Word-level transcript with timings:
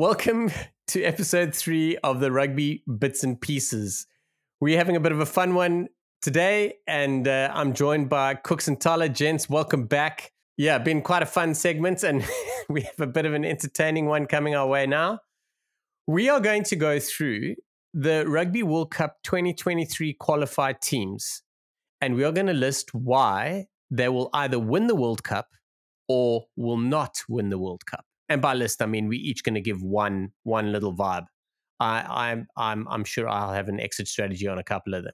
welcome 0.00 0.50
to 0.86 1.02
episode 1.02 1.54
three 1.54 1.94
of 1.98 2.20
the 2.20 2.32
Rugby 2.32 2.82
Bits 2.98 3.22
and 3.22 3.38
Pieces. 3.38 4.06
We're 4.58 4.78
having 4.78 4.96
a 4.96 5.00
bit 5.00 5.12
of 5.12 5.20
a 5.20 5.26
fun 5.26 5.54
one 5.54 5.88
today, 6.22 6.76
and 6.86 7.28
uh, 7.28 7.50
I'm 7.52 7.74
joined 7.74 8.08
by 8.08 8.36
Kooks 8.36 8.66
and 8.66 8.80
Thala. 8.80 9.12
Gents, 9.12 9.50
welcome 9.50 9.84
back. 9.84 10.32
Yeah, 10.56 10.78
been 10.78 11.02
quite 11.02 11.22
a 11.22 11.26
fun 11.26 11.54
segment, 11.54 12.02
and 12.02 12.24
we 12.70 12.80
have 12.80 12.98
a 12.98 13.06
bit 13.06 13.26
of 13.26 13.34
an 13.34 13.44
entertaining 13.44 14.06
one 14.06 14.24
coming 14.24 14.54
our 14.54 14.66
way 14.66 14.86
now. 14.86 15.18
We 16.06 16.30
are 16.30 16.40
going 16.40 16.62
to 16.64 16.76
go 16.76 16.98
through 16.98 17.56
the 17.92 18.24
Rugby 18.26 18.62
World 18.62 18.90
Cup 18.90 19.18
2023 19.24 20.14
qualified 20.14 20.80
teams, 20.80 21.42
and 22.00 22.14
we 22.14 22.24
are 22.24 22.32
going 22.32 22.46
to 22.46 22.54
list 22.54 22.94
why 22.94 23.66
they 23.90 24.08
will 24.08 24.30
either 24.32 24.58
win 24.58 24.86
the 24.86 24.96
World 24.96 25.22
Cup 25.22 25.48
or 26.08 26.46
will 26.56 26.78
not 26.78 27.18
win 27.28 27.50
the 27.50 27.58
World 27.58 27.84
Cup 27.84 28.06
and 28.30 28.40
by 28.40 28.54
list 28.54 28.80
I 28.80 28.86
mean 28.86 29.08
we 29.08 29.18
each 29.18 29.44
going 29.44 29.56
to 29.56 29.60
give 29.60 29.82
one 29.82 30.32
one 30.44 30.72
little 30.72 30.96
vibe. 30.96 31.26
I, 31.78 32.30
I'm 32.30 32.46
I'm 32.56 32.86
I'm 32.88 33.04
sure 33.04 33.28
I'll 33.28 33.52
have 33.52 33.68
an 33.68 33.80
exit 33.80 34.08
strategy 34.08 34.46
on 34.46 34.58
a 34.58 34.64
couple 34.64 34.94
of 34.94 35.04
them. 35.04 35.12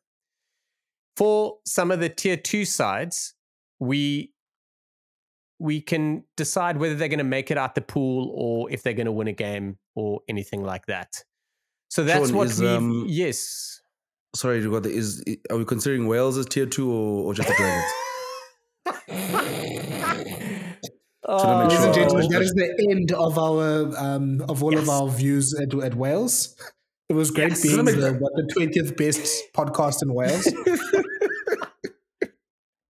For 1.16 1.56
some 1.64 1.90
of 1.90 1.98
the 2.00 2.08
tier 2.08 2.36
two 2.36 2.64
sides, 2.64 3.34
we 3.80 4.32
we 5.58 5.80
can 5.80 6.24
decide 6.36 6.76
whether 6.76 6.94
they're 6.94 7.08
going 7.08 7.18
to 7.18 7.24
make 7.24 7.50
it 7.50 7.56
out 7.56 7.74
the 7.74 7.80
pool 7.80 8.30
or 8.34 8.70
if 8.70 8.82
they're 8.82 8.92
going 8.92 9.06
to 9.06 9.12
win 9.12 9.28
a 9.28 9.32
game 9.32 9.78
or 9.94 10.20
anything 10.28 10.62
like 10.62 10.84
that. 10.86 11.24
So 11.88 12.04
that's 12.04 12.28
Shaun, 12.28 12.36
what 12.36 12.58
we 12.58 12.68
um, 12.68 13.06
yes. 13.08 13.80
Sorry, 14.34 14.60
you 14.60 14.70
got 14.70 14.82
the, 14.82 14.90
is 14.90 15.24
are 15.50 15.56
we 15.56 15.64
considering 15.64 16.06
Wales 16.06 16.36
as 16.36 16.44
tier 16.46 16.66
two 16.66 16.92
or, 16.92 17.24
or 17.24 17.34
just 17.34 17.48
the 17.48 17.54
Dragons? 18.84 19.92
Oh, 21.28 21.58
Ladies 21.64 21.84
and 21.84 21.94
gentlemen, 21.94 22.28
that 22.30 22.42
is 22.42 22.52
the 22.54 22.86
end 22.90 23.10
of 23.12 23.36
our 23.38 23.96
um, 23.98 24.42
of 24.48 24.62
all 24.62 24.72
Yes. 24.72 24.82
of 24.82 24.88
our 24.88 25.08
views 25.08 25.54
at, 25.54 25.74
at 25.82 25.94
Wales. 25.96 26.54
It 27.08 27.14
was 27.14 27.30
great 27.32 27.50
Yes. 27.50 27.62
being 27.62 27.84
the, 27.84 28.12
what, 28.20 28.32
the 28.36 28.46
twentieth 28.52 28.96
best 28.96 29.44
podcast 29.54 30.02
in 30.02 30.14
Wales. 30.14 30.46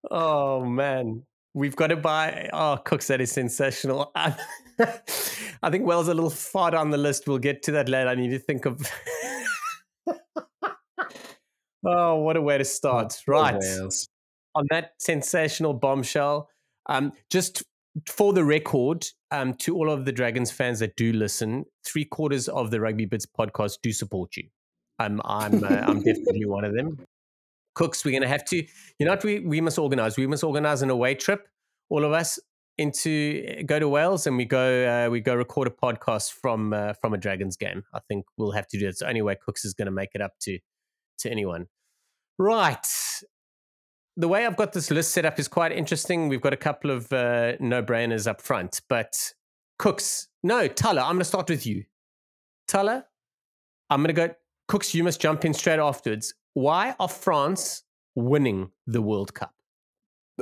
Oh 0.08 0.64
man, 0.64 1.24
we've 1.52 1.74
got 1.74 1.88
to 1.88 1.96
buy. 1.96 2.48
Oh, 2.52 2.78
Kooks, 2.84 3.08
that 3.08 3.20
is 3.20 3.32
sensational. 3.32 4.12
I 4.16 4.36
think 5.70 5.84
Wales 5.84 6.06
a 6.08 6.14
little 6.14 6.30
far 6.30 6.70
down 6.70 6.90
the 6.90 6.96
list. 6.96 7.26
We'll 7.26 7.38
get 7.38 7.62
to 7.64 7.72
that 7.72 7.88
later. 7.88 8.08
I 8.08 8.14
need 8.14 8.30
to 8.30 8.38
think 8.38 8.66
of. 8.66 8.80
oh, 11.84 12.16
what 12.16 12.36
a 12.36 12.40
way 12.40 12.56
to 12.56 12.64
start! 12.64 13.20
Right 13.26 13.56
Wales. 13.58 14.08
on 14.54 14.66
that 14.70 14.92
sensational 15.00 15.74
bombshell. 15.74 16.48
Um, 16.88 17.12
just 17.28 17.64
for 18.08 18.32
the 18.32 18.44
record, 18.44 19.06
um, 19.30 19.54
to 19.54 19.74
all 19.76 19.90
of 19.90 20.04
the 20.04 20.12
Dragons 20.12 20.50
fans 20.50 20.80
that 20.80 20.96
do 20.96 21.12
listen, 21.12 21.64
three 21.84 22.04
quarters 22.04 22.48
of 22.48 22.70
the 22.70 22.80
Rugby 22.80 23.06
Bits 23.06 23.26
podcast 23.26 23.78
do 23.82 23.92
support 23.92 24.36
you. 24.36 24.48
I'm 24.98 25.20
I'm 25.24 25.62
uh, 25.62 25.68
I'm 25.68 26.02
definitely 26.02 26.46
one 26.46 26.64
of 26.64 26.74
them. 26.74 26.98
Kooks, 27.76 28.04
we're 28.04 28.12
gonna 28.12 28.28
have 28.28 28.44
to. 28.46 28.56
You 28.56 29.06
know 29.06 29.12
what? 29.12 29.24
We 29.24 29.40
we 29.40 29.60
must 29.60 29.78
organize. 29.78 30.16
We 30.16 30.26
must 30.26 30.44
organize 30.44 30.82
an 30.82 30.90
away 30.90 31.14
trip. 31.14 31.48
All 31.88 32.04
of 32.04 32.12
us 32.12 32.38
into 32.78 33.62
go 33.64 33.78
to 33.78 33.88
Wales 33.88 34.26
and 34.26 34.36
we 34.36 34.44
go 34.44 35.06
uh, 35.06 35.10
we 35.10 35.20
go 35.20 35.34
record 35.34 35.66
a 35.68 35.70
podcast 35.70 36.32
from 36.32 36.72
uh, 36.72 36.92
from 36.94 37.14
a 37.14 37.18
Dragons 37.18 37.56
game. 37.56 37.84
I 37.94 38.00
think 38.08 38.26
we'll 38.36 38.52
have 38.52 38.66
to 38.68 38.78
do 38.78 38.86
it. 38.86 38.90
It's 38.90 38.98
the 39.00 39.08
only 39.08 39.22
way 39.22 39.34
Kooks 39.34 39.64
is 39.64 39.74
going 39.74 39.86
to 39.86 39.92
make 39.92 40.10
it 40.14 40.20
up 40.20 40.32
to 40.42 40.58
to 41.20 41.30
anyone. 41.30 41.66
Right. 42.38 42.86
The 44.16 44.28
way 44.28 44.46
I've 44.46 44.56
got 44.56 44.72
this 44.72 44.90
list 44.90 45.12
set 45.12 45.24
up 45.26 45.38
is 45.38 45.46
quite 45.48 45.72
interesting. 45.72 46.28
We've 46.28 46.40
got 46.40 46.54
a 46.54 46.56
couple 46.56 46.90
of 46.90 47.12
uh, 47.12 47.52
no 47.60 47.82
brainers 47.82 48.26
up 48.26 48.40
front, 48.40 48.80
but 48.88 49.34
Kooks, 49.78 50.28
no, 50.42 50.68
Thala, 50.68 51.02
I'm 51.02 51.16
going 51.16 51.18
to 51.18 51.24
start 51.24 51.50
with 51.50 51.66
you. 51.66 51.84
Thala, 52.68 53.04
I'm 53.90 54.02
going 54.02 54.14
to 54.14 54.28
go. 54.28 54.34
Kooks, 54.70 54.94
you 54.94 55.04
must 55.04 55.20
jump 55.20 55.44
in 55.44 55.52
straight 55.52 55.78
afterwards. 55.78 56.34
Why 56.54 56.94
are 56.98 57.08
France 57.08 57.82
winning 58.14 58.70
the 58.86 59.02
World 59.02 59.34
Cup? 59.34 59.52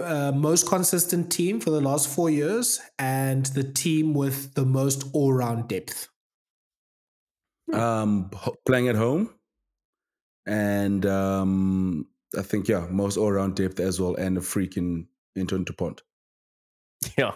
Uh, 0.00 0.32
most 0.32 0.68
consistent 0.68 1.30
team 1.30 1.60
for 1.60 1.70
the 1.70 1.80
last 1.80 2.08
four 2.08 2.30
years, 2.30 2.80
and 2.98 3.46
the 3.46 3.64
team 3.64 4.14
with 4.14 4.54
the 4.54 4.64
most 4.64 5.04
all 5.12 5.32
round 5.32 5.68
depth. 5.68 6.08
um, 7.72 8.30
ho- 8.34 8.54
playing 8.66 8.88
at 8.88 8.94
home, 8.96 9.30
and 10.46 11.04
um, 11.06 12.06
I 12.38 12.42
think 12.42 12.68
yeah, 12.68 12.86
most 12.90 13.16
all 13.16 13.32
round 13.32 13.56
depth 13.56 13.80
as 13.80 14.00
well, 14.00 14.14
and 14.16 14.36
a 14.36 14.40
freaking 14.40 15.06
Antoine 15.38 15.64
Dupont. 15.64 16.02
Yeah, 17.18 17.32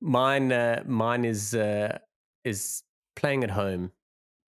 mine. 0.00 0.52
Uh, 0.52 0.82
mine 0.86 1.24
is 1.24 1.54
uh, 1.54 1.98
is 2.44 2.82
playing 3.14 3.44
at 3.44 3.50
home, 3.50 3.92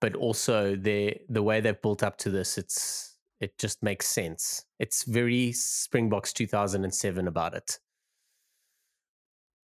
but 0.01 0.15
also 0.15 0.77
the 0.77 1.17
the 1.29 1.43
way 1.43 1.61
they've 1.61 1.81
built 1.81 2.03
up 2.03 2.19
to 2.19 2.31
this. 2.31 2.59
It's 2.59 3.17
it 3.41 3.57
just 3.59 3.83
makes 3.83 4.07
sense. 4.07 4.65
It's 4.79 5.05
very 5.05 5.53
Springboks 5.53 6.33
2007 6.33 7.29
about 7.29 7.55
it. 7.55 7.79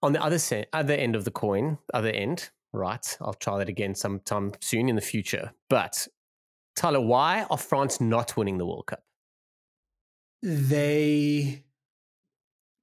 On 0.02 0.12
the 0.12 0.22
other 0.22 0.38
se- 0.38 0.66
other 0.72 0.94
end 0.94 1.16
of 1.16 1.24
the 1.24 1.30
coin, 1.30 1.78
other 1.94 2.10
end, 2.10 2.50
right? 2.72 3.16
I'll 3.20 3.34
try 3.34 3.58
that 3.58 3.68
again 3.68 3.94
sometime 3.94 4.52
soon 4.60 4.88
in 4.88 4.96
the 4.96 5.00
future. 5.00 5.52
But 5.70 6.06
Thala, 6.76 7.04
why 7.04 7.46
are 7.50 7.58
France 7.58 8.00
not 8.00 8.36
winning 8.36 8.58
the 8.58 8.66
World 8.66 8.86
Cup? 8.86 9.02
They 10.42 11.64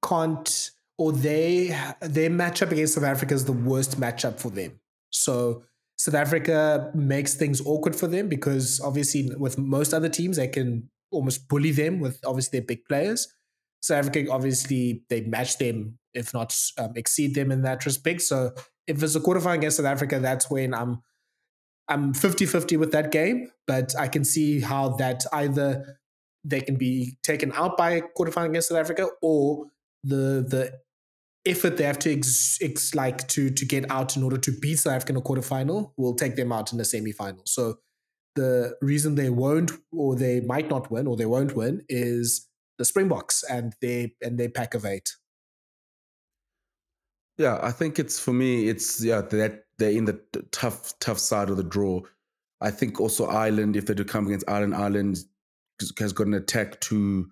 can't, 0.04 0.70
or 0.98 1.12
they 1.12 1.68
their 2.00 2.30
matchup 2.30 2.72
against 2.72 2.94
South 2.94 3.04
Africa 3.04 3.34
is 3.34 3.44
the 3.44 3.52
worst 3.52 4.00
matchup 4.00 4.38
for 4.38 4.50
them. 4.50 4.80
So 5.10 5.64
South 5.96 6.14
Africa 6.14 6.90
makes 6.94 7.34
things 7.34 7.60
awkward 7.64 7.94
for 7.94 8.06
them 8.06 8.28
because 8.28 8.80
obviously 8.80 9.30
with 9.36 9.58
most 9.58 9.92
other 9.92 10.08
teams 10.08 10.36
they 10.36 10.48
can 10.48 10.88
almost 11.10 11.48
bully 11.48 11.72
them 11.72 12.00
with 12.00 12.18
obviously 12.24 12.58
their 12.58 12.66
big 12.66 12.84
players. 12.86 13.28
South 13.82 13.98
Africa 13.98 14.30
obviously 14.30 15.02
they 15.10 15.20
match 15.22 15.58
them 15.58 15.98
if 16.14 16.32
not 16.32 16.56
um, 16.78 16.92
exceed 16.96 17.34
them 17.34 17.52
in 17.52 17.62
that 17.62 17.84
respect. 17.84 18.22
So 18.22 18.52
if 18.86 19.02
it's 19.02 19.14
a 19.14 19.20
quarterfinal 19.20 19.56
against 19.56 19.76
South 19.76 19.86
Africa, 19.86 20.18
that's 20.18 20.50
when 20.50 20.74
I'm 20.74 21.02
I'm 21.88 22.14
50-50 22.14 22.78
with 22.78 22.92
that 22.92 23.10
game, 23.10 23.50
but 23.66 23.98
I 23.98 24.06
can 24.06 24.24
see 24.24 24.60
how 24.60 24.90
that 24.90 25.24
either 25.32 25.98
they 26.44 26.60
can 26.60 26.76
be 26.76 27.18
taken 27.22 27.52
out 27.52 27.76
by 27.76 27.90
a 27.92 28.02
quarterfinal 28.02 28.50
against 28.50 28.68
South 28.68 28.78
Africa 28.78 29.08
or 29.22 29.66
the 30.02 30.44
the 30.46 30.72
effort 31.46 31.76
they 31.76 31.84
have 31.84 31.98
to 31.98 32.12
ex, 32.12 32.58
ex, 32.60 32.94
like 32.94 33.26
to 33.28 33.50
to 33.50 33.64
get 33.64 33.90
out 33.90 34.16
in 34.16 34.22
order 34.22 34.38
to 34.38 34.52
beat 34.52 34.78
South 34.78 34.94
Africa 34.94 35.12
in 35.12 35.16
a 35.18 35.22
quarterfinal 35.22 35.92
will 35.96 36.14
take 36.14 36.36
them 36.36 36.52
out 36.52 36.72
in 36.72 36.78
the 36.78 36.84
semi-final. 36.84 37.42
So 37.46 37.78
the 38.36 38.76
reason 38.80 39.14
they 39.14 39.30
won't 39.30 39.72
or 39.92 40.16
they 40.16 40.40
might 40.40 40.70
not 40.70 40.90
win 40.90 41.06
or 41.06 41.16
they 41.16 41.26
won't 41.26 41.56
win 41.56 41.82
is 41.88 42.48
the 42.78 42.84
Springboks 42.84 43.42
and 43.44 43.74
they 43.80 44.14
and 44.22 44.38
their 44.38 44.50
pack 44.50 44.74
of 44.74 44.84
eight. 44.84 45.10
Yeah, 47.38 47.58
I 47.62 47.70
think 47.72 47.98
it's 47.98 48.20
for 48.20 48.32
me. 48.32 48.68
It's 48.68 49.02
yeah 49.02 49.22
that 49.22 49.64
they're 49.78 49.90
in 49.90 50.04
the 50.04 50.20
tough 50.52 50.98
tough 51.00 51.18
side 51.18 51.50
of 51.50 51.56
the 51.56 51.64
draw. 51.64 52.02
I 52.60 52.70
think 52.70 53.00
also 53.00 53.26
Ireland, 53.26 53.76
if 53.76 53.86
they 53.86 53.94
do 53.94 54.04
come 54.04 54.26
against 54.26 54.48
Ireland, 54.48 54.74
Ireland 54.74 55.18
has 55.98 56.12
got 56.12 56.26
an 56.26 56.34
attack 56.34 56.80
to 56.80 57.28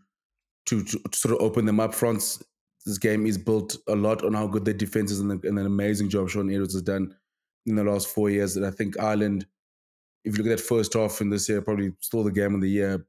to, 0.67 0.85
to 0.85 1.01
sort 1.13 1.35
of 1.35 1.41
open 1.41 1.65
them 1.65 1.81
up. 1.81 1.95
France, 1.95 2.43
this 2.85 2.99
game 2.99 3.25
is 3.27 3.39
built 3.39 3.77
a 3.89 3.95
lot 3.95 4.23
on 4.23 4.35
how 4.35 4.47
good 4.47 4.67
their 4.67 4.75
defense 4.75 5.11
is 5.11 5.19
and, 5.19 5.31
the, 5.31 5.49
and 5.49 5.59
an 5.59 5.65
amazing 5.65 6.11
job 6.11 6.29
Shaun 6.29 6.53
Edwards 6.53 6.75
has 6.75 6.83
done 6.83 7.15
in 7.65 7.77
the 7.77 7.85
last 7.85 8.09
four 8.09 8.29
years. 8.29 8.55
And 8.55 8.67
I 8.67 8.71
think 8.71 9.01
Ireland, 9.01 9.47
if 10.25 10.37
you 10.37 10.43
look 10.43 10.53
at 10.53 10.59
that 10.59 10.65
first 10.65 10.93
half 10.93 11.23
in 11.23 11.31
this 11.31 11.49
year, 11.49 11.63
probably 11.63 11.93
still 12.01 12.23
the 12.23 12.31
game 12.31 12.55
of 12.55 12.61
the 12.61 12.69
year, 12.69 13.07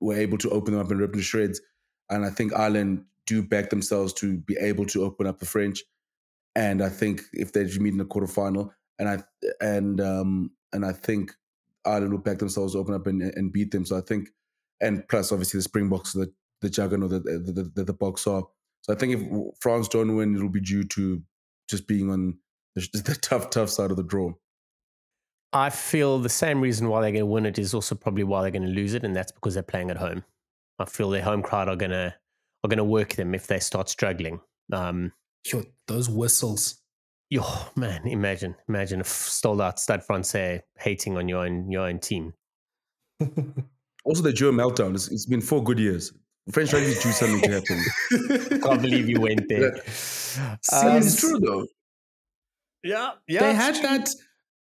were 0.00 0.16
able 0.16 0.38
to 0.38 0.50
open 0.50 0.72
them 0.74 0.82
up 0.82 0.90
and 0.90 0.98
rip 0.98 1.12
them 1.12 1.20
to 1.20 1.24
shreds. 1.24 1.60
And 2.10 2.24
I 2.24 2.30
think 2.30 2.52
Ireland 2.52 3.04
do 3.26 3.44
back 3.44 3.70
themselves 3.70 4.12
to 4.14 4.38
be 4.38 4.56
able 4.56 4.86
to 4.86 5.04
open 5.04 5.28
up 5.28 5.38
the 5.38 5.46
French. 5.46 5.84
And 6.56 6.82
I 6.82 6.88
think 6.88 7.22
if 7.32 7.52
they 7.52 7.64
meet 7.78 7.92
in 7.92 7.98
the 7.98 8.04
quarterfinal, 8.04 8.70
and 8.98 9.08
I 9.08 9.22
and 9.60 10.00
um 10.00 10.50
and 10.72 10.84
I 10.84 10.92
think 10.92 11.32
Ireland 11.84 12.12
will 12.12 12.20
back 12.20 12.38
themselves 12.38 12.72
to 12.72 12.78
open 12.78 12.94
up 12.94 13.06
and, 13.06 13.22
and 13.22 13.52
beat 13.52 13.70
them. 13.70 13.84
So 13.84 13.96
I 13.96 14.00
think, 14.00 14.28
and 14.80 15.06
plus 15.08 15.32
obviously 15.32 15.58
the 15.58 15.62
Springboks, 15.62 16.12
the 16.12 16.32
the 16.60 16.70
juggernaut 16.70 17.10
that 17.10 17.24
the, 17.24 17.52
the, 17.52 17.70
the, 17.74 17.84
the 17.84 17.94
Boks 17.94 18.26
are. 18.26 18.42
So 18.82 18.92
I 18.92 18.96
think 18.96 19.14
if 19.14 19.54
France 19.60 19.88
don't 19.88 20.16
win, 20.16 20.34
it'll 20.34 20.48
be 20.48 20.60
due 20.60 20.84
to 20.84 21.22
just 21.68 21.86
being 21.86 22.10
on 22.10 22.38
the, 22.74 22.88
the 23.04 23.14
tough 23.20 23.50
tough 23.50 23.70
side 23.70 23.90
of 23.90 23.96
the 23.96 24.02
draw. 24.02 24.32
I 25.52 25.70
feel 25.70 26.18
the 26.18 26.28
same 26.28 26.60
reason 26.60 26.88
why 26.88 27.00
they're 27.00 27.10
going 27.10 27.22
to 27.22 27.26
win 27.26 27.46
it 27.46 27.58
is 27.58 27.72
also 27.72 27.94
probably 27.94 28.24
why 28.24 28.42
they're 28.42 28.50
going 28.50 28.62
to 28.64 28.68
lose 28.68 28.94
it, 28.94 29.04
and 29.04 29.16
that's 29.16 29.32
because 29.32 29.54
they're 29.54 29.62
playing 29.62 29.90
at 29.90 29.96
home. 29.96 30.24
I 30.78 30.84
feel 30.84 31.10
their 31.10 31.22
home 31.22 31.42
crowd 31.42 31.68
are 31.68 31.76
going 31.76 31.90
to 31.90 32.14
are 32.64 32.68
going 32.68 32.78
to 32.78 32.84
work 32.84 33.14
them 33.14 33.34
if 33.34 33.46
they 33.46 33.60
start 33.60 33.88
struggling. 33.88 34.40
Um, 34.72 35.12
Yo, 35.46 35.64
those 35.86 36.10
whistles. 36.10 36.82
yo, 37.30 37.42
man, 37.76 38.06
imagine, 38.06 38.56
imagine 38.68 39.00
if 39.00 39.06
stalled 39.06 39.60
out 39.60 39.78
Stade 39.78 40.02
Francais 40.02 40.62
hating 40.78 41.16
on 41.16 41.28
your 41.28 41.44
own 41.44 41.70
your 41.70 41.86
own 41.86 41.98
team. 41.98 42.34
Also, 44.08 44.22
the 44.22 44.32
Joe 44.32 44.52
meltdown. 44.52 44.94
It's, 44.94 45.08
it's 45.08 45.26
been 45.26 45.42
four 45.42 45.62
good 45.62 45.78
years. 45.78 46.12
French 46.50 46.72
rugby 46.72 46.88
is 46.88 47.02
due 47.02 47.12
something 47.12 47.42
to 47.42 47.60
happen. 47.60 48.60
Can't 48.62 48.80
believe 48.80 49.06
you 49.06 49.20
went 49.20 49.48
there. 49.50 49.74
Um, 50.72 50.86
Um, 50.86 50.96
it's 50.96 51.20
true 51.20 51.38
though. 51.38 51.66
yeah, 52.82 53.10
yeah. 53.26 53.40
they 53.40 53.54
had 53.54 53.74
that 53.82 54.08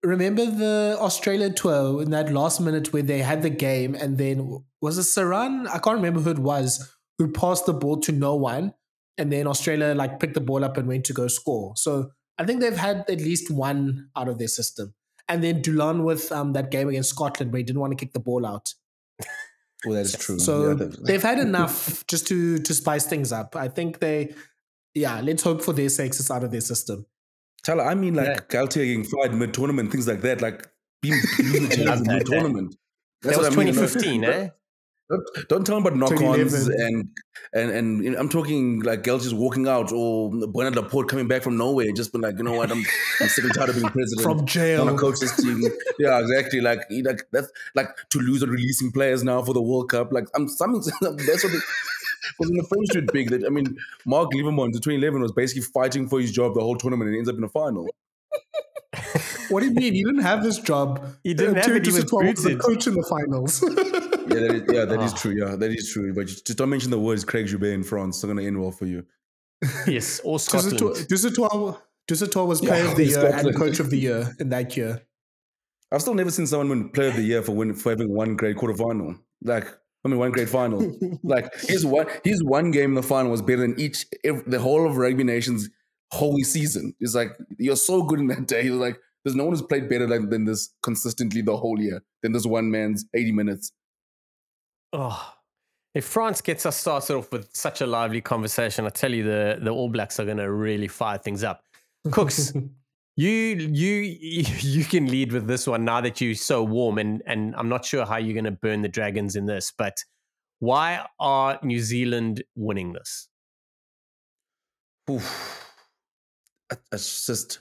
remember 0.03 0.45
the 0.45 0.97
Australia 1.01 1.49
tour 1.49 2.01
in 2.01 2.11
that 2.11 2.31
last 2.31 2.61
minute 2.61 2.93
where 2.93 3.01
they 3.01 3.19
had 3.19 3.41
the 3.41 3.49
game 3.49 3.93
and 3.95 4.17
then 4.17 4.63
was 4.81 4.97
it 4.97 5.01
Saran? 5.01 5.67
I 5.67 5.79
can't 5.79 5.97
remember 5.97 6.21
who 6.21 6.29
it 6.31 6.39
was 6.39 6.95
who 7.17 7.31
passed 7.31 7.65
the 7.65 7.73
ball 7.73 7.97
to 8.01 8.11
no 8.11 8.35
one 8.35 8.73
and 9.17 9.31
then 9.31 9.47
Australia 9.47 9.93
like 9.95 10.19
picked 10.19 10.35
the 10.35 10.41
ball 10.41 10.63
up 10.63 10.77
and 10.77 10.87
went 10.87 11.05
to 11.05 11.13
go 11.13 11.27
score. 11.27 11.73
So 11.75 12.11
I 12.37 12.45
think 12.45 12.61
they've 12.61 12.77
had 12.77 13.05
at 13.09 13.19
least 13.19 13.51
one 13.51 14.09
out 14.15 14.29
of 14.29 14.37
their 14.37 14.47
system. 14.47 14.93
And 15.27 15.43
then 15.43 15.61
Dulin 15.61 16.03
with 16.03 16.31
um, 16.31 16.53
that 16.53 16.69
game 16.69 16.87
against 16.87 17.09
Scotland 17.09 17.51
where 17.51 17.57
he 17.57 17.63
didn't 17.63 17.79
want 17.79 17.91
to 17.91 17.97
kick 17.97 18.13
the 18.13 18.19
ball 18.19 18.45
out. 18.45 18.73
Well, 19.85 19.95
that 19.95 20.05
is 20.05 20.15
true. 20.17 20.39
So 20.39 20.71
Yeah, 20.71 20.87
they've 21.03 21.21
had 21.21 21.39
enough 21.49 22.05
just 22.07 22.27
to 22.27 22.57
to 22.59 22.73
spice 22.73 23.05
things 23.05 23.31
up. 23.31 23.55
I 23.55 23.67
think 23.67 23.99
they, 23.99 24.33
yeah, 24.93 25.21
let's 25.21 25.43
hope 25.43 25.61
for 25.61 25.73
their 25.73 25.89
sakes 25.89 26.19
it's 26.19 26.31
out 26.31 26.43
of 26.43 26.51
their 26.51 26.61
system. 26.61 27.05
Thala, 27.65 27.87
I 27.87 27.95
mean, 27.95 28.13
like 28.13 28.27
Yeah. 28.27 28.39
Galthié 28.61 28.85
getting 28.85 29.03
fired 29.03 29.33
mid 29.33 29.53
tournament, 29.53 29.91
things 29.91 30.07
like 30.07 30.21
that, 30.21 30.41
like 30.41 30.67
being 31.01 31.15
Love 31.85 32.05
that, 32.05 32.13
mid 32.17 32.25
tournament. 32.25 32.75
That 33.21 33.37
was 33.37 33.49
2015, 33.49 34.23
eh? 34.23 34.49
Don't, 35.07 35.23
don't 35.49 35.67
tell 35.67 35.79
me 35.79 35.87
about 35.87 35.97
knock-ons 35.97 36.67
and 36.67 37.09
and 37.53 37.69
and 37.69 38.03
you 38.03 38.09
know, 38.11 38.17
I'm 38.17 38.27
talking 38.27 38.79
like 38.81 39.03
girls 39.03 39.23
just 39.23 39.35
walking 39.35 39.67
out 39.67 39.91
or 39.91 40.31
Bernard 40.47 40.75
Laporte 40.75 41.07
coming 41.07 41.27
back 41.27 41.43
from 41.43 41.57
nowhere, 41.57 41.91
just 41.91 42.11
been 42.11 42.21
like, 42.21 42.37
you 42.39 42.43
know 42.43 42.53
what, 42.53 42.71
I'm, 42.71 42.83
I'm 43.21 43.27
sick 43.27 43.43
and 43.43 43.53
tired 43.53 43.69
of 43.69 43.75
being 43.75 43.87
president. 43.89 44.23
From 44.23 44.31
I 44.31 44.35
want 44.37 44.49
jail. 44.49 44.85
to 44.87 44.95
coach 44.95 45.19
this 45.19 45.35
team. 45.37 45.61
yeah, 45.99 46.19
exactly. 46.19 46.59
Like, 46.59 46.79
you- 46.89 47.03
like 47.03 47.21
that's 47.31 47.49
like 47.75 47.89
Toulouse 48.09 48.41
are 48.43 48.47
releasing 48.47 48.91
players 48.91 49.23
now 49.23 49.43
for 49.43 49.53
the 49.53 49.61
World 49.61 49.89
Cup. 49.89 50.11
Like, 50.11 50.25
I'm 50.33 50.47
something. 50.47 50.81
That's 51.01 51.43
what. 51.43 51.53
They, 51.53 51.59
was 52.39 52.49
in 52.49 52.57
the 52.57 52.63
French 52.63 52.87
dude 52.91 53.11
big 53.13 53.29
that 53.29 53.45
I 53.45 53.49
mean, 53.49 53.77
Marc 54.05 54.31
Lièvremont 54.31 54.65
in 54.67 54.71
2011 54.73 55.21
was 55.21 55.31
basically 55.31 55.61
fighting 55.61 56.09
for 56.09 56.19
his 56.19 56.31
job 56.31 56.55
the 56.55 56.59
whole 56.61 56.75
tournament 56.75 57.07
and 57.09 57.17
ends 57.17 57.29
up 57.29 57.35
in 57.35 57.41
the 57.41 57.47
final. 57.49 57.87
What 59.49 59.59
do 59.59 59.67
you 59.67 59.73
mean? 59.73 59.93
He 59.93 60.03
didn't 60.03 60.21
have 60.23 60.41
this 60.43 60.57
job. 60.57 61.05
He 61.23 61.33
didn't 61.35 61.57
Uh, 61.59 61.61
have 61.61 61.75
it, 61.75 61.85
he 61.85 61.91
was 61.91 62.03
Dusautoir 62.05 62.31
was 62.31 62.43
the 62.43 62.55
coach 62.55 62.87
in 62.87 62.95
the 62.95 63.03
finals. 63.03 63.61
Yeah, 64.27 64.39
that 64.39 64.55
is, 64.55 64.63
yeah, 64.73 64.85
that 64.85 65.01
is 65.01 65.13
Ah. 65.13 65.17
true. 65.17 65.31
Yeah, 65.37 65.55
that 65.55 65.71
is 65.71 65.91
true. 65.91 66.13
But 66.13 66.27
just 66.27 66.45
just 66.47 66.57
don't 66.57 66.69
mention 66.69 66.91
the 66.91 66.99
words 66.99 67.23
Craig 67.23 67.47
Joubert 67.47 67.73
in 67.73 67.83
France. 67.83 68.17
It's 68.17 68.23
not 68.23 68.27
going 68.33 68.39
to 68.43 68.47
end 68.47 68.59
well 68.59 68.71
for 68.71 68.85
you. 68.85 69.05
Yes, 69.87 70.19
or 70.23 70.39
Scotland. 70.39 70.77
Dusautoir, 70.79 71.07
Dusautoir, 71.07 71.77
Dusautoir 72.07 72.47
was 72.47 72.61
Yeah, 72.61 72.69
player 72.69 72.85
of 72.87 72.95
the 72.95 73.05
year 73.13 73.25
and 73.33 73.55
coach 73.55 73.79
of 73.79 73.89
the 73.89 73.97
year 73.97 74.35
in 74.39 74.49
that 74.49 74.75
year. 74.77 75.01
I've 75.91 76.01
still 76.01 76.13
never 76.15 76.31
seen 76.31 76.47
someone 76.47 76.69
win 76.69 76.89
Player 76.89 77.09
of 77.09 77.15
the 77.15 77.21
Year 77.21 77.41
for 77.43 77.51
win, 77.53 77.73
for 77.73 77.91
having 77.91 78.13
one 78.13 78.35
great 78.35 78.57
quarterfinal. 78.57 79.19
Like, 79.43 79.67
I 80.03 80.07
mean, 80.07 80.17
one 80.17 80.31
great 80.31 80.49
final. 80.49 80.91
like 81.23 81.53
his 81.61 81.85
one 81.85 82.07
his 82.23 82.43
one 82.43 82.71
game 82.71 82.91
in 82.91 82.95
the 82.95 83.03
final 83.03 83.31
was 83.31 83.41
better 83.41 83.61
than 83.61 83.79
each 83.79 84.05
ev 84.23 84.43
the 84.47 84.59
whole 84.59 84.87
of 84.87 84.97
Rugby 84.97 85.23
Nation's 85.23 85.69
whole 86.11 86.37
season. 86.43 86.93
It's 86.99 87.15
like 87.15 87.37
you're 87.57 87.75
so 87.75 88.03
good 88.03 88.19
in 88.19 88.27
that 88.27 88.47
day. 88.47 88.63
He's 88.63 88.71
like, 88.71 88.99
there's 89.23 89.35
no 89.35 89.45
one 89.45 89.53
who's 89.53 89.61
played 89.61 89.87
better 89.89 90.05
than, 90.07 90.29
than 90.29 90.45
this 90.45 90.73
consistently 90.83 91.41
the 91.41 91.55
whole 91.57 91.79
year 91.79 92.03
than 92.21 92.31
this 92.33 92.45
one 92.45 92.69
man's 92.71 93.05
80 93.13 93.31
minutes. 93.31 93.71
Oh, 94.97 95.33
if 95.93 96.05
France 96.05 96.39
gets 96.39 96.65
us 96.65 96.77
started 96.77 97.15
off 97.15 97.31
with 97.31 97.53
such 97.53 97.81
a 97.81 97.85
lively 97.85 98.21
conversation, 98.21 98.85
I 98.85 98.89
tell 98.89 99.13
you, 99.13 99.23
the 99.23 99.59
the 99.61 99.71
All 99.71 99.89
Blacks 99.89 100.19
are 100.21 100.25
going 100.25 100.37
to 100.37 100.49
really 100.49 100.87
fire 100.87 101.17
things 101.17 101.43
up. 101.43 101.63
Kooks, 102.07 102.55
you 103.17 103.29
you 103.29 103.97
you 104.59 104.85
can 104.85 105.07
lead 105.07 105.33
with 105.33 105.47
this 105.47 105.67
one 105.67 105.83
now 105.83 105.99
that 105.99 106.21
you're 106.21 106.33
so 106.33 106.63
warm, 106.63 106.97
and 106.97 107.21
and 107.25 107.53
I'm 107.57 107.67
not 107.67 107.83
sure 107.83 108.05
how 108.05 108.17
you're 108.17 108.33
going 108.33 108.45
to 108.45 108.51
burn 108.51 108.83
the 108.83 108.87
Dragons 108.87 109.35
in 109.35 109.45
this, 109.45 109.73
but 109.77 110.01
why 110.59 111.05
are 111.19 111.59
New 111.61 111.79
Zealand 111.79 112.41
winning 112.55 112.93
this? 112.93 113.27
Oof. 115.09 115.61
It's 116.91 117.25
just, 117.27 117.59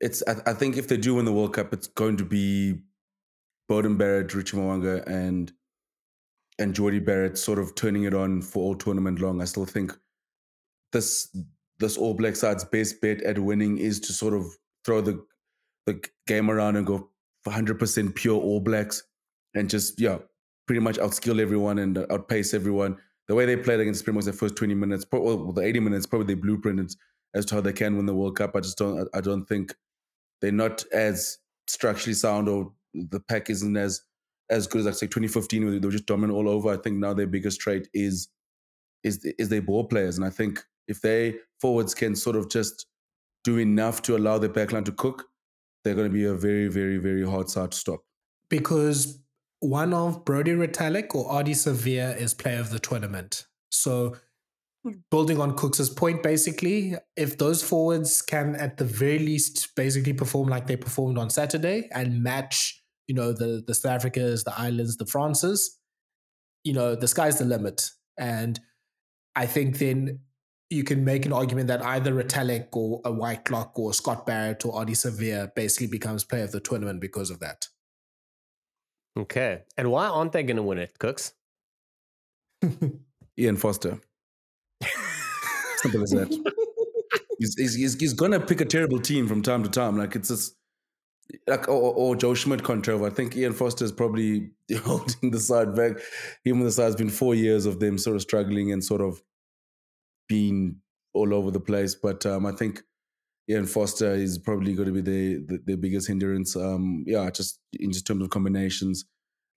it's. 0.00 0.24
I, 0.26 0.50
I 0.50 0.52
think 0.54 0.76
if 0.76 0.88
they 0.88 0.96
do 0.96 1.14
win 1.14 1.24
the 1.24 1.32
World 1.32 1.54
Cup, 1.54 1.72
it's 1.72 1.86
going 1.86 2.16
to 2.16 2.24
be 2.24 2.80
Beauden 3.70 3.96
Barrett, 3.96 4.34
Richie 4.34 4.56
Mo'unga, 4.56 5.06
and 5.06 5.52
and 6.58 6.74
Jordie 6.74 7.00
Barrett 7.00 7.36
sort 7.38 7.58
of 7.58 7.74
turning 7.74 8.04
it 8.04 8.14
on 8.14 8.42
for 8.42 8.62
all 8.62 8.74
tournament 8.74 9.20
long. 9.20 9.40
I 9.40 9.44
still 9.44 9.66
think 9.66 9.92
this 10.92 11.34
this 11.78 11.96
All 11.96 12.14
Black 12.14 12.36
side's 12.36 12.64
best 12.64 13.00
bet 13.00 13.20
at 13.22 13.38
winning 13.38 13.78
is 13.78 14.00
to 14.00 14.12
sort 14.12 14.34
of 14.34 14.46
throw 14.84 15.00
the 15.00 15.24
the 15.86 16.02
game 16.26 16.50
around 16.50 16.76
and 16.76 16.86
go 16.86 17.10
100% 17.46 18.14
pure 18.14 18.40
All 18.40 18.60
Blacks 18.60 19.04
and 19.54 19.70
just 19.70 20.00
yeah, 20.00 20.18
pretty 20.66 20.80
much 20.80 20.96
outskill 20.96 21.40
everyone 21.40 21.78
and 21.78 21.98
outpace 22.10 22.54
everyone. 22.54 22.96
The 23.28 23.34
way 23.34 23.46
they 23.46 23.56
played 23.56 23.80
against 23.80 24.00
Springboks 24.00 24.26
the 24.26 24.32
first 24.32 24.56
20 24.56 24.74
minutes, 24.74 25.04
well, 25.10 25.52
the 25.52 25.62
80 25.62 25.80
minutes, 25.80 26.06
probably 26.06 26.34
they 26.34 26.40
blueprinted 26.40 26.94
as 27.34 27.44
to 27.46 27.56
how 27.56 27.60
they 27.60 27.72
can 27.72 27.96
win 27.96 28.06
the 28.06 28.14
World 28.14 28.36
Cup. 28.36 28.54
I 28.54 28.60
just 28.60 28.78
don't 28.78 29.08
I 29.14 29.20
don't 29.20 29.44
think 29.46 29.74
they're 30.40 30.52
not 30.52 30.84
as 30.92 31.38
structurally 31.68 32.14
sound 32.14 32.48
or 32.48 32.72
the 32.94 33.20
pack 33.20 33.50
isn't 33.50 33.76
as 33.76 34.02
as 34.50 34.66
good 34.66 34.80
as 34.80 34.86
like 34.86 34.94
say 34.94 35.06
2015 35.06 35.64
where 35.64 35.78
they 35.78 35.86
were 35.86 35.92
just 35.92 36.06
dominant 36.06 36.36
all 36.36 36.48
over. 36.48 36.70
I 36.70 36.76
think 36.76 36.98
now 36.98 37.14
their 37.14 37.26
biggest 37.26 37.60
trait 37.60 37.88
is 37.94 38.28
is 39.04 39.24
is 39.38 39.48
their 39.48 39.62
ball 39.62 39.84
players, 39.84 40.16
and 40.16 40.26
I 40.26 40.30
think 40.30 40.64
if 40.88 41.00
they 41.00 41.36
forwards 41.60 41.94
can 41.94 42.14
sort 42.16 42.36
of 42.36 42.48
just 42.50 42.86
do 43.44 43.58
enough 43.58 44.02
to 44.02 44.16
allow 44.16 44.38
their 44.38 44.50
backline 44.50 44.84
to 44.84 44.92
cook, 44.92 45.24
they're 45.84 45.94
going 45.94 46.08
to 46.08 46.12
be 46.14 46.24
a 46.24 46.34
very 46.34 46.68
very 46.68 46.98
very 46.98 47.24
hard 47.24 47.48
side 47.50 47.72
to 47.72 47.76
stop. 47.76 48.00
because 48.48 49.18
one 49.60 49.94
of 49.94 50.24
Brodie 50.24 50.52
Retallick 50.52 51.14
or 51.14 51.28
Ardie 51.30 51.50
Savea 51.50 52.16
is 52.16 52.34
player 52.34 52.60
of 52.60 52.70
the 52.70 52.78
tournament. 52.78 53.46
So 53.70 54.16
building 55.10 55.40
on 55.40 55.56
Kooks's 55.56 55.90
point, 55.90 56.22
basically, 56.22 56.94
if 57.16 57.38
those 57.38 57.62
forwards 57.62 58.22
can 58.22 58.54
at 58.56 58.76
the 58.76 58.84
very 58.84 59.18
least 59.18 59.74
basically 59.74 60.12
perform 60.12 60.48
like 60.48 60.66
they 60.66 60.76
performed 60.76 61.18
on 61.18 61.30
Saturday 61.30 61.88
and 61.92 62.22
match, 62.22 62.82
you 63.06 63.14
know, 63.14 63.32
the 63.32 63.62
the 63.66 63.74
South 63.74 64.02
Africas, 64.02 64.44
the 64.44 64.54
Islands, 64.58 64.96
the 64.96 65.06
Frances, 65.06 65.78
you 66.64 66.72
know, 66.72 66.94
the 66.94 67.08
sky's 67.08 67.38
the 67.38 67.44
limit. 67.44 67.90
And 68.18 68.58
I 69.34 69.46
think 69.46 69.78
then 69.78 70.20
you 70.68 70.82
can 70.82 71.04
make 71.04 71.24
an 71.24 71.32
argument 71.32 71.68
that 71.68 71.84
either 71.84 72.12
Retallick 72.12 72.68
or 72.72 73.00
a 73.04 73.12
Whitelock 73.12 73.78
or 73.78 73.94
Scott 73.94 74.26
Barrett 74.26 74.64
or 74.64 74.72
Ardie 74.74 74.90
Savea 74.90 75.54
basically 75.54 75.86
becomes 75.86 76.24
player 76.24 76.44
of 76.44 76.52
the 76.52 76.60
tournament 76.60 77.00
because 77.00 77.30
of 77.30 77.38
that. 77.40 77.68
Okay, 79.16 79.62
and 79.78 79.90
why 79.90 80.06
aren't 80.06 80.32
they 80.32 80.42
going 80.42 80.56
to 80.56 80.62
win 80.62 80.78
it, 80.78 80.98
Kooks? 80.98 81.32
Ian 83.38 83.56
Foster, 83.56 84.00
simple 85.76 86.02
as 86.02 86.10
that. 86.10 86.28
he's, 87.38 87.54
he's, 87.56 87.74
he's, 87.74 87.94
he's 87.94 88.12
going 88.12 88.32
to 88.32 88.40
pick 88.40 88.60
a 88.60 88.64
terrible 88.64 89.00
team 89.00 89.26
from 89.28 89.42
time 89.42 89.62
to 89.62 89.70
time. 89.70 89.96
Like 89.96 90.16
it's 90.16 90.28
just 90.28 90.56
like 91.46 91.68
or, 91.68 91.94
or 91.94 92.16
Joe 92.16 92.34
Schmidt 92.34 92.64
control. 92.64 93.04
I 93.04 93.10
think 93.10 93.36
Ian 93.36 93.52
Foster 93.52 93.84
is 93.84 93.92
probably 93.92 94.50
holding 94.84 95.30
the 95.30 95.40
side 95.40 95.74
back. 95.74 95.92
Even 96.44 96.64
the 96.64 96.70
side's 96.70 96.96
been 96.96 97.10
four 97.10 97.34
years 97.34 97.66
of 97.66 97.80
them 97.80 97.98
sort 97.98 98.16
of 98.16 98.22
struggling 98.22 98.72
and 98.72 98.84
sort 98.84 99.00
of 99.00 99.22
being 100.28 100.76
all 101.14 101.34
over 101.34 101.50
the 101.50 101.60
place. 101.60 101.94
But 101.94 102.24
um, 102.26 102.46
I 102.46 102.52
think 102.52 102.82
Ian 103.48 103.66
Foster 103.66 104.14
is 104.14 104.38
probably 104.38 104.74
going 104.74 104.92
to 104.92 104.92
be 104.92 105.00
the, 105.00 105.44
the 105.46 105.62
the 105.64 105.76
biggest 105.76 106.08
hindrance. 106.08 106.56
Um, 106.56 107.04
yeah, 107.06 107.28
just 107.30 107.60
in 107.78 107.92
just 107.92 108.06
terms 108.06 108.22
of 108.22 108.30
combinations. 108.30 109.04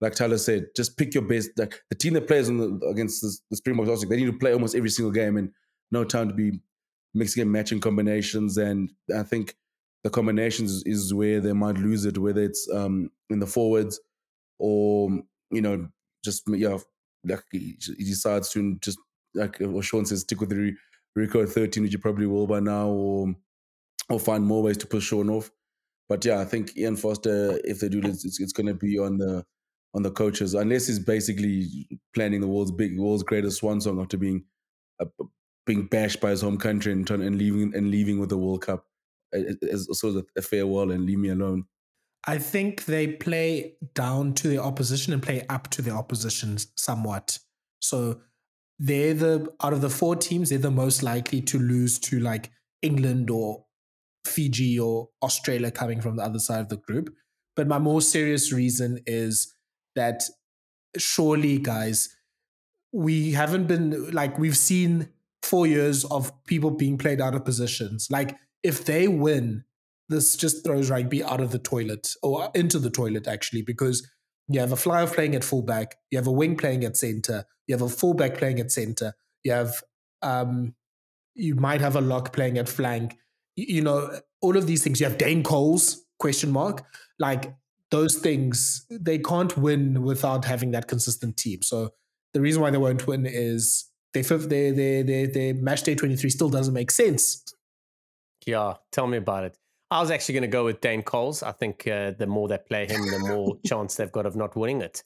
Like 0.02 0.16
Thala 0.16 0.40
said, 0.40 0.68
just 0.78 0.98
pick 0.98 1.14
your 1.14 1.24
best. 1.24 1.50
Like 1.58 1.82
the 1.90 1.96
team 1.96 2.14
that 2.14 2.28
plays 2.28 2.50
on 2.50 2.58
the, 2.58 2.88
against 2.88 3.22
the, 3.22 3.38
the 3.50 3.58
Springboks, 3.58 4.06
they 4.06 4.16
need 4.16 4.28
to 4.28 4.38
play 4.38 4.54
almost 4.54 4.76
every 4.76 4.90
single 4.90 5.12
game, 5.12 5.38
and 5.38 5.52
no 5.92 6.04
time 6.04 6.30
to 6.30 6.34
be 6.34 6.60
mixing 7.14 7.42
and 7.42 7.52
matching 7.52 7.82
combinations. 7.82 8.58
And 8.58 8.92
I 9.14 9.24
think 9.24 9.56
the 10.04 10.10
combinations 10.10 10.84
is, 10.86 11.14
where 11.14 11.40
they 11.40 11.54
might 11.54 11.78
lose 11.78 12.06
it, 12.06 12.18
whether 12.18 12.42
it's 12.42 12.70
um, 12.74 13.12
in 13.30 13.40
the 13.40 13.48
forwards 13.48 14.00
or 14.60 15.10
you 15.52 15.62
know 15.62 15.88
just 16.24 16.44
yeah, 16.48 16.78
like 17.26 17.44
he, 17.52 17.78
decides 17.98 18.50
to 18.50 18.76
just 18.82 18.98
like 19.34 19.58
what 19.60 19.86
Shaun 19.86 20.06
says, 20.06 20.22
stick 20.22 20.40
with 20.40 20.50
the 20.50 20.56
re- 20.56 20.78
record 21.16 21.50
thirteen, 21.50 21.84
which 21.84 21.94
you 21.94 22.00
probably 22.00 22.28
will 22.28 22.48
by 22.48 22.60
now, 22.60 22.88
or 22.88 23.36
or 24.10 24.20
find 24.20 24.44
more 24.44 24.64
ways 24.64 24.78
to 24.78 24.88
push 24.88 25.06
Sean 25.06 25.30
off. 25.30 25.52
But 26.08 26.26
yeah, 26.26 26.40
I 26.40 26.46
think 26.46 26.76
Ian 26.76 26.96
Foster, 26.96 27.60
if 27.64 27.80
they 27.80 27.90
do 27.90 28.02
this, 28.02 28.26
it's, 28.26 28.40
it's 28.40 28.54
going 28.54 28.68
to 28.68 28.74
be 28.74 28.98
on 28.98 29.18
the 29.18 29.46
on 29.94 30.04
the 30.04 30.12
coaches, 30.12 30.54
unless 30.54 30.88
he's 30.88 31.00
basically 31.00 31.88
planning 32.14 32.42
the 32.42 32.48
world's 32.48 32.72
big, 32.72 33.00
world's 33.00 33.24
greatest 33.24 33.58
swan 33.58 33.82
song 33.82 34.00
after 34.00 34.18
being 34.18 34.44
uh, 35.00 35.06
being 35.66 35.86
bashed 35.88 36.20
by 36.20 36.32
his 36.32 36.42
home 36.42 36.58
country 36.58 36.92
and 36.92 37.10
and 37.10 37.38
leaving 37.38 37.74
and 37.76 37.92
leaving 37.92 38.20
with 38.20 38.30
the 38.30 38.38
World 38.38 38.62
Cup 38.62 38.86
as 39.34 39.88
sort 39.92 40.16
of 40.16 40.26
a 40.38 40.42
farewell 40.42 40.92
and 40.92 41.06
leave 41.06 41.20
me 41.20 41.30
alone. 41.30 41.66
I 42.28 42.38
think 42.38 42.86
they 42.86 43.08
play 43.08 43.76
down 43.94 44.34
to 44.36 44.50
the 44.50 44.62
opposition 44.62 45.14
and 45.14 45.24
play 45.24 45.46
up 45.50 45.70
to 45.72 45.82
the 45.82 45.92
opposition 45.92 46.58
somewhat. 46.76 47.40
So 47.82 48.22
they're 48.78 49.14
the 49.14 49.48
out 49.64 49.74
of 49.74 49.82
the 49.82 49.90
four 49.90 50.16
teams, 50.16 50.50
they're 50.50 50.60
the 50.60 50.72
most 50.72 51.02
likely 51.02 51.42
to 51.42 51.60
lose 51.60 52.00
to 52.00 52.20
like 52.20 52.52
England 52.82 53.30
or 53.30 53.66
Fiji 54.26 54.80
or 54.80 55.10
Australia 55.24 55.72
coming 55.72 56.02
from 56.02 56.18
the 56.18 56.24
other 56.24 56.40
side 56.40 56.62
of 56.62 56.70
the 56.70 56.78
group. 56.78 57.14
But 57.56 57.68
my 57.68 57.80
more 57.80 58.02
serious 58.02 58.54
reason 58.54 59.00
is 59.06 59.54
that 59.96 60.24
surely, 60.98 61.58
guys, 61.58 62.16
we 62.92 63.32
haven't 63.32 63.68
been 63.68 64.12
like 64.12 64.40
we've 64.40 64.58
seen 64.58 65.10
four 65.44 65.68
years 65.68 66.06
of 66.06 66.32
people 66.46 66.72
being 66.72 66.98
played 66.98 67.22
out 67.22 67.36
of 67.36 67.46
positions. 67.46 68.08
Like 68.10 68.38
if 68.64 68.86
they 68.86 69.08
win 69.08 69.64
this 70.10 70.36
just 70.36 70.64
throws 70.64 70.90
rugby 70.90 71.24
out 71.24 71.40
of 71.40 71.52
the 71.52 71.60
toilet 71.60 72.16
or 72.24 72.50
into 72.56 72.80
the 72.80 72.90
toilet 72.90 73.28
actually 73.28 73.62
because 73.62 74.10
you 74.48 74.60
have 74.60 74.72
a 74.72 74.76
flyer 74.76 75.06
playing 75.06 75.36
at 75.36 75.44
fullback, 75.44 75.96
you 76.10 76.18
have 76.18 76.26
a 76.26 76.32
wing 76.32 76.58
playing 76.58 76.84
at 76.84 76.98
center, 76.98 77.46
you 77.68 77.76
have 77.76 77.84
a 77.84 77.90
fullback 77.90 78.36
playing 78.36 78.60
at 78.60 78.72
center, 78.72 79.14
you 79.44 79.52
have 79.52 79.84
um, 80.22 80.74
you 81.36 81.56
might 81.56 81.82
have 81.82 81.96
a 81.96 82.02
lock 82.02 82.34
playing 82.34 82.58
at 82.58 82.68
flank. 82.68 83.16
You, 83.56 83.76
you 83.76 83.82
know, 83.82 84.20
all 84.42 84.58
of 84.58 84.68
these 84.68 84.84
things. 84.84 85.00
You 85.00 85.08
have 85.08 85.18
Dane 85.18 85.44
Coles 85.44 86.04
question 86.18 86.52
mark 86.52 86.84
like 87.20 87.54
those 87.92 88.16
things. 88.16 88.86
They 88.90 89.20
can't 89.20 89.56
win 89.58 90.02
without 90.02 90.46
having 90.46 90.72
that 90.72 90.88
consistent 90.88 91.38
team. 91.38 91.62
So 91.62 91.92
the 92.34 92.42
reason 92.42 92.62
why 92.62 92.72
they 92.72 92.78
won't 92.78 93.06
win 93.08 93.26
is 93.26 93.86
they 94.14 94.22
they 94.24 94.72
they 94.72 95.04
they, 95.04 95.26
they 95.28 95.54
match 95.54 95.84
day 95.84 95.96
twenty 95.96 96.16
three 96.16 96.32
still 96.32 96.50
doesn't 96.50 96.74
make 96.74 96.92
sense. 96.92 97.44
Yeah, 98.46 98.76
tell 98.92 99.08
me 99.08 99.18
about 99.18 99.44
it. 99.44 99.58
I 99.92 100.00
was 100.00 100.12
actually 100.12 100.34
going 100.34 100.44
to 100.44 100.48
go 100.48 100.66
with 100.66 100.82
Dane 100.82 101.02
Coles. 101.02 101.42
I 101.42 101.52
think 101.52 101.88
uh, 101.88 102.12
the 102.12 102.28
more 102.28 102.48
they 102.48 102.60
play 102.60 102.86
him, 102.86 103.02
the 103.10 103.20
more 103.20 103.58
chance 103.66 103.96
they've 103.96 104.12
got 104.12 104.26
of 104.26 104.36
not 104.36 104.56
winning 104.56 104.82
it. 104.82 105.04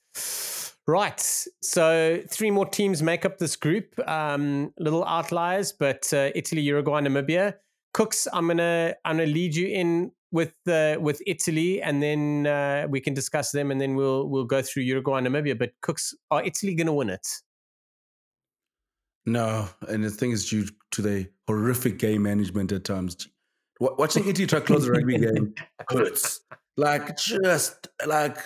Right. 0.85 1.45
So 1.61 2.21
three 2.29 2.51
more 2.51 2.65
teams 2.65 3.01
make 3.01 3.23
up 3.23 3.37
this 3.37 3.55
group. 3.55 3.97
Um, 4.07 4.73
little 4.77 5.05
outliers, 5.05 5.71
but 5.71 6.11
uh, 6.11 6.31
Italy, 6.35 6.61
Uruguay, 6.61 7.01
Namibia. 7.01 7.55
Kooks, 7.95 8.27
I'm 8.33 8.47
gonna 8.47 8.95
I'm 9.05 9.17
gonna 9.17 9.27
lead 9.27 9.55
you 9.55 9.67
in 9.67 10.11
with 10.31 10.53
uh, 10.67 10.97
with 10.99 11.21
Italy, 11.27 11.81
and 11.81 12.01
then 12.01 12.47
uh, 12.47 12.87
we 12.89 12.99
can 12.99 13.13
discuss 13.13 13.51
them, 13.51 13.71
and 13.71 13.79
then 13.79 13.95
we'll 13.95 14.27
we'll 14.27 14.45
go 14.45 14.61
through 14.61 14.83
Uruguay 14.83 15.19
and 15.19 15.27
Namibia. 15.27 15.57
But 15.57 15.73
Kooks, 15.85 16.13
are 16.31 16.43
Italy 16.43 16.73
gonna 16.73 16.93
win 16.93 17.11
it? 17.11 17.27
No, 19.25 19.69
and 19.87 20.03
the 20.03 20.09
thing 20.09 20.31
is 20.31 20.49
due 20.49 20.67
to 20.91 21.01
the 21.01 21.29
horrific 21.47 21.97
game 21.97 22.23
management 22.23 22.71
at 22.71 22.83
times. 22.83 23.27
Watching 23.79 24.31
to 24.31 24.61
close 24.61 24.87
a 24.87 24.91
rugby 24.91 25.17
game 25.19 25.55
hurts. 25.89 26.41
Like 26.77 27.17
just 27.17 27.87
like 28.05 28.37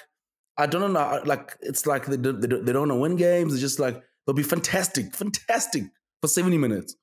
I 0.57 0.65
don't 0.65 0.93
know. 0.93 1.21
Like 1.25 1.55
it's 1.61 1.85
like 1.85 2.05
they 2.05 2.17
don't, 2.17 2.41
they 2.41 2.47
don't, 2.47 2.65
they 2.65 2.73
don't 2.73 2.89
want 2.89 2.91
to 2.91 3.01
win 3.01 3.15
games. 3.15 3.53
It's 3.53 3.61
just 3.61 3.79
like 3.79 4.01
they'll 4.25 4.35
be 4.35 4.43
fantastic, 4.43 5.15
fantastic 5.15 5.83
for 6.21 6.27
seventy 6.27 6.57
minutes, 6.57 6.95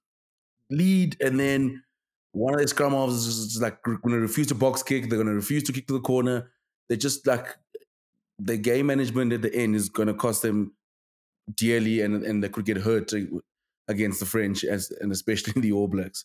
lead, 0.70 1.16
and 1.20 1.38
then 1.38 1.82
one 2.32 2.54
of 2.54 2.60
the 2.60 2.68
scrum 2.68 2.92
halves 2.92 3.26
is 3.26 3.52
just 3.52 3.62
like 3.62 3.82
going 3.82 4.00
to 4.08 4.18
refuse 4.18 4.48
to 4.48 4.54
box 4.54 4.82
kick. 4.82 5.08
They're 5.08 5.18
going 5.18 5.28
to 5.28 5.34
refuse 5.34 5.62
to 5.64 5.72
kick 5.72 5.86
to 5.86 5.94
the 5.94 6.00
corner. 6.00 6.50
They're 6.88 6.98
just 6.98 7.26
like 7.26 7.46
the 8.38 8.56
game 8.56 8.86
management 8.86 9.32
at 9.32 9.42
the 9.42 9.54
end 9.54 9.76
is 9.76 9.88
going 9.88 10.08
to 10.08 10.14
cost 10.14 10.42
them 10.42 10.74
dearly, 11.54 12.00
and 12.00 12.24
and 12.24 12.42
they 12.42 12.48
could 12.48 12.64
get 12.64 12.78
hurt 12.78 13.12
eh, 13.12 13.26
against 13.88 14.20
the 14.20 14.26
French, 14.26 14.64
as 14.64 14.90
and 15.00 15.12
especially 15.12 15.52
the 15.60 15.72
All 15.72 15.88
Blacks 15.88 16.24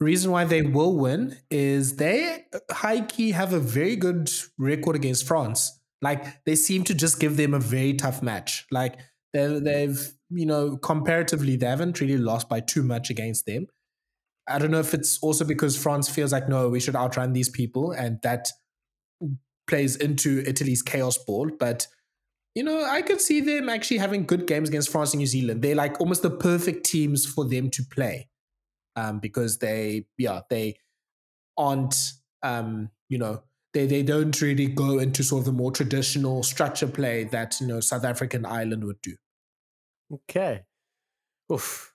reason 0.00 0.30
why 0.30 0.44
they 0.44 0.62
will 0.62 0.96
win 0.96 1.36
is 1.50 1.96
they 1.96 2.44
high 2.70 3.00
key 3.00 3.30
have 3.30 3.52
a 3.52 3.60
very 3.60 3.96
good 3.96 4.30
record 4.58 4.96
against 4.96 5.26
France. 5.26 5.80
Like 6.02 6.44
they 6.44 6.54
seem 6.54 6.84
to 6.84 6.94
just 6.94 7.18
give 7.18 7.36
them 7.36 7.54
a 7.54 7.58
very 7.58 7.94
tough 7.94 8.22
match. 8.22 8.66
Like 8.70 8.98
they 9.32 9.58
they've 9.58 10.12
you 10.30 10.46
know 10.46 10.76
comparatively 10.76 11.56
they 11.56 11.66
haven't 11.66 12.00
really 12.00 12.18
lost 12.18 12.48
by 12.48 12.60
too 12.60 12.82
much 12.82 13.10
against 13.10 13.46
them. 13.46 13.66
I 14.48 14.58
don't 14.58 14.70
know 14.70 14.80
if 14.80 14.94
it's 14.94 15.18
also 15.22 15.44
because 15.44 15.76
France 15.76 16.08
feels 16.08 16.32
like 16.32 16.48
no, 16.48 16.68
we 16.68 16.80
should 16.80 16.96
outrun 16.96 17.32
these 17.32 17.48
people, 17.48 17.92
and 17.92 18.18
that 18.22 18.48
plays 19.66 19.96
into 19.96 20.44
Italy's 20.46 20.82
chaos 20.82 21.18
ball. 21.18 21.50
But 21.58 21.86
you 22.56 22.62
know, 22.62 22.82
I 22.82 23.02
could 23.02 23.20
see 23.20 23.42
them 23.42 23.68
actually 23.68 23.98
having 23.98 24.24
good 24.24 24.46
games 24.46 24.70
against 24.70 24.90
France 24.90 25.12
and 25.12 25.20
New 25.20 25.26
Zealand. 25.26 25.60
They're 25.60 25.74
like 25.74 26.00
almost 26.00 26.22
the 26.22 26.30
perfect 26.30 26.86
teams 26.86 27.26
for 27.26 27.44
them 27.44 27.68
to 27.70 27.84
play 27.84 28.30
um, 28.96 29.20
because 29.20 29.58
they 29.58 30.06
yeah 30.16 30.40
they 30.48 30.78
aren't 31.58 31.94
um, 32.42 32.88
you 33.10 33.18
know 33.18 33.42
they 33.74 33.84
they 33.84 34.02
don't 34.02 34.40
really 34.40 34.68
go 34.68 34.98
into 34.98 35.22
sort 35.22 35.40
of 35.40 35.44
the 35.44 35.52
more 35.52 35.70
traditional 35.70 36.42
structure 36.42 36.86
play 36.86 37.24
that 37.24 37.60
you 37.60 37.66
know 37.66 37.80
South 37.80 38.04
African 38.04 38.46
Ireland 38.46 38.84
would 38.84 39.02
do. 39.02 39.14
Okay. 40.10 40.62
Oof. 41.52 41.92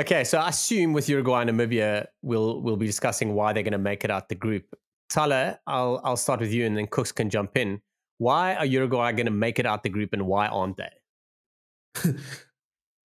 Okay, 0.00 0.24
so 0.24 0.38
I 0.38 0.48
assume 0.48 0.94
with 0.94 1.08
Uruguay 1.08 1.42
and 1.42 1.50
Namibia, 1.50 2.06
we'll 2.22 2.60
we'll 2.60 2.76
be 2.76 2.86
discussing 2.86 3.34
why 3.34 3.52
they're 3.52 3.62
going 3.62 3.72
to 3.72 3.78
make 3.78 4.02
it 4.02 4.10
out 4.10 4.28
the 4.28 4.34
group. 4.34 4.64
Thala, 5.12 5.58
I'll 5.68 6.00
I'll 6.02 6.16
start 6.16 6.40
with 6.40 6.52
you, 6.52 6.66
and 6.66 6.76
then 6.76 6.88
Kooks 6.88 7.14
can 7.14 7.30
jump 7.30 7.56
in. 7.56 7.80
Why 8.22 8.54
are 8.54 8.64
Uruguay 8.64 9.10
going 9.10 9.26
to 9.26 9.32
make 9.32 9.58
it 9.58 9.66
out 9.66 9.82
the 9.82 9.88
group, 9.88 10.12
and 10.12 10.28
why 10.28 10.46
aren't 10.46 10.76
they? 10.76 12.14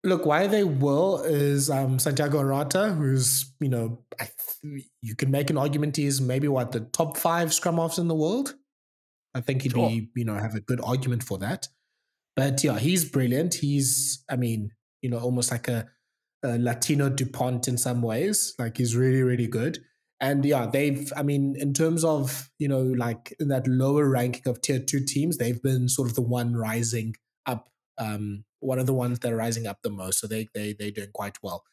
Look, 0.05 0.25
why 0.25 0.47
they 0.47 0.63
will 0.63 1.21
is 1.23 1.69
um, 1.69 1.99
Santiago 1.99 2.39
Arata, 2.39 2.95
who's, 2.95 3.53
you 3.59 3.67
know, 3.67 3.99
th- 4.17 4.87
you 5.01 5.15
can 5.15 5.29
make 5.29 5.49
an 5.49 5.57
argument 5.57 5.97
he's 5.97 6.21
maybe 6.21 6.47
what, 6.47 6.71
the 6.71 6.79
top 6.79 7.17
five 7.17 7.53
scrum 7.53 7.77
offs 7.77 7.97
in 7.97 8.07
the 8.07 8.15
world? 8.15 8.55
I 9.35 9.41
think 9.41 9.63
he'd 9.63 9.73
sure. 9.73 9.89
be, 9.89 10.09
you 10.15 10.23
know, 10.23 10.35
have 10.35 10.55
a 10.55 10.61
good 10.61 10.79
argument 10.81 11.23
for 11.23 11.37
that. 11.39 11.67
But 12.37 12.63
yeah, 12.63 12.79
he's 12.79 13.03
brilliant. 13.03 13.55
He's, 13.55 14.23
I 14.29 14.37
mean, 14.37 14.71
you 15.01 15.09
know, 15.09 15.19
almost 15.19 15.51
like 15.51 15.67
a, 15.67 15.89
a 16.41 16.57
Latino 16.57 17.09
Dupont 17.09 17.67
in 17.67 17.77
some 17.77 18.01
ways. 18.01 18.55
Like 18.57 18.77
he's 18.77 18.95
really, 18.95 19.23
really 19.23 19.47
good. 19.47 19.79
And 20.21 20.45
yeah, 20.45 20.67
they've, 20.67 21.11
I 21.17 21.23
mean, 21.23 21.55
in 21.57 21.73
terms 21.73 22.05
of, 22.05 22.49
you 22.59 22.67
know, 22.67 22.81
like 22.81 23.33
in 23.39 23.47
that 23.47 23.67
lower 23.67 24.07
ranking 24.07 24.47
of 24.47 24.61
tier 24.61 24.79
two 24.79 25.03
teams, 25.03 25.37
they've 25.37 25.61
been 25.61 25.89
sort 25.89 26.07
of 26.07 26.15
the 26.15 26.21
one 26.21 26.55
rising 26.55 27.15
up 27.47 27.69
um, 27.97 28.45
one 28.59 28.77
of 28.77 28.85
the 28.85 28.93
ones 28.93 29.19
that 29.19 29.33
are 29.33 29.35
rising 29.35 29.65
up 29.65 29.79
the 29.81 29.89
most. 29.89 30.19
So 30.19 30.27
they 30.27 30.47
they 30.53 30.73
they're 30.77 30.91
doing 30.91 31.09
quite 31.11 31.37
well. 31.41 31.63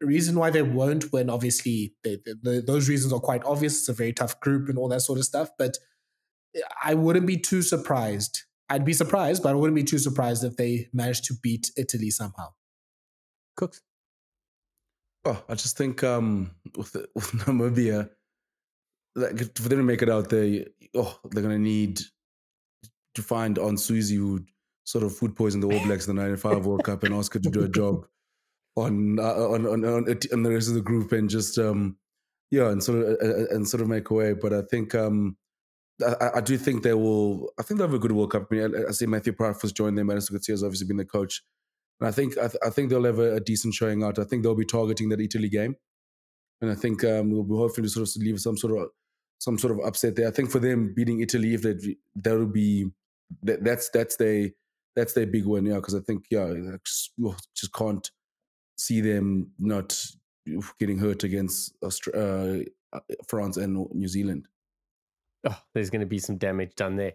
The 0.00 0.08
reason 0.08 0.36
why 0.36 0.50
they 0.50 0.62
won't 0.62 1.12
win, 1.12 1.30
obviously, 1.30 1.94
they, 2.02 2.18
they, 2.42 2.58
those 2.58 2.88
reasons 2.88 3.12
are 3.12 3.20
quite 3.20 3.44
obvious. 3.44 3.78
It's 3.78 3.88
a 3.88 3.92
very 3.92 4.12
tough 4.12 4.40
group 4.40 4.68
and 4.68 4.76
all 4.76 4.88
that 4.88 5.02
sort 5.02 5.20
of 5.20 5.24
stuff. 5.24 5.50
But 5.56 5.78
I 6.84 6.94
wouldn't 6.94 7.26
be 7.26 7.36
too 7.36 7.62
surprised. 7.62 8.42
I'd 8.68 8.84
be 8.84 8.94
surprised, 8.94 9.44
but 9.44 9.50
I 9.50 9.54
wouldn't 9.54 9.76
be 9.76 9.84
too 9.84 9.98
surprised 9.98 10.42
if 10.42 10.56
they 10.56 10.88
managed 10.92 11.24
to 11.26 11.34
beat 11.40 11.70
Italy 11.76 12.10
somehow. 12.10 12.48
Kooks. 13.56 13.80
Oh, 15.24 15.42
I 15.48 15.54
just 15.54 15.76
think 15.76 16.02
um, 16.02 16.50
with, 16.76 16.94
with 17.14 17.30
Namibia, 17.32 18.10
like 19.14 19.38
for 19.56 19.68
them 19.68 19.78
to 19.78 19.84
make 19.84 20.02
it 20.02 20.10
out 20.10 20.28
there, 20.28 20.64
oh, 20.94 21.18
they're 21.30 21.42
gonna 21.42 21.58
need 21.58 22.00
to 23.14 23.22
find 23.22 23.58
on 23.58 23.76
Susie 23.76 24.16
who 24.16 24.40
sort 24.84 25.04
of 25.04 25.14
food 25.14 25.36
poison 25.36 25.60
the 25.60 25.68
All 25.68 25.84
Blacks 25.84 26.08
in 26.08 26.16
the 26.16 26.22
'95 26.22 26.66
World 26.66 26.84
Cup 26.84 27.02
and 27.04 27.14
ask 27.14 27.32
her 27.34 27.40
to 27.40 27.50
do 27.50 27.64
a 27.64 27.68
job 27.68 28.06
on 28.76 29.18
uh, 29.18 29.22
on, 29.22 29.66
on, 29.66 29.84
on 29.84 30.04
on 30.32 30.42
the 30.42 30.50
rest 30.50 30.68
of 30.68 30.74
the 30.74 30.80
group 30.80 31.12
and 31.12 31.28
just 31.28 31.58
um 31.58 31.96
yeah 32.50 32.70
and 32.70 32.82
sort 32.82 32.98
of 32.98 33.04
uh, 33.04 33.26
uh, 33.26 33.46
and 33.50 33.68
sort 33.68 33.82
of 33.82 33.88
make 33.88 34.10
a 34.10 34.14
way. 34.14 34.32
But 34.32 34.52
I 34.52 34.62
think 34.62 34.94
um 34.94 35.36
I, 36.04 36.30
I, 36.36 36.40
do 36.40 36.56
think 36.56 36.82
they 36.82 36.94
will. 36.94 37.52
I 37.60 37.62
think 37.62 37.78
they 37.78 37.84
have 37.84 37.94
a 37.94 37.98
good 37.98 38.12
World 38.12 38.32
Cup. 38.32 38.48
I 38.50 38.54
mean, 38.54 38.74
I, 38.74 38.88
I 38.88 38.92
see 38.92 39.06
Matthew 39.06 39.32
Price 39.32 39.60
joined 39.72 39.96
them. 39.98 40.06
Madison 40.06 40.38
has 40.48 40.62
obviously 40.62 40.86
been 40.86 40.96
the 40.96 41.04
coach, 41.04 41.42
and 42.02 42.08
I 42.08 42.10
think 42.10 42.36
I, 42.36 42.48
th- 42.48 42.62
I 42.66 42.70
think 42.70 42.90
they'll 42.90 43.04
have 43.04 43.20
a, 43.20 43.36
a, 43.36 43.40
decent 43.40 43.74
showing 43.74 44.02
out. 44.02 44.18
I 44.18 44.24
think 44.24 44.42
they'll 44.42 44.56
be 44.56 44.64
targeting 44.64 45.08
that 45.10 45.20
Italy 45.20 45.48
game, 45.48 45.76
and 46.60 46.68
I 46.68 46.74
think 46.74 47.04
um, 47.04 47.30
we'll 47.30 47.44
be 47.44 47.54
hoping 47.54 47.84
to 47.84 47.90
sort 47.90 48.08
of 48.08 48.16
leave 48.20 48.40
some 48.40 48.56
sort 48.56 48.76
of 48.76 48.88
some 49.38 49.56
sort 49.56 49.72
of 49.72 49.86
upset 49.86 50.16
there. 50.16 50.26
I 50.26 50.32
think 50.32 50.50
for 50.50 50.58
them 50.58 50.94
beating 50.96 51.20
Italy, 51.20 51.54
if 51.54 51.62
that 51.62 51.94
that 52.16 52.36
will 52.36 52.46
be 52.46 52.90
that, 53.44 53.62
that's 53.62 53.88
that's 53.90 54.16
their 54.16 54.48
that's 54.96 55.12
their 55.12 55.28
big 55.28 55.46
win, 55.46 55.64
yeah. 55.64 55.76
Because 55.76 55.94
I 55.94 56.00
think, 56.00 56.24
yeah, 56.28 56.52
just, 56.84 57.12
just, 57.54 57.72
can't 57.72 58.10
see 58.76 59.00
them 59.00 59.52
not 59.60 59.96
getting 60.80 60.98
hurt 60.98 61.22
against 61.22 61.76
Australia, 61.84 62.64
uh, 62.92 62.98
France 63.28 63.58
and 63.58 63.86
New 63.92 64.08
Zealand. 64.08 64.48
Oh, 65.48 65.62
there's 65.72 65.90
going 65.90 66.00
to 66.00 66.06
be 66.06 66.18
some 66.18 66.36
damage 66.36 66.74
done 66.74 66.96
there. 66.96 67.12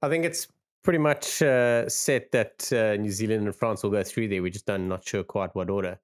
I 0.00 0.08
think 0.08 0.24
it's 0.24 0.48
pretty 0.84 0.98
much 0.98 1.42
uh, 1.42 1.88
set 1.88 2.30
that 2.32 2.72
uh, 2.72 2.96
New 2.96 3.10
Zealand 3.10 3.46
and 3.46 3.56
France 3.56 3.82
will 3.82 3.90
go 3.90 4.04
through 4.04 4.28
there. 4.28 4.42
We're 4.42 4.50
just 4.50 4.66
done, 4.66 4.88
not 4.88 5.06
sure 5.08 5.24
quite 5.24 5.54
what 5.54 5.70
order. 5.70 5.98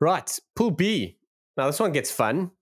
Right, 0.00 0.38
Pool 0.56 0.70
B. 0.70 1.18
Now 1.56 1.66
this 1.66 1.80
one 1.80 1.92
gets 1.92 2.10
fun. 2.10 2.52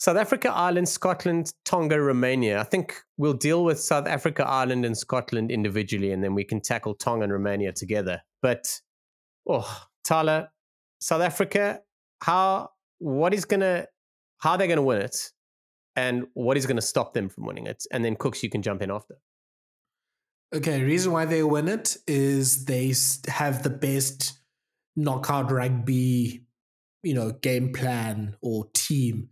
South 0.00 0.16
Africa, 0.16 0.50
Ireland, 0.52 0.88
Scotland, 0.88 1.52
Tonga, 1.64 2.00
Romania. 2.00 2.60
I 2.60 2.62
think 2.62 3.02
we'll 3.16 3.32
deal 3.32 3.64
with 3.64 3.80
South 3.80 4.06
Africa, 4.06 4.46
Ireland, 4.46 4.84
and 4.84 4.96
Scotland 4.96 5.50
individually, 5.50 6.12
and 6.12 6.22
then 6.22 6.34
we 6.34 6.44
can 6.44 6.60
tackle 6.60 6.94
Tonga 6.94 7.24
and 7.24 7.32
Romania 7.32 7.72
together. 7.72 8.22
But, 8.40 8.80
oh, 9.48 9.86
Thala, 10.06 10.48
South 11.00 11.20
Africa, 11.20 11.80
how, 12.22 12.70
what 12.98 13.34
is 13.34 13.44
going 13.44 13.60
to, 13.60 13.88
how 14.38 14.52
are 14.52 14.58
they 14.58 14.68
going 14.68 14.76
to 14.76 14.82
win 14.82 15.02
it? 15.02 15.32
And 15.96 16.28
what 16.34 16.56
is 16.56 16.64
going 16.64 16.76
to 16.76 16.82
stop 16.82 17.12
them 17.12 17.28
from 17.28 17.46
winning 17.46 17.66
it? 17.66 17.84
And 17.90 18.04
then 18.04 18.14
Kooks, 18.14 18.44
you 18.44 18.48
can 18.48 18.62
jump 18.62 18.82
in 18.82 18.92
after. 18.92 19.16
Okay, 20.54 20.82
reason 20.82 21.12
why 21.12 21.26
they 21.26 21.42
win 21.42 21.68
it 21.68 21.96
is 22.06 22.64
they 22.64 22.94
have 23.28 23.62
the 23.62 23.70
best 23.70 24.38
knockout 24.96 25.50
rugby, 25.50 26.46
you 27.02 27.14
know, 27.14 27.32
game 27.32 27.72
plan 27.72 28.36
or 28.40 28.66
team 28.72 29.28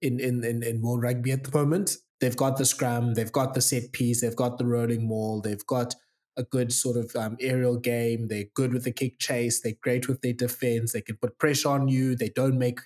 in, 0.00 0.20
in, 0.20 0.44
in, 0.44 0.62
in 0.62 0.80
World 0.80 1.02
Rugby 1.02 1.32
at 1.32 1.44
the 1.44 1.58
moment. 1.58 1.96
They've 2.20 2.36
got 2.36 2.56
the 2.56 2.64
scrum, 2.64 3.14
they've 3.14 3.32
got 3.32 3.54
the 3.54 3.60
set 3.60 3.92
piece, 3.92 4.20
they've 4.20 4.36
got 4.36 4.58
the 4.58 4.66
rolling 4.66 5.08
maul, 5.08 5.40
they've 5.40 5.66
got 5.66 5.94
a 6.36 6.44
good 6.44 6.72
sort 6.72 6.96
of 6.96 7.14
um, 7.16 7.36
aerial 7.40 7.76
game. 7.76 8.28
They're 8.28 8.44
good 8.54 8.72
with 8.72 8.84
the 8.84 8.92
kick 8.92 9.18
chase. 9.18 9.60
They're 9.60 9.74
great 9.82 10.08
with 10.08 10.22
their 10.22 10.32
defense. 10.32 10.92
They 10.92 11.02
can 11.02 11.16
put 11.16 11.38
pressure 11.38 11.68
on 11.68 11.88
you. 11.88 12.16
They 12.16 12.30
don't 12.30 12.58
make 12.58 12.80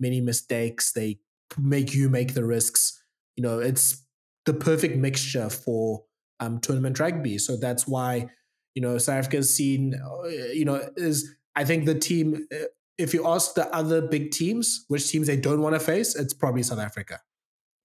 many 0.00 0.20
mistakes. 0.20 0.92
They 0.92 1.20
make 1.58 1.94
you 1.94 2.08
make 2.08 2.34
the 2.34 2.44
risks. 2.44 3.02
You 3.36 3.42
know, 3.42 3.58
it's 3.58 4.02
the 4.44 4.54
perfect 4.54 4.96
mixture 4.96 5.48
for 5.50 6.04
um, 6.40 6.60
tournament 6.60 6.98
rugby. 6.98 7.38
So 7.38 7.56
that's 7.56 7.86
why 7.86 8.28
you 8.74 8.82
know 8.82 8.98
South 8.98 9.16
Africa's 9.16 9.54
seen. 9.54 9.94
Uh, 9.94 10.28
you 10.52 10.64
know, 10.64 10.80
is 10.96 11.34
I 11.54 11.64
think 11.64 11.86
the 11.86 11.98
team. 11.98 12.46
Uh, 12.52 12.66
if 12.98 13.12
you 13.12 13.26
ask 13.26 13.54
the 13.54 13.68
other 13.74 14.00
big 14.00 14.30
teams 14.30 14.86
which 14.88 15.10
teams 15.10 15.26
they 15.26 15.36
don't 15.36 15.60
want 15.60 15.74
to 15.74 15.80
face, 15.80 16.16
it's 16.16 16.32
probably 16.32 16.62
South 16.62 16.78
Africa. 16.78 17.20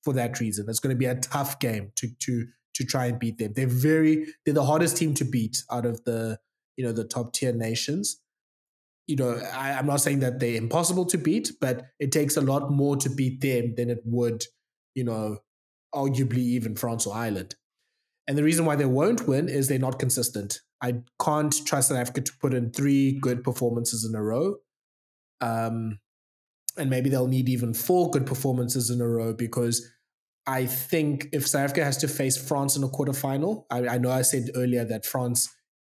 For 0.03 0.13
that 0.13 0.39
reason, 0.39 0.65
it's 0.69 0.79
going 0.79 0.95
to 0.95 0.99
be 0.99 1.05
a 1.05 1.15
tough 1.15 1.59
game 1.59 1.91
to 1.97 2.07
to 2.21 2.47
to 2.75 2.85
try 2.85 3.05
and 3.05 3.19
beat 3.19 3.37
them. 3.37 3.53
They're 3.53 3.67
very 3.67 4.25
they're 4.45 4.53
the 4.53 4.65
hardest 4.65 4.97
team 4.97 5.13
to 5.15 5.25
beat 5.25 5.63
out 5.69 5.85
of 5.85 6.03
the 6.05 6.39
you 6.77 6.85
know 6.85 6.91
the 6.91 7.03
top 7.03 7.33
tier 7.33 7.53
nations. 7.53 8.19
You 9.07 9.17
know, 9.17 9.41
I, 9.53 9.73
I'm 9.73 9.87
not 9.87 9.99
saying 10.01 10.19
that 10.19 10.39
they're 10.39 10.55
impossible 10.55 11.05
to 11.07 11.17
beat, 11.17 11.51
but 11.59 11.87
it 11.99 12.11
takes 12.11 12.37
a 12.37 12.41
lot 12.41 12.71
more 12.71 12.95
to 12.97 13.09
beat 13.09 13.41
them 13.41 13.73
than 13.75 13.89
it 13.89 13.99
would, 14.05 14.45
you 14.95 15.03
know, 15.03 15.39
arguably 15.93 16.37
even 16.37 16.75
France 16.75 17.05
or 17.05 17.15
Ireland. 17.15 17.55
And 18.27 18.37
the 18.37 18.43
reason 18.43 18.65
why 18.65 18.75
they 18.75 18.85
won't 18.85 19.27
win 19.27 19.49
is 19.49 19.67
they're 19.67 19.79
not 19.79 19.99
consistent. 19.99 20.61
I 20.81 21.01
can't 21.21 21.53
trust 21.65 21.89
South 21.89 21.97
Africa 21.97 22.21
to 22.21 22.31
put 22.39 22.53
in 22.53 22.71
three 22.71 23.19
good 23.19 23.43
performances 23.43 24.05
in 24.05 24.15
a 24.15 24.21
row. 24.21 24.55
Um, 25.41 25.99
and 26.77 26.89
maybe 26.89 27.09
they'll 27.09 27.27
need 27.27 27.49
even 27.49 27.73
four 27.73 28.09
good 28.11 28.25
performances 28.25 28.89
in 28.89 29.01
a 29.01 29.07
row 29.07 29.33
because 29.33 29.91
I 30.47 30.65
think 30.65 31.27
if 31.33 31.47
South 31.47 31.63
Africa 31.63 31.83
has 31.83 31.97
to 31.97 32.07
face 32.07 32.37
France 32.37 32.75
in 32.75 32.83
a 32.83 32.87
quarterfinal, 32.87 33.65
I, 33.69 33.87
I 33.87 33.97
know 33.97 34.11
I 34.11 34.21
said 34.21 34.49
earlier 34.55 34.85
that 34.85 35.05
France 35.05 35.49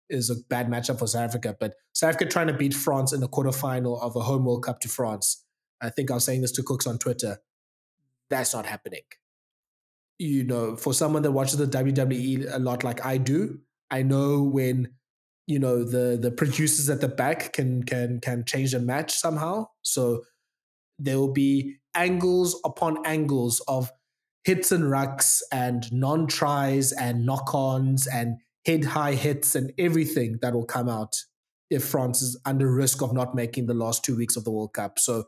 is 0.09 0.29
a 0.29 0.35
bad 0.49 0.67
matchup 0.67 0.99
for 0.99 1.07
South 1.07 1.23
Africa, 1.23 1.55
but 1.59 1.75
South 1.93 2.09
Africa 2.09 2.29
trying 2.29 2.47
to 2.47 2.53
beat 2.53 2.73
France 2.73 3.13
in 3.13 3.21
the 3.21 3.29
quarterfinal 3.29 4.01
of 4.01 4.15
a 4.15 4.21
home 4.21 4.45
World 4.45 4.65
Cup 4.65 4.79
to 4.81 4.89
France, 4.89 5.45
I 5.81 5.89
think 5.89 6.11
I 6.11 6.15
was 6.15 6.25
saying 6.25 6.41
this 6.41 6.51
to 6.53 6.63
Kooks 6.63 6.87
on 6.87 6.97
Twitter, 6.97 7.37
that's 8.29 8.53
not 8.53 8.65
happening. 8.65 9.03
You 10.21 10.43
know, 10.43 10.75
for 10.75 10.93
someone 10.93 11.23
that 11.23 11.31
watches 11.31 11.57
the 11.57 11.65
WWE 11.65 12.53
a 12.53 12.59
lot 12.59 12.83
like 12.83 13.03
I 13.03 13.17
do, 13.17 13.59
I 13.89 14.03
know 14.03 14.43
when 14.43 14.89
you 15.47 15.57
know 15.57 15.83
the 15.83 16.17
the 16.21 16.29
producers 16.29 16.89
at 16.89 17.01
the 17.01 17.07
back 17.07 17.53
can 17.53 17.83
can 17.83 18.19
can 18.19 18.45
change 18.45 18.73
the 18.73 18.79
match 18.79 19.13
somehow. 19.13 19.65
So 19.81 20.21
there 20.99 21.17
will 21.17 21.33
be 21.33 21.77
angles 21.95 22.59
upon 22.63 23.03
angles 23.05 23.61
of 23.67 23.91
hits 24.43 24.71
and 24.71 24.85
rucks 24.85 25.41
and 25.51 25.91
non 25.91 26.27
tries 26.27 26.91
and 26.91 27.25
knock 27.25 27.53
ons 27.55 28.05
and 28.05 28.37
head 28.65 28.85
high 28.85 29.15
hits 29.15 29.55
and 29.55 29.73
everything 29.79 30.37
that 30.43 30.53
will 30.53 30.65
come 30.65 30.87
out 30.87 31.15
if 31.71 31.83
France 31.83 32.21
is 32.21 32.39
under 32.45 32.71
risk 32.71 33.01
of 33.01 33.13
not 33.13 33.33
making 33.33 33.65
the 33.65 33.73
last 33.73 34.03
two 34.03 34.15
weeks 34.15 34.35
of 34.35 34.43
the 34.43 34.51
World 34.51 34.73
Cup. 34.73 34.99
So 34.99 35.25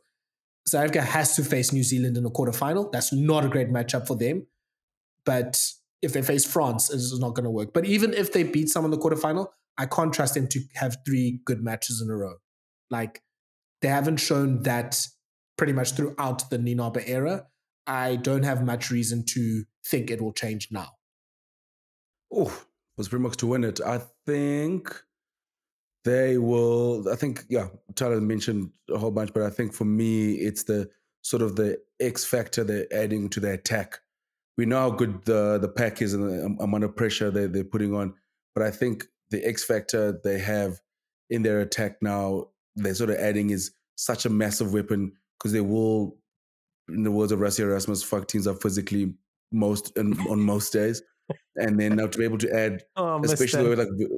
South 0.68 0.84
Africa 0.84 1.02
has 1.02 1.36
to 1.36 1.44
face 1.44 1.74
New 1.74 1.84
Zealand 1.84 2.18
in 2.18 2.26
a 2.26 2.30
quarterfinal. 2.30 2.92
That's 2.92 3.12
not 3.12 3.46
a 3.46 3.50
great 3.50 3.70
matchup 3.70 4.08
for 4.08 4.16
them. 4.16 4.46
But 5.26 5.60
if 6.02 6.14
they 6.14 6.22
face 6.22 6.46
France, 6.46 6.90
it's 6.90 7.18
not 7.18 7.34
going 7.36 7.46
to 7.46 7.50
work. 7.50 7.74
But 7.74 7.86
even 7.86 8.14
if 8.14 8.34
they 8.34 8.44
beat 8.44 8.70
someone 8.70 8.94
in 8.94 9.00
the 9.00 9.04
quarterfinal, 9.04 9.48
I 9.78 9.86
can't 9.86 10.14
trust 10.14 10.36
them 10.36 10.48
to 10.50 10.62
have 10.76 10.98
three 11.06 11.40
good 11.46 11.64
matches 11.64 12.02
in 12.02 12.10
a 12.10 12.16
row. 12.16 12.36
Like 12.90 13.22
they 13.82 13.88
haven't 13.88 14.18
shown 14.18 14.64
that 14.64 15.08
pretty 15.58 15.74
much 15.74 15.92
throughout 15.92 16.50
the 16.50 16.58
Nienaber 16.58 17.04
era. 17.08 17.48
I 17.88 18.16
don't 18.16 18.44
have 18.44 18.64
much 18.64 18.92
reason 18.92 19.24
to 19.30 19.64
think 19.86 20.10
it 20.10 20.22
will 20.22 20.34
change 20.34 20.70
now. 20.72 20.90
Oh, 22.32 22.66
was 22.98 23.08
Springboks 23.08 23.38
to 23.38 23.48
win 23.48 23.64
it. 23.64 23.82
I 23.82 24.02
think 24.26 25.04
they 26.04 26.38
will. 26.38 27.10
I 27.10 27.16
think 27.16 27.46
yeah, 27.50 27.68
Thala 27.94 28.22
mentioned 28.22 28.72
a 28.90 28.98
whole 28.98 29.12
bunch, 29.12 29.34
but 29.34 29.44
I 29.44 29.50
think 29.50 29.74
for 29.74 29.86
me, 29.86 30.34
it's 30.34 30.64
the 30.64 30.90
sort 31.22 31.42
of 31.42 31.56
the 31.56 31.80
X 32.00 32.26
factor 32.26 32.64
they're 32.64 32.88
adding 32.92 33.30
to 33.30 33.40
their 33.40 33.54
attack. 33.54 34.00
We 34.58 34.66
know 34.66 34.80
how 34.80 34.92
good 34.92 35.26
the 35.26 35.58
the 35.58 35.70
pack 35.70 36.02
is 36.02 36.14
and 36.14 36.30
the 36.30 36.64
amount 36.64 36.84
of 36.84 36.96
pressure 36.96 37.32
they 37.32 37.48
they're 37.48 37.64
putting 37.64 37.94
on, 37.94 38.14
but 38.54 38.64
I 38.64 38.72
think 38.72 39.06
the 39.30 39.44
X 39.46 39.64
factor 39.64 40.20
they 40.24 40.40
have 40.40 40.80
in 41.30 41.42
their 41.42 41.62
attack 41.62 41.98
now, 42.02 42.50
they're 42.76 42.94
sort 42.94 43.10
of 43.10 43.18
adding 43.18 43.50
is 43.50 43.72
such 43.96 44.26
a 44.26 44.30
massive 44.30 44.74
weapon 44.74 45.14
because 45.38 45.52
they 45.54 45.62
will 45.62 46.18
in 46.90 47.04
the 47.04 47.12
words 47.12 47.32
of 47.32 47.40
Rassie 47.40 47.62
Erasmus, 47.62 48.04
fuck 48.04 48.28
teams 48.28 48.48
up 48.48 48.62
physically 48.62 49.14
most 49.52 49.98
on 49.98 50.40
most 50.40 50.74
days. 50.74 51.02
And 51.56 51.80
then 51.80 51.96
now 51.96 52.08
to 52.08 52.18
be 52.18 52.26
able 52.26 52.38
to 52.40 52.54
add, 52.54 52.84
oh, 52.98 53.22
especially 53.24 53.64
the 53.64 53.70
way 53.70 53.76
like 53.76 54.10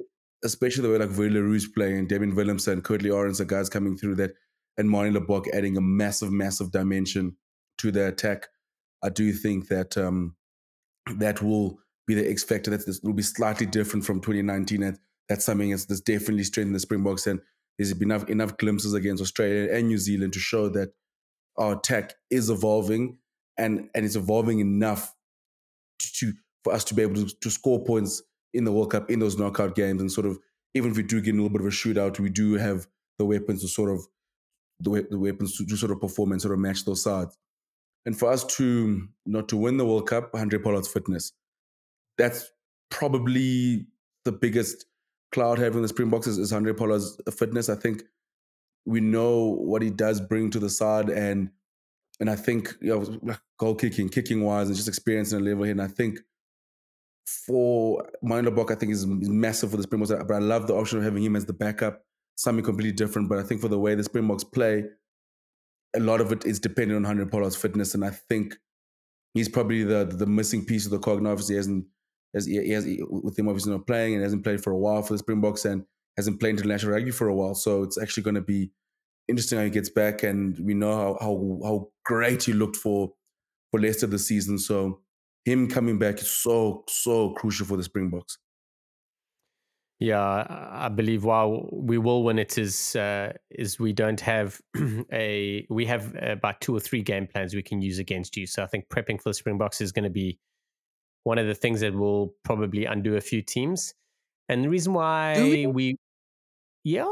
especially 0.43 0.83
the 0.83 0.89
way 0.91 0.97
like 0.97 1.17
Willie 1.17 1.39
le 1.39 1.41
Roux 1.41 1.59
playing, 1.73 2.07
Damian 2.07 2.35
Willemse, 2.35 2.83
Kurt-Lee 2.83 3.09
Arendse, 3.09 3.37
the 3.37 3.45
guys 3.45 3.69
coming 3.69 3.97
through 3.97 4.15
that, 4.15 4.31
and 4.77 4.89
Manie 4.89 5.11
Libbok 5.11 5.45
adding 5.53 5.77
a 5.77 5.81
massive, 5.81 6.31
massive 6.31 6.71
dimension 6.71 7.35
to 7.77 7.91
their 7.91 8.07
attack. 8.07 8.47
I 9.03 9.09
do 9.09 9.31
think 9.33 9.67
that 9.67 9.97
um, 9.97 10.35
that 11.17 11.41
will 11.41 11.79
be 12.07 12.15
the 12.15 12.29
X 12.29 12.43
factor. 12.43 12.71
That 12.71 12.85
this 12.85 13.01
will 13.01 13.13
be 13.13 13.23
slightly 13.23 13.65
different 13.65 14.05
from 14.05 14.21
2019. 14.21 14.83
And 14.83 14.99
that's 15.29 15.45
something 15.45 15.71
that's, 15.71 15.85
that's 15.85 16.01
definitely 16.01 16.43
strengthened 16.43 16.75
the 16.75 16.79
Springboks. 16.79 17.27
And 17.27 17.41
there's 17.77 17.93
been 17.93 18.11
enough 18.11 18.29
enough 18.29 18.57
glimpses 18.57 18.93
against 18.93 19.21
Australia 19.21 19.69
and 19.71 19.87
New 19.87 19.97
Zealand 19.97 20.33
to 20.33 20.39
show 20.39 20.69
that 20.69 20.93
our 21.57 21.79
tech 21.79 22.13
is 22.29 22.49
evolving 22.49 23.17
and 23.57 23.89
and 23.93 24.05
it's 24.05 24.15
evolving 24.15 24.59
enough 24.59 25.13
to, 25.99 26.33
for 26.63 26.73
us 26.73 26.83
to 26.85 26.93
be 26.93 27.01
able 27.01 27.15
to, 27.15 27.35
to 27.41 27.49
score 27.49 27.83
points 27.83 28.21
in 28.53 28.63
the 28.63 28.71
World 28.71 28.91
Cup 28.91 29.09
in 29.09 29.19
those 29.19 29.37
knockout 29.37 29.75
games 29.75 30.01
and 30.01 30.11
sort 30.11 30.27
of 30.27 30.39
even 30.73 30.91
if 30.91 30.97
we 30.97 31.03
do 31.03 31.21
get 31.21 31.31
a 31.31 31.35
little 31.35 31.49
bit 31.49 31.61
of 31.61 31.67
a 31.67 31.71
shootout, 31.71 32.19
we 32.19 32.29
do 32.29 32.53
have 32.55 32.87
the 33.17 33.25
weapons 33.25 33.61
to 33.61 33.67
sort 33.67 33.89
of 33.89 34.05
the, 34.81 35.07
the 35.09 35.17
weapons 35.17 35.57
to, 35.57 35.65
to 35.65 35.77
sort 35.77 35.91
of 35.91 36.01
perform 36.01 36.33
and 36.33 36.41
sort 36.41 36.53
of 36.53 36.59
match 36.59 36.83
those 36.83 37.01
sides. 37.01 37.37
And 38.05 38.17
for 38.17 38.31
us 38.31 38.43
to 38.57 39.07
not 39.25 39.49
to 39.49 39.57
win 39.57 39.77
the 39.77 39.85
World 39.85 40.07
Cup, 40.07 40.31
Handré 40.33 40.61
Pollard's 40.61 40.87
fitness, 40.87 41.33
that's 42.17 42.51
probably 42.89 43.87
the 44.25 44.31
biggest 44.31 44.85
cloud 45.31 45.59
having 45.59 45.81
the 45.81 45.87
Springboks 45.87 46.27
is, 46.27 46.37
is 46.37 46.51
Handré 46.51 46.77
Pollard's 46.77 47.19
fitness. 47.33 47.67
I 47.69 47.75
think 47.75 48.03
we 48.85 49.01
know 49.01 49.57
what 49.59 49.81
he 49.81 49.89
does 49.89 50.21
bring 50.21 50.51
to 50.51 50.59
the 50.59 50.69
side, 50.69 51.09
and 51.09 51.49
and 52.19 52.29
I 52.29 52.35
think 52.35 52.75
you 52.81 52.89
know 52.89 53.35
goal 53.57 53.75
kicking, 53.75 54.09
kicking 54.09 54.43
wise, 54.43 54.67
and 54.67 54.75
just 54.75 54.87
experience 54.87 55.31
and 55.31 55.43
level 55.43 55.63
here. 55.63 55.71
And 55.71 55.81
I 55.81 55.87
think 55.87 56.19
for 57.25 58.07
Libbok, 58.23 58.71
I 58.71 58.75
think 58.75 58.91
is, 58.91 59.03
is 59.03 59.29
massive 59.29 59.71
for 59.71 59.77
the 59.77 59.83
Springboks. 59.83 60.11
But 60.11 60.35
I 60.35 60.39
love 60.39 60.67
the 60.67 60.75
option 60.75 60.99
of 60.99 61.03
having 61.03 61.23
him 61.23 61.35
as 61.35 61.45
the 61.45 61.53
backup, 61.53 62.03
something 62.35 62.63
completely 62.63 62.93
different. 62.93 63.29
But 63.29 63.39
I 63.39 63.43
think 63.43 63.61
for 63.61 63.67
the 63.67 63.79
way 63.79 63.95
the 63.95 64.03
Springboks 64.03 64.43
play, 64.43 64.85
a 65.95 65.99
lot 65.99 66.21
of 66.21 66.31
it 66.31 66.45
is 66.45 66.59
dependent 66.59 67.05
on 67.05 67.17
Handré 67.17 67.29
Pollard's 67.29 67.55
fitness, 67.55 67.93
and 67.93 68.03
I 68.03 68.11
think 68.11 68.55
he's 69.33 69.49
probably 69.49 69.83
the 69.83 70.05
the 70.05 70.25
missing 70.25 70.65
piece 70.65 70.85
of 70.85 70.91
the 70.91 70.99
cog. 70.99 71.25
obviously, 71.25 71.55
he 71.55 71.57
hasn't 71.57 71.85
as 72.33 72.45
he, 72.45 72.69
has 72.71 72.85
with 73.09 73.39
him 73.39 73.47
obviously 73.47 73.71
not 73.71 73.87
playing 73.87 74.13
and 74.13 74.23
hasn't 74.23 74.43
played 74.43 74.63
for 74.63 74.71
a 74.71 74.77
while 74.77 75.01
for 75.01 75.13
the 75.13 75.19
Springboks, 75.19 75.65
and 75.65 75.85
hasn't 76.17 76.39
played 76.39 76.55
international 76.55 76.93
rugby 76.93 77.11
for 77.11 77.27
a 77.27 77.35
while. 77.35 77.55
So 77.55 77.83
it's 77.83 77.99
actually 78.01 78.23
going 78.23 78.35
to 78.35 78.41
be 78.41 78.71
interesting 79.27 79.57
how 79.57 79.63
he 79.63 79.69
gets 79.69 79.89
back. 79.89 80.23
And 80.23 80.57
we 80.59 80.73
know 80.73 80.95
how 80.95 81.17
how, 81.19 81.59
how 81.63 81.89
great 82.03 82.43
he 82.43 82.53
looked 82.53 82.75
for 82.75 83.13
for 83.71 83.79
Leicester 83.79 84.07
this 84.07 84.27
season. 84.27 84.57
So 84.57 85.01
him 85.45 85.69
coming 85.69 85.97
back 85.97 86.19
is 86.19 86.31
so 86.31 86.83
so 86.87 87.31
crucial 87.31 87.65
for 87.65 87.77
the 87.77 87.83
Springboks. 87.83 88.37
Yeah, 89.99 90.45
I 90.49 90.89
believe 90.89 91.23
while 91.23 91.69
we 91.71 91.97
will 91.97 92.23
win 92.23 92.37
it 92.37 92.57
is 92.57 92.97
uh, 92.97 93.31
is 93.49 93.79
we 93.79 93.93
don't 93.93 94.19
have 94.19 94.59
a 95.13 95.65
we 95.69 95.85
have 95.85 96.13
about 96.21 96.59
two 96.59 96.75
or 96.75 96.81
three 96.81 97.01
game 97.01 97.27
plans 97.27 97.55
we 97.55 97.63
can 97.63 97.81
use 97.81 97.97
against 97.97 98.35
you. 98.35 98.45
So 98.45 98.61
I 98.61 98.67
think 98.67 98.89
prepping 98.89 99.21
for 99.21 99.29
the 99.29 99.33
Springboks 99.33 99.79
is 99.79 99.93
going 99.93 100.03
to 100.03 100.09
be 100.09 100.37
one 101.23 101.37
of 101.37 101.47
the 101.47 101.55
things 101.55 101.79
that 101.79 101.93
will 101.93 102.35
probably 102.43 102.85
undo 102.85 103.15
a 103.15 103.21
few 103.21 103.41
teams. 103.41 103.93
And 104.49 104.63
the 104.63 104.69
reason 104.69 104.93
why 104.93 105.35
we? 105.41 105.67
we 105.67 105.97
yeah, 106.85 107.11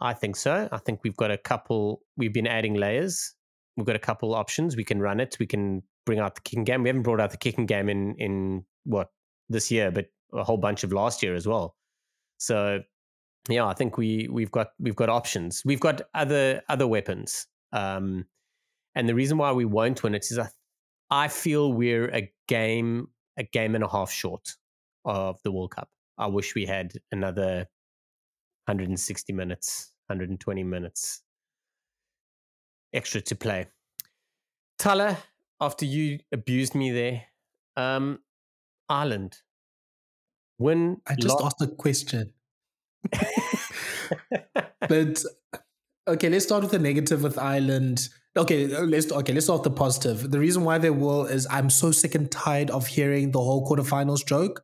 I 0.00 0.14
think 0.14 0.34
so. 0.34 0.68
I 0.72 0.78
think 0.78 1.00
we've 1.04 1.16
got 1.16 1.30
a 1.30 1.38
couple, 1.38 2.02
we've 2.16 2.32
been 2.32 2.48
adding 2.48 2.74
layers. 2.74 3.34
We've 3.76 3.86
got 3.86 3.94
a 3.94 4.00
couple 4.00 4.34
options. 4.34 4.74
We 4.74 4.82
can 4.82 5.00
run 5.00 5.20
it. 5.20 5.36
We 5.38 5.46
can 5.46 5.84
bring 6.04 6.18
out 6.18 6.34
the 6.34 6.40
kicking 6.40 6.64
game. 6.64 6.82
We 6.82 6.88
haven't 6.88 7.04
brought 7.04 7.20
out 7.20 7.30
the 7.30 7.36
kicking 7.36 7.66
game 7.66 7.88
in, 7.88 8.16
in 8.18 8.64
what, 8.82 9.10
this 9.48 9.70
year, 9.70 9.92
but 9.92 10.06
a 10.34 10.42
whole 10.42 10.56
bunch 10.56 10.82
of 10.82 10.92
last 10.92 11.22
year 11.22 11.36
as 11.36 11.46
well. 11.46 11.76
So 12.42 12.80
yeah, 13.48 13.66
I 13.66 13.72
think 13.72 13.96
we 13.96 14.28
we've 14.28 14.50
got 14.50 14.70
we've 14.80 14.96
got 14.96 15.08
options. 15.08 15.62
We've 15.64 15.78
got 15.78 16.02
other 16.12 16.60
other 16.68 16.88
weapons. 16.88 17.46
Um, 17.72 18.26
and 18.96 19.08
the 19.08 19.14
reason 19.14 19.38
why 19.38 19.52
we 19.52 19.64
won't 19.64 20.02
win 20.02 20.16
it 20.16 20.26
is 20.28 20.38
I, 20.40 20.48
I 21.08 21.28
feel 21.28 21.72
we're 21.72 22.10
a 22.12 22.32
game 22.48 23.08
a 23.38 23.44
game 23.44 23.76
and 23.76 23.84
a 23.84 23.88
half 23.88 24.10
short 24.10 24.56
of 25.04 25.40
the 25.44 25.52
World 25.52 25.70
Cup. 25.70 25.88
I 26.18 26.26
wish 26.26 26.56
we 26.56 26.66
had 26.66 26.94
another 27.12 27.68
160 28.66 29.32
minutes, 29.32 29.92
120 30.08 30.64
minutes 30.64 31.22
extra 32.92 33.20
to 33.20 33.36
play. 33.36 33.66
Thala, 34.80 35.16
after 35.60 35.84
you 35.84 36.18
abused 36.32 36.74
me 36.74 36.90
there, 36.90 37.22
um, 37.76 38.18
Ireland. 38.88 39.38
When 40.62 41.00
I 41.06 41.16
just 41.16 41.40
asked 41.42 41.60
a 41.60 41.66
question. 41.66 42.32
but 44.88 45.24
okay, 46.08 46.28
let's 46.28 46.44
start 46.44 46.62
with 46.62 46.72
the 46.72 46.78
negative 46.78 47.22
with 47.22 47.38
Ireland. 47.38 48.08
okay, 48.36 48.72
uh, 48.74 48.82
let's 48.82 49.10
okay, 49.10 49.32
let's 49.32 49.46
start 49.46 49.62
the 49.62 49.70
positive. 49.70 50.30
The 50.30 50.38
reason 50.38 50.64
why 50.64 50.78
they 50.78 50.90
will 50.90 51.26
is 51.26 51.46
I'm 51.50 51.70
so 51.70 51.90
sick 51.90 52.14
and 52.14 52.30
tired 52.30 52.70
of 52.70 52.86
hearing 52.86 53.32
the 53.32 53.40
whole 53.40 53.68
quarterfinals 53.68 54.26
joke. 54.26 54.62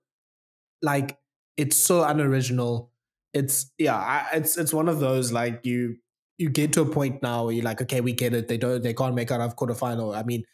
Like 0.82 1.18
it's 1.56 1.76
so 1.76 2.04
unoriginal. 2.04 2.92
It's 3.34 3.72
yeah, 3.78 4.28
it's 4.32 4.56
it's 4.56 4.72
one 4.72 4.88
of 4.88 5.00
those 5.00 5.32
like 5.32 5.66
you 5.66 5.96
you 6.38 6.48
get 6.48 6.72
to 6.74 6.82
a 6.82 6.87
point 6.87 7.22
now 7.22 7.44
where 7.44 7.54
you're 7.54 7.64
like, 7.64 7.82
okay, 7.82 8.00
we 8.00 8.12
get 8.12 8.32
it. 8.32 8.48
They 8.48 8.56
don't 8.56 8.82
they 8.82 8.94
can't 8.94 9.14
make 9.14 9.30
out 9.30 9.40
of 9.40 9.56
quarterfinal. 9.56 10.16
I 10.16 10.22
mean, 10.22 10.44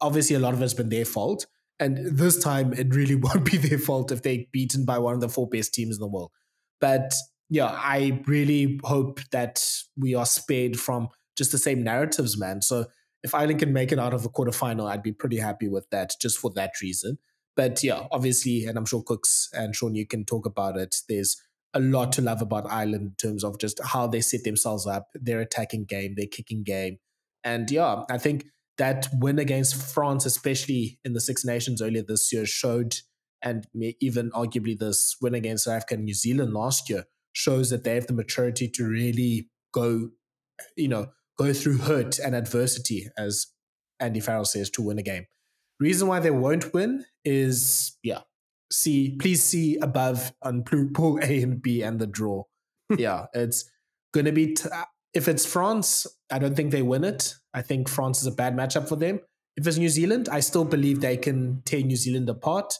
obviously 0.00 0.36
a 0.36 0.40
lot 0.40 0.54
of 0.54 0.62
it's 0.62 0.74
been 0.74 0.88
their 0.88 1.04
fault. 1.04 1.46
And 1.80 1.98
this 2.16 2.38
time 2.38 2.72
it 2.74 2.94
really 2.94 3.14
won't 3.16 3.50
be 3.50 3.56
their 3.56 3.78
fault 3.78 4.12
if 4.12 4.22
they're 4.22 4.44
beaten 4.52 4.84
by 4.84 4.98
one 4.98 5.14
of 5.14 5.20
the 5.20 5.28
four 5.28 5.48
best 5.48 5.74
teams 5.74 5.96
in 5.96 6.00
the 6.00 6.06
world. 6.06 6.30
But 6.80 7.14
yeah, 7.48 7.76
I 7.76 8.22
really 8.26 8.78
hope 8.84 9.20
that 9.32 9.66
we 9.96 10.14
are 10.14 10.26
spared 10.26 10.78
from 10.78 11.08
just 11.36 11.50
the 11.50 11.58
same 11.58 11.82
narratives, 11.82 12.38
man. 12.38 12.62
So 12.62 12.86
if 13.22 13.34
Ireland 13.34 13.58
can 13.58 13.72
make 13.72 13.92
it 13.92 13.98
out 13.98 14.14
of 14.14 14.22
the 14.22 14.28
quarterfinal, 14.28 14.88
I'd 14.88 15.02
be 15.02 15.12
pretty 15.12 15.38
happy 15.38 15.68
with 15.68 15.88
that 15.90 16.14
just 16.20 16.38
for 16.38 16.50
that 16.54 16.80
reason. 16.80 17.18
But 17.56 17.82
yeah, 17.82 18.06
obviously, 18.12 18.64
and 18.64 18.78
I'm 18.78 18.86
sure 18.86 19.02
Kooks 19.02 19.48
and 19.52 19.74
Shaun, 19.74 19.94
you 19.94 20.06
can 20.06 20.24
talk 20.24 20.46
about 20.46 20.76
it. 20.76 20.96
There's 21.08 21.36
a 21.74 21.80
lot 21.80 22.12
to 22.12 22.22
love 22.22 22.40
about 22.40 22.70
Ireland 22.70 23.02
in 23.02 23.14
terms 23.16 23.44
of 23.44 23.58
just 23.58 23.80
how 23.82 24.06
they 24.06 24.20
set 24.20 24.44
themselves 24.44 24.86
up, 24.86 25.08
their 25.14 25.40
attacking 25.40 25.84
game, 25.84 26.14
their 26.16 26.26
kicking 26.26 26.62
game. 26.62 26.98
And 27.44 27.70
yeah, 27.70 28.02
I 28.10 28.18
think 28.18 28.46
that 28.80 29.08
win 29.12 29.38
against 29.38 29.76
France, 29.76 30.24
especially 30.24 30.98
in 31.04 31.12
the 31.12 31.20
Six 31.20 31.44
Nations 31.44 31.82
earlier 31.82 32.02
this 32.02 32.32
year, 32.32 32.46
showed, 32.46 32.96
and 33.42 33.66
even 34.00 34.30
arguably 34.30 34.76
this 34.76 35.16
win 35.20 35.34
against 35.34 35.64
South 35.64 35.76
Africa 35.76 35.94
and 35.94 36.04
New 36.04 36.14
Zealand 36.14 36.54
last 36.54 36.88
year, 36.88 37.04
shows 37.32 37.68
that 37.68 37.84
they 37.84 37.94
have 37.94 38.06
the 38.06 38.14
maturity 38.14 38.68
to 38.68 38.84
really 38.84 39.50
go, 39.74 40.08
you 40.76 40.88
know, 40.88 41.08
go 41.38 41.52
through 41.52 41.76
hurt 41.76 42.18
and 42.18 42.34
adversity, 42.34 43.06
as 43.18 43.48
Andy 44.00 44.18
Farrell 44.18 44.46
says, 44.46 44.70
to 44.70 44.82
win 44.82 44.98
a 44.98 45.02
game. 45.02 45.26
Reason 45.78 46.08
why 46.08 46.20
they 46.20 46.30
won't 46.30 46.72
win 46.72 47.04
is, 47.22 47.98
yeah, 48.02 48.20
see, 48.72 49.14
please 49.20 49.42
see 49.42 49.76
above 49.76 50.32
on 50.42 50.62
pool 50.62 51.18
A 51.22 51.42
and 51.42 51.60
B 51.60 51.82
and 51.82 52.00
the 52.00 52.06
draw. 52.06 52.44
yeah, 52.96 53.26
it's 53.34 53.70
going 54.14 54.24
to 54.24 54.32
be, 54.32 54.54
t- 54.54 54.70
if 55.12 55.28
it's 55.28 55.44
France, 55.44 56.06
I 56.30 56.38
don't 56.38 56.54
think 56.54 56.70
they 56.70 56.82
win 56.82 57.04
it. 57.04 57.34
I 57.54 57.62
think 57.62 57.88
France 57.88 58.20
is 58.20 58.26
a 58.26 58.32
bad 58.32 58.56
matchup 58.56 58.88
for 58.88 58.96
them. 58.96 59.20
If 59.56 59.66
it's 59.66 59.78
New 59.78 59.88
Zealand, 59.88 60.28
I 60.30 60.40
still 60.40 60.64
believe 60.64 61.00
they 61.00 61.16
can 61.16 61.62
tear 61.64 61.82
New 61.82 61.96
Zealand 61.96 62.28
apart. 62.28 62.74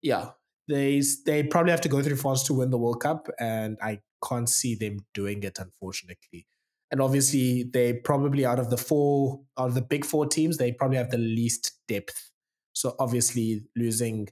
Yeah, 0.00 0.30
they 0.68 1.02
they 1.26 1.42
probably 1.42 1.72
have 1.72 1.80
to 1.82 1.88
go 1.88 2.02
through 2.02 2.16
France 2.16 2.44
to 2.44 2.54
win 2.54 2.70
the 2.70 2.78
World 2.78 3.00
Cup, 3.00 3.28
and 3.38 3.76
I 3.82 4.00
can't 4.26 4.48
see 4.48 4.74
them 4.74 5.00
doing 5.12 5.42
it, 5.42 5.58
unfortunately 5.58 6.46
and 6.90 7.00
obviously 7.00 7.64
they 7.64 7.92
probably 7.92 8.44
out 8.46 8.58
of 8.58 8.70
the 8.70 8.76
four 8.76 9.40
out 9.58 9.68
of 9.68 9.74
the 9.74 9.82
big 9.82 10.04
four 10.04 10.26
teams 10.26 10.56
they 10.56 10.72
probably 10.72 10.96
have 10.96 11.10
the 11.10 11.18
least 11.18 11.72
depth 11.86 12.30
so 12.72 12.94
obviously 12.98 13.64
losing 13.76 14.28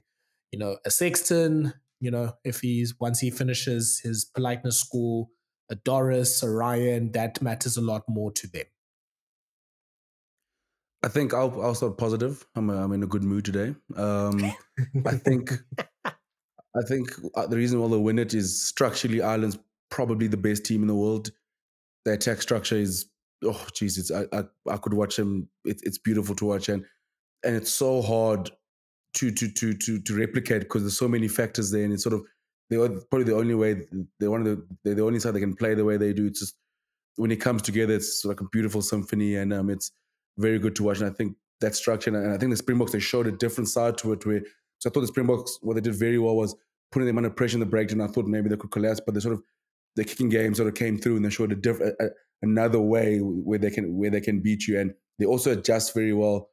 you 0.51 0.59
know 0.59 0.77
a 0.85 0.91
sexton 0.91 1.73
you 1.99 2.11
know 2.11 2.33
if 2.43 2.61
he's 2.61 2.95
once 2.99 3.19
he 3.19 3.29
finishes 3.29 3.99
his 4.03 4.25
politeness 4.25 4.79
school 4.79 5.29
a 5.69 5.75
doris 5.75 6.43
a 6.43 6.49
ryan 6.49 7.11
that 7.11 7.41
matters 7.41 7.77
a 7.77 7.81
lot 7.81 8.03
more 8.07 8.31
to 8.31 8.47
them. 8.47 8.65
I 11.03 11.09
think 11.09 11.33
i'll, 11.33 11.61
I'll 11.61 11.75
start 11.75 11.97
positive. 11.97 12.45
I'm, 12.55 12.69
a, 12.69 12.83
I'm 12.83 12.91
in 12.93 13.03
a 13.03 13.07
good 13.07 13.23
mood 13.23 13.45
today. 13.45 13.75
Um, 13.95 14.53
i 15.05 15.15
think 15.15 15.51
i 16.03 16.81
think 16.87 17.09
uh, 17.35 17.47
the 17.47 17.57
reason 17.57 17.79
why 17.79 17.87
they 17.87 17.97
win 17.97 18.19
it 18.19 18.33
is 18.33 18.61
structurally 18.61 19.21
ireland's 19.21 19.57
probably 19.89 20.27
the 20.27 20.37
best 20.37 20.65
team 20.65 20.81
in 20.81 20.87
the 20.87 20.95
world. 20.95 21.31
Their 22.05 22.17
tech 22.17 22.41
structure 22.41 22.75
is 22.75 23.05
oh 23.43 23.65
Jesus, 23.73 24.11
I, 24.11 24.25
I, 24.33 24.43
I 24.69 24.77
could 24.77 24.93
watch 24.93 25.17
them. 25.17 25.49
It, 25.65 25.79
it's 25.83 25.97
beautiful 25.97 26.35
to 26.35 26.45
watch, 26.45 26.69
and 26.69 26.85
and 27.43 27.55
it's 27.55 27.71
so 27.71 28.01
hard 28.01 28.49
to 29.15 29.31
to 29.31 29.49
to 29.49 29.73
to 29.73 29.99
to 29.99 30.17
replicate 30.17 30.61
because 30.61 30.83
there's 30.83 30.97
so 30.97 31.07
many 31.07 31.27
factors 31.27 31.71
there, 31.71 31.83
and 31.83 31.93
it's 31.93 32.03
sort 32.03 32.15
of 32.15 32.23
they're 32.69 32.89
probably 33.09 33.23
the 33.23 33.35
only 33.35 33.55
way 33.55 33.81
they're 34.19 34.31
one 34.31 34.41
of 34.41 34.47
the 34.47 34.67
they're 34.83 34.95
the 34.95 35.05
only 35.05 35.19
side 35.19 35.33
they 35.33 35.39
can 35.39 35.55
play 35.55 35.73
the 35.73 35.85
way 35.85 35.97
they 35.97 36.13
do. 36.13 36.27
It's 36.27 36.39
just 36.39 36.55
when 37.15 37.31
it 37.31 37.37
comes 37.37 37.61
together, 37.61 37.93
it's 37.93 38.23
like 38.25 38.41
a 38.41 38.49
beautiful 38.51 38.81
symphony, 38.81 39.35
and 39.35 39.53
um, 39.53 39.69
it's 39.69 39.91
very 40.37 40.59
good 40.59 40.75
to 40.75 40.83
watch. 40.83 40.99
And 40.99 41.09
I 41.09 41.13
think 41.13 41.35
that 41.61 41.75
structure, 41.75 42.15
and 42.15 42.33
I 42.33 42.37
think 42.37 42.51
the 42.51 42.57
Springboks 42.57 42.91
they 42.91 42.99
showed 42.99 43.27
a 43.27 43.31
different 43.31 43.69
side 43.69 43.97
to 43.99 44.13
it. 44.13 44.25
Where 44.25 44.41
so 44.79 44.89
I 44.89 44.93
thought 44.93 45.01
the 45.01 45.07
Springboks 45.07 45.59
what 45.61 45.75
they 45.75 45.81
did 45.81 45.95
very 45.95 46.19
well 46.19 46.35
was 46.35 46.55
putting 46.91 47.07
them 47.07 47.17
under 47.17 47.29
pressure 47.29 47.55
in 47.55 47.59
the 47.59 47.65
breakdown. 47.65 48.01
I 48.01 48.07
thought 48.07 48.25
maybe 48.25 48.49
they 48.49 48.57
could 48.57 48.71
collapse, 48.71 49.01
but 49.05 49.13
they 49.13 49.21
sort 49.21 49.33
of 49.33 49.43
the 49.95 50.03
kicking 50.03 50.29
game 50.29 50.53
sort 50.53 50.67
of 50.67 50.75
came 50.75 50.97
through 50.97 51.17
and 51.17 51.25
they 51.25 51.29
showed 51.29 51.51
a 51.51 51.55
different 51.55 51.95
another 52.43 52.79
way 52.79 53.17
where 53.19 53.59
they 53.59 53.71
can 53.71 53.95
where 53.97 54.11
they 54.11 54.21
can 54.21 54.39
beat 54.41 54.67
you 54.67 54.79
and 54.79 54.93
they 55.19 55.25
also 55.25 55.51
adjust 55.51 55.93
very 55.93 56.13
well. 56.13 56.49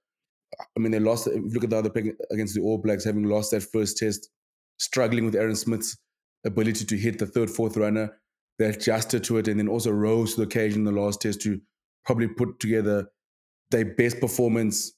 I 0.77 0.81
mean, 0.81 0.93
they 0.93 1.01
lost. 1.01 1.27
If 1.27 1.35
you 1.35 1.51
look 1.51 1.65
at 1.65 1.71
the 1.71 1.79
other 1.79 1.91
pick 1.91 2.15
against 2.31 2.55
the 2.55 2.63
All 2.63 2.79
Blacks, 2.79 3.05
having 3.05 3.25
lost 3.25 3.51
that 3.51 3.63
first 3.63 3.99
test, 3.99 4.31
struggling 4.79 5.25
with 5.25 5.35
Aaron 5.35 5.57
Smith's 5.57 5.97
ability 6.45 6.85
to 6.85 6.97
hit 6.97 7.19
the 7.19 7.27
third, 7.27 7.51
fourth 7.51 7.77
runner, 7.77 8.19
they 8.59 8.67
adjusted 8.67 9.25
to 9.25 9.39
it 9.39 9.49
and 9.49 9.59
then 9.59 9.69
also 9.69 9.91
rose 9.91 10.35
to 10.35 10.41
the 10.41 10.47
occasion 10.47 10.87
in 10.87 10.95
the 10.95 11.01
last 11.01 11.23
test 11.23 11.41
to 11.43 11.61
probably 12.05 12.29
put 12.29 12.61
together 12.61 13.07
their 13.71 13.85
best 13.85 14.21
performance 14.21 14.93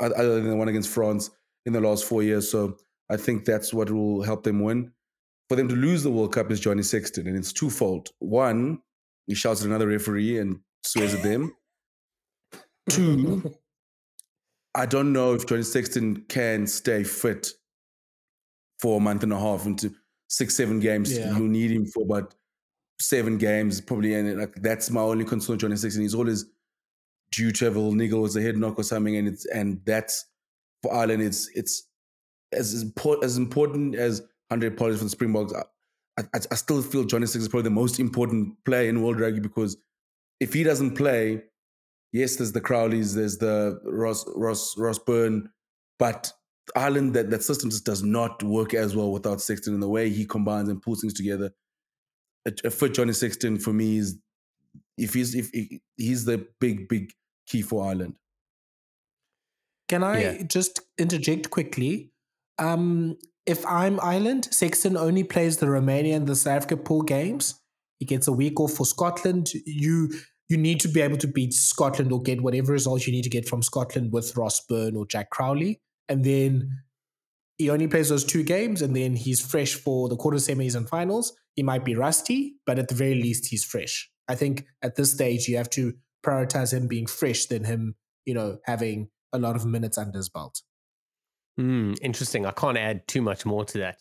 other 0.00 0.40
than 0.40 0.48
the 0.48 0.56
one 0.56 0.68
against 0.68 0.88
France 0.88 1.30
in 1.66 1.72
the 1.72 1.80
last 1.80 2.04
four 2.04 2.22
years. 2.22 2.50
So 2.50 2.76
I 3.10 3.16
think 3.16 3.44
that's 3.44 3.74
what 3.74 3.90
will 3.90 4.22
help 4.22 4.44
them 4.44 4.60
win 4.60 4.92
for 5.52 5.56
them 5.56 5.68
to 5.68 5.76
lose 5.76 6.02
the 6.02 6.10
World 6.10 6.32
Cup 6.32 6.50
is 6.50 6.60
Johnny 6.60 6.82
Sexton, 6.82 7.26
and 7.26 7.36
it's 7.36 7.52
twofold. 7.52 8.08
One, 8.20 8.80
he 9.26 9.34
shouts 9.34 9.60
at 9.60 9.66
another 9.66 9.86
referee 9.86 10.38
and 10.38 10.60
swears 10.82 11.12
at 11.12 11.22
them. 11.22 11.54
Two, 12.88 13.52
I 14.74 14.86
don't 14.86 15.12
know 15.12 15.34
if 15.34 15.46
Johnny 15.46 15.62
Sexton 15.62 16.24
can 16.30 16.66
stay 16.66 17.04
fit 17.04 17.50
for 18.82 18.96
a 18.96 19.00
month 19.00 19.22
and 19.22 19.32
a 19.32 19.38
half 19.38 19.64
into 19.64 19.94
six, 20.28 20.56
seven 20.56 20.80
games. 20.80 21.16
Yeah. 21.16 21.36
You'll 21.36 21.46
need 21.46 21.70
him 21.70 21.86
for 21.86 22.02
about 22.02 22.34
seven 23.00 23.38
games, 23.38 23.80
probably. 23.80 24.14
And 24.14 24.40
like 24.40 24.54
that's 24.56 24.90
my 24.90 25.00
only 25.00 25.24
concern, 25.24 25.56
Johnny 25.56 25.76
Sexton. 25.76 26.02
He's 26.02 26.16
always 26.16 26.46
due 27.30 27.52
to 27.52 27.64
have 27.64 27.76
a 27.76 27.78
little 27.78 27.94
niggle 27.94 28.24
as 28.24 28.34
a 28.34 28.42
head 28.42 28.56
knock 28.56 28.78
or 28.78 28.82
something, 28.82 29.16
and 29.16 29.28
it's 29.28 29.46
and 29.46 29.80
that's 29.86 30.26
for 30.82 30.92
Ireland. 30.92 31.22
It's 31.22 31.48
it's 31.54 31.88
as 32.52 32.82
important 32.82 33.24
as 33.24 33.36
important 33.36 33.94
as 33.94 34.20
100 34.48 34.76
points 34.76 34.98
for 34.98 35.04
the 35.04 35.10
Springboks. 35.10 35.54
I, 35.54 36.22
I, 36.34 36.40
I 36.50 36.54
still 36.56 36.82
feel 36.82 37.04
Johnny 37.04 37.26
Six 37.26 37.42
is 37.42 37.48
probably 37.48 37.68
the 37.68 37.70
most 37.70 38.00
important 38.00 38.56
player 38.64 38.88
in 38.88 39.00
world 39.00 39.20
rugby 39.20 39.40
because 39.40 39.76
if 40.40 40.52
he 40.52 40.64
doesn't 40.64 40.96
play, 40.96 41.44
yes, 42.12 42.34
there's 42.34 42.50
the 42.50 42.60
Crowleys, 42.60 43.14
there's 43.14 43.38
the 43.38 43.80
Ross 43.84 44.24
Ross 44.34 44.76
Ross 44.76 44.98
Byrne, 44.98 45.48
but 46.00 46.32
Ireland 46.76 47.14
that 47.14 47.30
that 47.30 47.42
system 47.42 47.70
just 47.70 47.84
does 47.84 48.02
not 48.02 48.42
work 48.42 48.74
as 48.74 48.94
well 48.94 49.10
without 49.10 49.40
Sexton 49.40 49.74
in 49.74 49.80
the 49.80 49.88
way 49.88 50.08
he 50.10 50.24
combines 50.24 50.68
and 50.68 50.80
pulls 50.80 51.00
things 51.00 51.14
together. 51.14 51.50
A, 52.46 52.52
a 52.64 52.70
fit 52.70 52.94
Johnny 52.94 53.12
Sexton 53.12 53.58
for 53.58 53.72
me 53.72 53.98
is 53.98 54.18
if 54.96 55.14
he's 55.14 55.34
if, 55.34 55.50
if 55.52 55.80
he's 55.96 56.24
the 56.24 56.46
big 56.60 56.88
big 56.88 57.12
key 57.46 57.62
for 57.62 57.84
Ireland. 57.84 58.14
Can 59.88 60.02
I 60.02 60.22
yeah. 60.22 60.42
just 60.44 60.80
interject 60.98 61.50
quickly? 61.50 62.12
Um, 62.58 63.18
if 63.44 63.66
I'm 63.66 63.98
Ireland, 64.00 64.48
Sexton 64.50 64.96
only 64.96 65.24
plays 65.24 65.58
the 65.58 65.68
Romania 65.68 66.16
and 66.16 66.26
the 66.26 66.36
South 66.36 66.58
Africa 66.58 66.76
pool 66.76 67.02
games. 67.02 67.60
He 67.98 68.06
gets 68.06 68.28
a 68.28 68.32
week 68.32 68.58
off 68.60 68.72
for 68.72 68.86
Scotland. 68.86 69.50
You 69.66 70.10
you 70.48 70.56
need 70.56 70.80
to 70.80 70.88
be 70.88 71.00
able 71.00 71.16
to 71.18 71.28
beat 71.28 71.54
Scotland 71.54 72.12
or 72.12 72.22
get 72.22 72.42
whatever 72.42 72.72
result 72.72 73.06
you 73.06 73.12
need 73.12 73.24
to 73.24 73.30
get 73.30 73.48
from 73.48 73.62
Scotland 73.62 74.12
with 74.12 74.36
Ross 74.36 74.60
Byrne 74.60 74.96
or 74.96 75.06
Jack 75.06 75.30
Crowley. 75.30 75.80
And 76.08 76.24
then 76.24 76.82
he 77.58 77.70
only 77.70 77.86
plays 77.86 78.08
those 78.08 78.24
two 78.24 78.42
games 78.42 78.82
and 78.82 78.94
then 78.94 79.14
he's 79.14 79.40
fresh 79.40 79.74
for 79.74 80.08
the 80.08 80.16
quarter 80.16 80.38
semis 80.38 80.74
and 80.74 80.88
finals. 80.88 81.32
He 81.54 81.62
might 81.62 81.84
be 81.84 81.94
rusty, 81.94 82.56
but 82.66 82.78
at 82.78 82.88
the 82.88 82.94
very 82.94 83.14
least, 83.14 83.46
he's 83.46 83.64
fresh. 83.64 84.10
I 84.28 84.34
think 84.34 84.66
at 84.82 84.96
this 84.96 85.12
stage, 85.12 85.48
you 85.48 85.56
have 85.56 85.70
to 85.70 85.94
prioritize 86.24 86.72
him 86.72 86.88
being 86.88 87.06
fresh 87.06 87.46
than 87.46 87.64
him, 87.64 87.94
you 88.24 88.34
know, 88.34 88.58
having 88.64 89.08
a 89.32 89.38
lot 89.38 89.56
of 89.56 89.64
minutes 89.64 89.98
under 89.98 90.18
his 90.18 90.28
belt. 90.28 90.62
Mm, 91.60 91.98
interesting. 92.00 92.46
I 92.46 92.52
can't 92.52 92.78
add 92.78 93.06
too 93.06 93.22
much 93.22 93.44
more 93.44 93.64
to 93.66 93.78
that. 93.78 93.98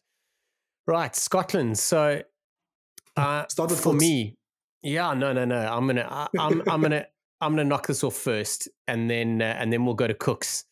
Right, 0.87 1.15
Scotland. 1.15 1.77
So, 1.77 2.21
uh, 3.17 3.45
Start 3.47 3.71
for 3.71 3.93
me, 3.93 4.37
yeah, 4.83 5.13
no, 5.13 5.33
no, 5.33 5.45
no. 5.45 5.57
I'm 5.57 5.87
gonna, 5.87 6.07
I, 6.09 6.27
I'm, 6.39 6.63
I'm 6.67 6.81
gonna, 6.81 7.05
I'm 7.41 7.51
gonna 7.53 7.65
knock 7.65 7.87
this 7.87 8.03
off 8.03 8.15
first, 8.15 8.69
and 8.87 9.09
then, 9.09 9.41
uh, 9.41 9.55
and 9.57 9.71
then 9.71 9.85
we'll 9.85 9.95
go 9.95 10.07
to 10.07 10.13
Kooks. 10.13 10.63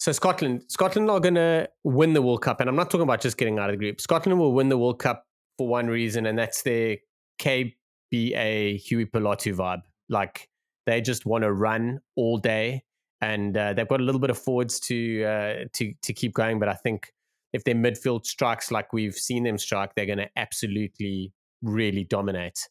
So 0.00 0.12
Scotland, 0.12 0.64
Scotland 0.68 1.10
are 1.10 1.20
gonna 1.20 1.68
win 1.84 2.14
the 2.14 2.22
World 2.22 2.40
Cup, 2.40 2.60
and 2.60 2.70
I'm 2.70 2.76
not 2.76 2.90
talking 2.90 3.02
about 3.02 3.20
just 3.20 3.36
getting 3.36 3.58
out 3.58 3.68
of 3.68 3.74
the 3.74 3.84
group. 3.84 4.00
Scotland 4.00 4.40
will 4.40 4.54
win 4.54 4.70
the 4.70 4.78
World 4.78 4.98
Cup 4.98 5.26
for 5.58 5.68
one 5.68 5.88
reason, 5.88 6.24
and 6.24 6.38
that's 6.38 6.62
their 6.62 6.96
KBA 7.38 8.78
Huey 8.78 9.04
Pilotu 9.04 9.54
vibe. 9.54 9.82
Like 10.08 10.48
they 10.86 11.02
just 11.02 11.26
want 11.26 11.44
to 11.44 11.52
run 11.52 12.00
all 12.16 12.38
day 12.38 12.82
and 13.20 13.54
uh, 13.56 13.74
they've 13.74 13.86
got 13.86 14.00
a 14.00 14.02
little 14.02 14.20
bit 14.20 14.30
of 14.30 14.38
forwards 14.38 14.80
to 14.80 15.24
uh, 15.24 15.54
to 15.74 15.92
to 16.02 16.12
keep 16.14 16.32
going. 16.32 16.58
But 16.58 16.70
I 16.70 16.74
think 16.74 17.12
if 17.52 17.64
their 17.64 17.74
midfield 17.74 18.24
strikes 18.24 18.70
like 18.70 18.94
we've 18.94 19.14
seen 19.14 19.44
them 19.44 19.58
strike, 19.58 19.94
they're 19.94 20.06
going 20.06 20.18
to 20.18 20.30
absolutely 20.36 21.32
really 21.62 22.04
dominate. 22.04 22.68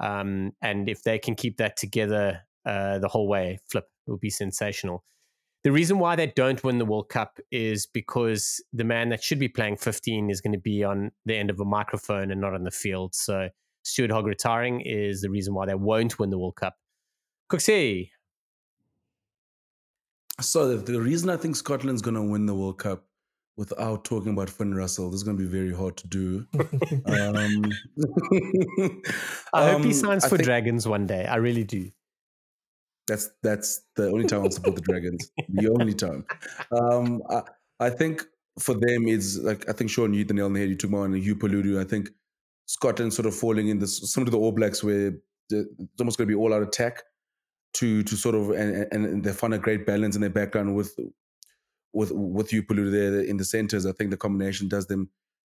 Um, 0.00 0.52
and 0.60 0.88
if 0.88 1.04
they 1.04 1.18
can 1.20 1.36
keep 1.36 1.58
that 1.58 1.76
together 1.76 2.40
uh, 2.64 2.98
the 2.98 3.08
whole 3.08 3.28
way. 3.28 3.58
Flip 3.70 3.84
it 4.06 4.10
would 4.10 4.20
be 4.20 4.30
sensational. 4.30 5.04
The 5.64 5.70
reason 5.70 5.98
why 6.00 6.16
they 6.16 6.26
don't 6.26 6.62
win 6.64 6.78
the 6.78 6.84
World 6.84 7.08
Cup 7.08 7.38
is 7.52 7.86
because 7.86 8.62
the 8.72 8.82
man 8.84 9.10
that 9.10 9.22
should 9.22 9.38
be 9.38 9.48
playing 9.48 9.76
15 9.76 10.28
is 10.28 10.40
going 10.40 10.54
to 10.54 10.58
be 10.58 10.82
on 10.82 11.12
the 11.24 11.36
end 11.36 11.50
of 11.50 11.60
a 11.60 11.64
microphone 11.64 12.32
and 12.32 12.40
not 12.40 12.52
on 12.52 12.64
the 12.64 12.70
field. 12.72 13.14
So 13.14 13.48
Stuart 13.84 14.10
Hogg 14.10 14.26
retiring 14.26 14.80
is 14.80 15.20
the 15.20 15.30
reason 15.30 15.54
why 15.54 15.66
they 15.66 15.74
won't 15.74 16.18
win 16.18 16.30
the 16.30 16.38
World 16.38 16.56
Cup. 16.56 16.74
Cooksey. 17.50 18.10
So 20.40 20.76
the, 20.76 20.92
the 20.92 21.00
reason 21.00 21.30
I 21.30 21.36
think 21.36 21.54
Scotland's 21.54 22.02
going 22.02 22.14
to 22.16 22.22
win 22.22 22.46
the 22.46 22.54
World 22.54 22.78
Cup 22.78 23.04
without 23.56 24.04
talking 24.04 24.32
about 24.32 24.50
Finn 24.50 24.74
Russell, 24.74 25.10
this 25.10 25.18
is 25.18 25.22
going 25.22 25.36
to 25.36 25.42
be 25.42 25.48
very 25.48 25.72
hard 25.74 25.96
to 25.98 26.08
do. 26.08 26.46
um, 27.06 27.70
I 29.52 29.70
hope 29.70 29.82
he 29.82 29.88
um, 29.88 29.92
signs 29.92 30.24
I 30.24 30.28
for 30.28 30.36
think- 30.38 30.46
Dragons 30.46 30.88
one 30.88 31.06
day. 31.06 31.24
I 31.26 31.36
really 31.36 31.64
do. 31.64 31.90
That's 33.12 33.30
that's 33.42 33.82
the 33.94 34.06
only 34.08 34.26
time 34.26 34.42
I'll 34.42 34.50
support 34.50 34.76
the 34.76 34.80
Dragons. 34.80 35.30
The 35.48 35.68
only 35.68 35.92
time. 35.92 36.24
Um, 36.70 37.22
I, 37.28 37.42
I 37.78 37.90
think 37.90 38.22
for 38.58 38.72
them 38.74 39.06
it's 39.06 39.36
like 39.38 39.68
I 39.68 39.72
think 39.74 39.90
Shaun 39.90 40.14
you 40.14 40.20
hit 40.20 40.28
the 40.28 40.34
nail 40.34 40.46
on 40.46 40.54
the 40.54 40.60
head. 40.60 40.70
You 40.70 40.76
took 40.76 40.92
on 40.94 41.12
Huw 41.12 41.34
Tuipulotu. 41.34 41.78
I 41.78 41.84
think 41.84 42.08
Scotland 42.64 43.12
sort 43.12 43.26
of 43.26 43.34
falling 43.34 43.68
in 43.68 43.78
this 43.78 44.10
some 44.10 44.24
of 44.24 44.30
the 44.30 44.38
All 44.38 44.52
Blacks 44.52 44.82
where 44.82 45.12
it's 45.50 46.00
almost 46.00 46.16
going 46.16 46.26
to 46.26 46.34
be 46.34 46.40
all 46.40 46.54
out 46.54 46.62
attack 46.62 47.02
to 47.74 48.02
to 48.02 48.16
sort 48.16 48.34
of 48.34 48.50
and, 48.50 48.86
and 48.90 49.04
and 49.04 49.24
they 49.24 49.32
find 49.32 49.52
a 49.52 49.58
great 49.58 49.84
balance 49.84 50.14
in 50.14 50.22
their 50.22 50.30
background 50.30 50.74
with 50.74 50.98
with 51.92 52.12
with 52.12 52.50
you 52.50 52.62
Paludu 52.62 52.90
there 52.90 53.20
in 53.20 53.36
the 53.36 53.44
centers. 53.44 53.84
I 53.84 53.92
think 53.92 54.10
the 54.10 54.16
combination 54.16 54.68
does 54.68 54.86
them 54.86 55.10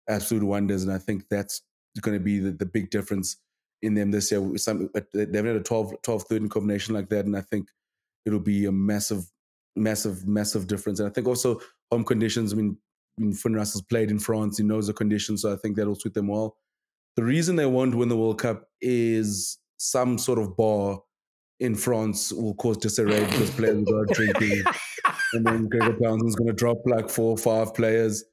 absolute 0.09 0.43
wonders, 0.43 0.81
and 0.81 0.91
I 0.91 0.97
think 0.97 1.29
that's 1.29 1.61
going 2.01 2.17
to 2.17 2.23
be 2.23 2.39
the, 2.39 2.51
the 2.51 2.65
big 2.65 2.89
difference 2.89 3.37
in 3.81 3.93
them 3.93 4.11
this 4.11 4.31
year. 4.31 4.57
Some 4.57 4.89
they've 5.13 5.45
had 5.45 5.55
a 5.55 5.61
12, 5.61 6.01
12 6.01 6.23
13 6.23 6.49
combination 6.49 6.93
like 6.93 7.09
that, 7.09 7.25
and 7.25 7.35
I 7.35 7.41
think 7.41 7.69
it'll 8.25 8.39
be 8.39 8.65
a 8.65 8.71
massive, 8.71 9.25
massive, 9.75 10.27
massive 10.27 10.67
difference. 10.67 10.99
And 10.99 11.09
I 11.09 11.11
think 11.11 11.27
also 11.27 11.59
home 11.91 12.03
conditions. 12.03 12.53
I 12.53 12.57
mean, 12.57 12.77
I 13.17 13.23
mean 13.23 13.33
Finn 13.33 13.55
Russell's 13.55 13.83
played 13.83 14.11
in 14.11 14.19
France; 14.19 14.57
he 14.57 14.63
knows 14.63 14.87
the 14.87 14.93
conditions, 14.93 15.41
so 15.41 15.53
I 15.53 15.55
think 15.57 15.75
that'll 15.75 15.95
suit 15.95 16.13
them 16.13 16.27
well. 16.27 16.57
The 17.15 17.23
reason 17.23 17.55
they 17.55 17.65
won't 17.65 17.95
win 17.95 18.09
the 18.09 18.17
World 18.17 18.39
Cup 18.39 18.67
is 18.79 19.57
some 19.77 20.17
sort 20.17 20.39
of 20.39 20.55
bar 20.55 20.99
in 21.59 21.75
France 21.75 22.31
will 22.31 22.55
cause 22.55 22.77
disarray 22.77 23.25
because 23.25 23.51
players 23.51 23.83
will 23.85 24.05
go 24.05 24.13
drinking, 24.13 24.63
and 25.33 25.45
then 25.45 25.67
Gregor 25.67 25.97
Townsend's 25.99 26.35
going 26.35 26.47
to 26.47 26.53
drop 26.53 26.77
like 26.85 27.09
four 27.09 27.31
or 27.31 27.37
five 27.37 27.73
players, 27.73 28.23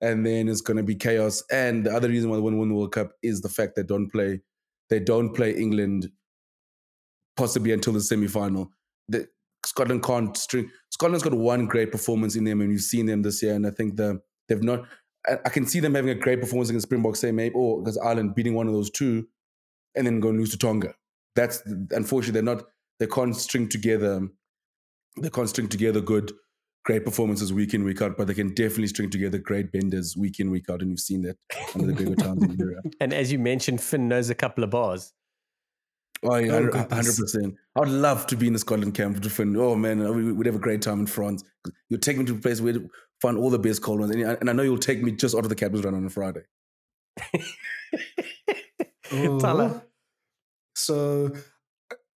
and 0.00 0.24
then 0.24 0.48
it's 0.48 0.60
going 0.60 0.76
to 0.76 0.82
be 0.82 0.94
chaos. 0.94 1.42
And 1.50 1.86
the 1.86 1.94
other 1.94 2.08
reason 2.08 2.30
why 2.30 2.36
they 2.36 2.42
won't 2.42 2.58
win 2.58 2.70
the 2.70 2.74
World 2.74 2.92
Cup 2.92 3.12
is 3.22 3.40
the 3.40 3.48
fact 3.48 3.76
they 3.76 3.82
don't 3.82 4.10
play 4.10 4.40
they 4.92 5.00
don't 5.00 5.32
play 5.32 5.52
England 5.52 6.10
possibly 7.34 7.72
until 7.72 7.94
the 7.94 8.00
semi 8.02 8.28
final. 8.28 8.70
Scotland 9.64 10.02
can't 10.02 10.36
string. 10.36 10.70
Scotland's 10.90 11.22
got 11.22 11.32
one 11.32 11.64
great 11.66 11.90
performance 11.90 12.36
in 12.36 12.44
them, 12.44 12.60
and 12.60 12.68
we've 12.68 12.80
seen 12.80 13.06
them 13.06 13.22
this 13.22 13.42
year. 13.42 13.54
And 13.54 13.66
I 13.66 13.70
think 13.70 13.96
the 13.96 14.20
they've 14.48 14.62
not. 14.62 14.84
I, 15.26 15.38
I 15.46 15.48
can 15.48 15.64
see 15.64 15.80
them 15.80 15.94
having 15.94 16.10
a 16.10 16.14
great 16.14 16.42
performance 16.42 16.68
against 16.68 16.88
Springboks, 16.88 17.20
say 17.20 17.32
maybe, 17.32 17.54
or 17.54 17.80
because 17.80 17.96
Ireland 17.96 18.34
beating 18.34 18.54
one 18.54 18.66
of 18.66 18.74
those 18.74 18.90
two, 18.90 19.26
and 19.94 20.06
then 20.06 20.20
going 20.20 20.34
to 20.34 20.40
lose 20.40 20.50
to 20.50 20.58
Tonga. 20.58 20.94
That's 21.36 21.62
unfortunately 21.90 22.32
they're 22.32 22.54
not. 22.54 22.64
They 23.00 23.06
can't 23.06 23.34
string 23.34 23.70
together. 23.70 24.28
They 25.22 25.30
can't 25.30 25.48
string 25.48 25.68
together 25.68 26.02
good, 26.02 26.32
great 26.84 27.04
performances 27.04 27.52
week 27.52 27.74
in 27.74 27.84
week 27.84 28.02
out. 28.02 28.16
But 28.16 28.26
they 28.26 28.34
can 28.34 28.54
definitely 28.54 28.88
string 28.88 29.10
together 29.10 29.38
great 29.38 29.72
benders 29.72 30.16
week 30.16 30.40
in 30.40 30.50
week 30.50 30.68
out, 30.70 30.80
and 30.82 30.90
you've 30.90 31.00
seen 31.00 31.22
that 31.22 31.36
under 31.74 31.86
the 31.88 31.92
Gregor 31.92 32.14
Townsend 32.16 32.60
era. 32.60 32.82
And 33.00 33.12
as 33.12 33.30
you 33.32 33.38
mentioned, 33.38 33.80
Finn 33.80 34.08
knows 34.08 34.30
a 34.30 34.34
couple 34.34 34.64
of 34.64 34.70
bars. 34.70 35.12
Oh, 36.24 36.36
yeah, 36.36 36.52
Oh, 36.52 36.68
100%. 36.68 37.56
I 37.74 37.80
would 37.80 37.88
love 37.88 38.28
to 38.28 38.36
be 38.36 38.46
in 38.46 38.52
the 38.52 38.58
Scotland 38.60 38.94
camp 38.94 39.14
with 39.20 39.32
friend. 39.32 39.56
Oh 39.56 39.74
man, 39.74 39.98
we- 40.14 40.32
we'd 40.32 40.46
have 40.46 40.54
a 40.54 40.60
great 40.60 40.80
time 40.80 41.00
in 41.00 41.06
France. 41.06 41.42
You'll 41.88 41.98
take 41.98 42.16
me 42.16 42.24
to 42.26 42.34
a 42.34 42.38
place 42.38 42.60
where 42.60 42.74
we 42.74 42.88
find 43.20 43.36
all 43.36 43.50
the 43.50 43.58
best 43.58 43.82
cold 43.82 43.98
ones, 44.00 44.14
and, 44.14 44.22
and 44.22 44.48
I 44.48 44.52
know 44.52 44.62
you'll 44.62 44.78
take 44.78 45.02
me 45.02 45.10
just 45.12 45.34
after 45.34 45.48
the 45.48 45.56
captain's 45.56 45.84
run 45.84 45.94
on 45.94 46.06
a 46.06 46.10
Friday. 46.10 46.42
Thala. 49.10 49.70
Oh, 49.74 49.82
so, 50.74 51.30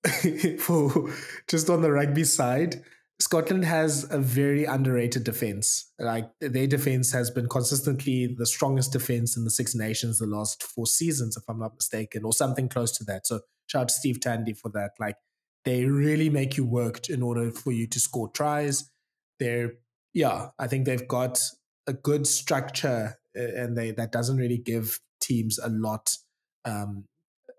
for 0.60 1.12
just 1.48 1.70
on 1.70 1.82
the 1.82 1.92
rugby 1.92 2.24
side, 2.24 2.84
Scotland 3.20 3.64
has 3.64 4.06
a 4.12 4.20
very 4.20 4.66
underrated 4.66 5.24
defense. 5.24 5.92
Like 6.00 6.30
their 6.42 6.68
defense 6.68 7.14
has 7.14 7.32
been 7.32 7.48
consistently 7.48 8.28
the 8.38 8.46
strongest 8.46 8.92
defense 8.92 9.38
in 9.38 9.46
the 9.46 9.52
Six 9.52 9.74
Nations 9.74 10.20
the 10.20 10.28
last 10.28 10.62
four 10.62 10.86
seasons, 10.86 11.38
if 11.38 11.44
I'm 11.48 11.60
not 11.60 11.76
mistaken, 11.76 12.26
or 12.26 12.34
something 12.34 12.68
close 12.68 12.92
to 12.98 13.06
that. 13.06 13.26
So, 13.26 13.42
shout 13.68 13.84
out 13.84 13.88
to 13.90 13.94
Steve 13.94 14.20
Tandy 14.20 14.54
for 14.54 14.70
that. 14.70 14.92
Like 15.00 15.16
they 15.64 15.86
really 15.86 16.30
make 16.30 16.58
you 16.58 16.66
work 16.66 17.10
in 17.10 17.24
order 17.24 17.52
for 17.52 17.72
you 17.72 17.88
to 17.88 18.00
score 18.00 18.30
tries. 18.30 18.92
They're 19.40 19.74
yeah, 20.14 20.50
I 20.60 20.68
think 20.68 20.86
they've 20.86 21.08
got 21.08 21.42
a 21.88 21.94
good 21.94 22.28
structure, 22.28 23.18
and 23.34 23.78
they 23.78 23.92
that 23.92 24.12
doesn't 24.12 24.38
really 24.38 24.58
give 24.58 25.00
teams 25.22 25.58
a 25.58 25.70
lot. 25.70 26.18
Um, 26.66 27.06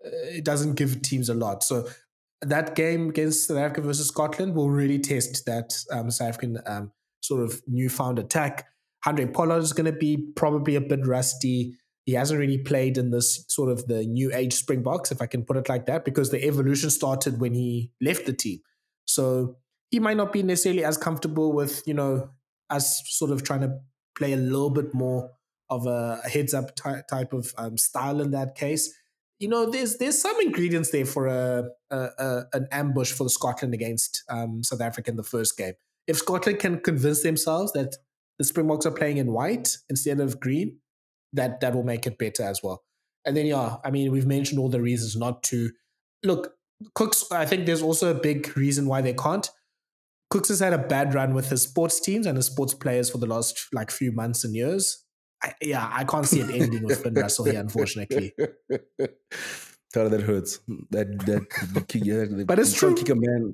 it 0.01 0.45
doesn't 0.45 0.75
give 0.75 1.01
teams 1.01 1.29
a 1.29 1.33
lot. 1.33 1.63
So 1.63 1.87
that 2.41 2.75
game 2.75 3.09
against 3.09 3.47
South 3.47 3.57
Africa 3.57 3.81
versus 3.81 4.07
Scotland 4.07 4.55
will 4.55 4.69
really 4.69 4.99
test 4.99 5.45
that 5.45 5.77
um, 5.91 6.11
South 6.11 6.29
African 6.29 6.59
um, 6.65 6.91
sort 7.21 7.43
of 7.43 7.61
newfound 7.67 8.19
attack. 8.19 8.67
Andre 9.05 9.25
Pollard 9.25 9.59
is 9.59 9.73
going 9.73 9.91
to 9.91 9.97
be 9.97 10.17
probably 10.35 10.75
a 10.75 10.81
bit 10.81 11.05
rusty. 11.05 11.75
He 12.05 12.13
hasn't 12.13 12.39
really 12.39 12.57
played 12.57 12.97
in 12.97 13.11
this 13.11 13.45
sort 13.47 13.69
of 13.69 13.87
the 13.87 14.05
new 14.05 14.33
age 14.33 14.53
Springboks, 14.53 15.11
if 15.11 15.21
I 15.21 15.25
can 15.25 15.43
put 15.43 15.57
it 15.57 15.69
like 15.69 15.85
that, 15.87 16.05
because 16.05 16.29
the 16.29 16.43
evolution 16.45 16.89
started 16.89 17.39
when 17.39 17.53
he 17.53 17.91
left 18.01 18.25
the 18.25 18.33
team. 18.33 18.59
So 19.05 19.57
he 19.91 19.99
might 19.99 20.17
not 20.17 20.33
be 20.33 20.43
necessarily 20.43 20.83
as 20.83 20.97
comfortable 20.97 21.53
with, 21.53 21.83
you 21.85 21.93
know, 21.93 22.29
us 22.69 23.01
sort 23.07 23.31
of 23.31 23.43
trying 23.43 23.61
to 23.61 23.77
play 24.17 24.33
a 24.33 24.37
little 24.37 24.69
bit 24.69 24.93
more 24.93 25.31
of 25.69 25.85
a 25.85 26.17
heads 26.25 26.53
up 26.53 26.75
ty- 26.75 27.03
type 27.09 27.33
of 27.33 27.53
um, 27.57 27.77
style 27.77 28.21
in 28.21 28.31
that 28.31 28.55
case. 28.55 28.93
You 29.39 29.47
know, 29.47 29.69
there's 29.69 29.97
there's 29.97 30.19
some 30.19 30.35
ingredients 30.41 30.91
there 30.91 31.05
for 31.05 31.27
a, 31.27 31.69
a, 31.91 31.97
a 31.97 32.43
an 32.53 32.67
ambush 32.71 33.11
for 33.11 33.29
Scotland 33.29 33.73
against 33.73 34.23
um, 34.29 34.63
South 34.63 34.81
Africa 34.81 35.11
in 35.11 35.17
the 35.17 35.23
first 35.23 35.57
game. 35.57 35.73
If 36.07 36.17
Scotland 36.17 36.59
can 36.59 36.79
convince 36.79 37.21
themselves 37.21 37.73
that 37.73 37.95
the 38.39 38.45
Springboks 38.45 38.85
are 38.85 38.91
playing 38.91 39.17
in 39.17 39.31
white 39.31 39.77
instead 39.89 40.19
of 40.19 40.39
green, 40.39 40.79
that 41.33 41.59
that 41.61 41.75
will 41.75 41.83
make 41.83 42.07
it 42.07 42.17
better 42.17 42.43
as 42.43 42.61
well. 42.63 42.83
And 43.25 43.35
then 43.37 43.45
yeah, 43.45 43.77
I 43.83 43.91
mean 43.91 44.11
we've 44.11 44.25
mentioned 44.25 44.59
all 44.59 44.69
the 44.69 44.81
reasons 44.81 45.15
not 45.15 45.43
to 45.43 45.71
look. 46.23 46.53
Kooks, 46.95 47.31
I 47.31 47.45
think 47.45 47.65
there's 47.65 47.81
also 47.81 48.11
a 48.11 48.19
big 48.19 48.55
reason 48.55 48.87
why 48.87 49.01
they 49.01 49.13
can't. 49.13 49.49
Kooks 50.31 50.49
has 50.49 50.59
had 50.59 50.73
a 50.73 50.77
bad 50.77 51.13
run 51.13 51.33
with 51.33 51.49
his 51.49 51.63
sports 51.63 51.99
teams 51.99 52.25
and 52.25 52.37
his 52.37 52.47
sports 52.47 52.73
players 52.73 53.09
for 53.09 53.17
the 53.17 53.25
last 53.25 53.67
like 53.71 53.91
few 53.91 54.11
months 54.11 54.43
and 54.43 54.55
years. 54.55 55.03
I, 55.43 55.53
yeah, 55.61 55.89
I 55.91 56.03
can't 56.03 56.25
see 56.25 56.41
it 56.41 56.49
ending 56.49 56.83
with 56.83 57.03
Finn 57.03 57.13
Russell 57.13 57.45
here, 57.45 57.59
unfortunately. 57.59 58.33
Thala, 59.93 60.09
that 60.09 60.21
hurts. 60.21 60.59
That 60.91 61.19
that, 61.25 61.47
the 61.73 61.81
kick, 61.81 62.05
yeah, 62.05 62.25
the- 62.25 62.45
But 62.45 62.59
it's 62.59 62.73
true. 62.73 62.95
Kick 62.95 63.09
a 63.09 63.15
man. 63.15 63.53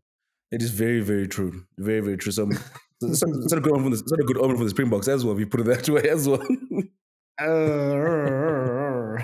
It 0.51 0.61
is 0.61 0.71
very 0.71 1.01
very 1.01 1.27
true. 1.27 1.65
Very 1.77 1.99
very 1.99 2.17
true. 2.17 2.31
So. 2.31 2.49
It's 3.05 3.21
not, 3.25 3.57
a 3.57 3.61
good 3.61 3.73
omen 3.73 3.83
for 3.83 3.89
the, 3.89 4.01
it's 4.01 4.11
not 4.11 4.19
a 4.19 4.23
good 4.23 4.37
omen 4.37 4.55
from 4.55 4.65
the 4.65 4.69
Springboks 4.69 5.07
as 5.07 5.25
well. 5.25 5.33
If 5.33 5.39
you 5.39 5.47
put 5.47 5.59
it 5.61 5.65
that 5.65 5.89
way 5.95 6.09
as 6.09 6.27
well. 6.27 6.41
Uh, 7.37 9.23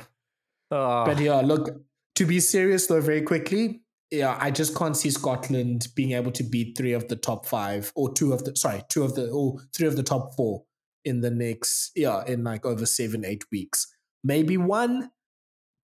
but 1.05 1.19
yeah, 1.19 1.41
look, 1.41 1.69
to 2.15 2.25
be 2.25 2.39
serious 2.39 2.87
though, 2.87 3.01
very 3.01 3.21
quickly, 3.21 3.81
yeah, 4.11 4.37
I 4.39 4.51
just 4.51 4.75
can't 4.75 4.97
see 4.97 5.11
Scotland 5.11 5.87
being 5.95 6.11
able 6.11 6.31
to 6.31 6.43
beat 6.43 6.77
three 6.77 6.93
of 6.93 7.07
the 7.07 7.15
top 7.15 7.45
five 7.45 7.91
or 7.95 8.11
two 8.11 8.33
of 8.33 8.43
the 8.43 8.55
sorry, 8.55 8.81
two 8.89 9.03
of 9.03 9.15
the 9.15 9.29
or 9.29 9.59
three 9.73 9.87
of 9.87 9.95
the 9.95 10.03
top 10.03 10.35
four 10.35 10.63
in 11.05 11.21
the 11.21 11.31
next 11.31 11.91
yeah, 11.95 12.23
in 12.25 12.43
like 12.43 12.65
over 12.65 12.85
seven, 12.85 13.25
eight 13.25 13.43
weeks. 13.51 13.87
Maybe 14.23 14.57
one, 14.57 15.11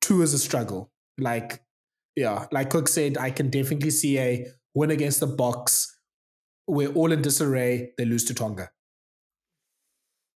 two 0.01 0.21
is 0.21 0.34
a 0.34 0.39
struggle. 0.39 0.91
Like, 1.17 1.62
yeah, 2.15 2.47
like 2.51 2.69
Cook 2.69 2.88
said, 2.88 3.17
I 3.17 3.32
can 3.32 3.49
definitely 3.49 3.91
see 3.91 4.19
a 4.19 4.47
win 4.73 4.91
against 4.91 5.19
the 5.19 5.28
Boks. 5.28 5.88
We're 6.67 6.91
all 6.91 7.12
in 7.12 7.21
disarray, 7.21 7.93
they 7.97 8.06
lose 8.06 8.25
to 8.25 8.34
Tonga. 8.34 8.69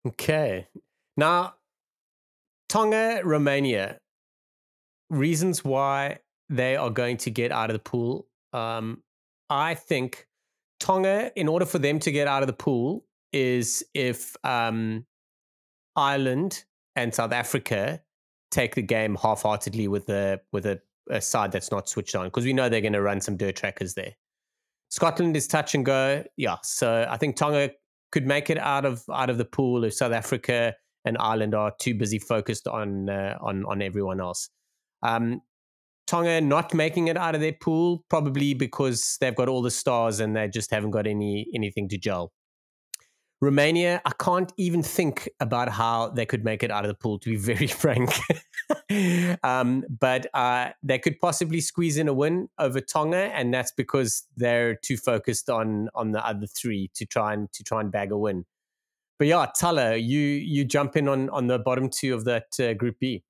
Okay. 0.07 0.67
Now, 1.15 1.55
Tonga, 2.69 3.21
Romania, 3.23 3.97
reasons 5.09 5.63
why 5.63 6.19
they 6.49 6.75
are 6.75 6.89
going 6.89 7.17
to 7.17 7.31
get 7.31 7.51
out 7.51 7.69
of 7.69 7.73
the 7.73 7.79
pool. 7.79 8.27
Um, 8.53 9.03
I 9.49 9.73
think 9.73 10.27
Tonga, 10.79 11.31
in 11.35 11.47
order 11.47 11.65
for 11.65 11.79
them 11.79 11.99
to 11.99 12.11
get 12.11 12.27
out 12.27 12.43
of 12.43 12.47
the 12.47 12.53
pool, 12.53 13.05
is 13.33 13.83
if 13.93 14.35
um, 14.43 15.05
Ireland 15.95 16.63
and 16.95 17.13
South 17.13 17.31
Africa 17.31 18.01
take 18.51 18.75
the 18.75 18.81
game 18.81 19.15
half-heartedly 19.15 19.87
with 19.87 20.09
a 20.09 20.39
with 20.51 20.65
a, 20.65 20.79
a 21.09 21.21
side 21.21 21.51
that's 21.51 21.71
not 21.71 21.89
switched 21.89 22.15
on, 22.15 22.27
because 22.27 22.45
we 22.45 22.53
know 22.53 22.69
they're 22.69 22.81
going 22.81 22.93
to 22.93 23.01
run 23.01 23.21
some 23.21 23.37
dirt 23.37 23.55
trackers 23.55 23.93
there. 23.93 24.13
Scotland 24.89 25.35
is 25.35 25.47
touch 25.47 25.75
and 25.75 25.85
go, 25.85 26.23
yeah. 26.37 26.55
So 26.63 27.05
I 27.09 27.17
think 27.17 27.35
Tonga 27.35 27.71
could 28.11 28.25
make 28.25 28.49
it 28.49 28.57
out 28.57 28.85
of 28.85 29.03
out 29.11 29.29
of 29.29 29.37
the 29.37 29.45
pool 29.45 29.83
if 29.83 29.93
South 29.93 30.13
Africa 30.13 30.75
and 31.03 31.17
Ireland 31.19 31.53
are 31.53 31.73
too 31.79 31.93
busy 31.93 32.19
focused 32.19 32.67
on 32.67 33.09
uh, 33.09 33.37
on 33.41 33.65
on 33.65 33.81
everyone 33.81 34.21
else. 34.21 34.49
Um, 35.03 35.41
Tonga 36.07 36.39
not 36.39 36.73
making 36.73 37.09
it 37.09 37.17
out 37.17 37.35
of 37.35 37.41
their 37.41 37.51
pool, 37.51 38.05
probably 38.09 38.53
because 38.53 39.17
they've 39.19 39.35
got 39.35 39.49
all 39.49 39.61
the 39.61 39.71
stars 39.71 40.21
and 40.21 40.35
they 40.37 40.47
just 40.47 40.71
haven't 40.71 40.91
got 40.91 41.05
any 41.05 41.47
anything 41.53 41.89
to 41.89 41.97
gel. 41.97 42.31
Romania, 43.39 44.02
I 44.04 44.12
can't 44.19 44.52
even 44.58 44.82
think 44.82 45.30
about 45.39 45.69
how 45.69 46.10
they 46.10 46.26
could 46.26 46.43
make 46.43 46.63
it 46.63 46.71
out 46.71 46.86
of 46.86 46.89
the 46.89 46.95
pool, 46.95 47.19
to 47.19 47.30
be 47.30 47.36
very 47.54 47.67
frank. 47.67 48.10
um, 49.43 49.84
but 50.00 50.26
uh, 50.34 50.69
they 50.82 50.97
could 50.97 51.19
possibly 51.19 51.62
squeeze 51.62 51.97
in 51.97 52.08
a 52.08 52.13
win 52.13 52.50
over 52.58 52.82
Tonga, 52.82 53.32
and 53.36 53.54
that's 53.54 53.71
because 53.71 54.26
they're 54.36 54.76
too 54.76 54.97
focused 54.97 55.50
on 55.50 55.89
on 55.93 56.12
the 56.12 56.26
other 56.26 56.47
three 56.47 56.89
to 56.95 57.06
try 57.06 57.34
and 57.34 57.52
to 57.54 57.63
try 57.63 57.80
and 57.80 57.91
bag 57.91 58.12
a 58.12 58.17
win. 58.17 58.45
But 59.19 59.28
yeah, 59.28 59.47
Thala, 59.60 60.02
you 60.02 60.19
you 60.19 60.65
jump 60.65 60.95
in 60.95 61.08
on 61.08 61.30
on 61.30 61.47
the 61.47 61.60
bottom 61.60 61.89
two 61.89 62.15
of 62.15 62.26
that 62.26 62.60
uh, 62.60 62.73
Group 62.73 63.00
B. 63.00 63.23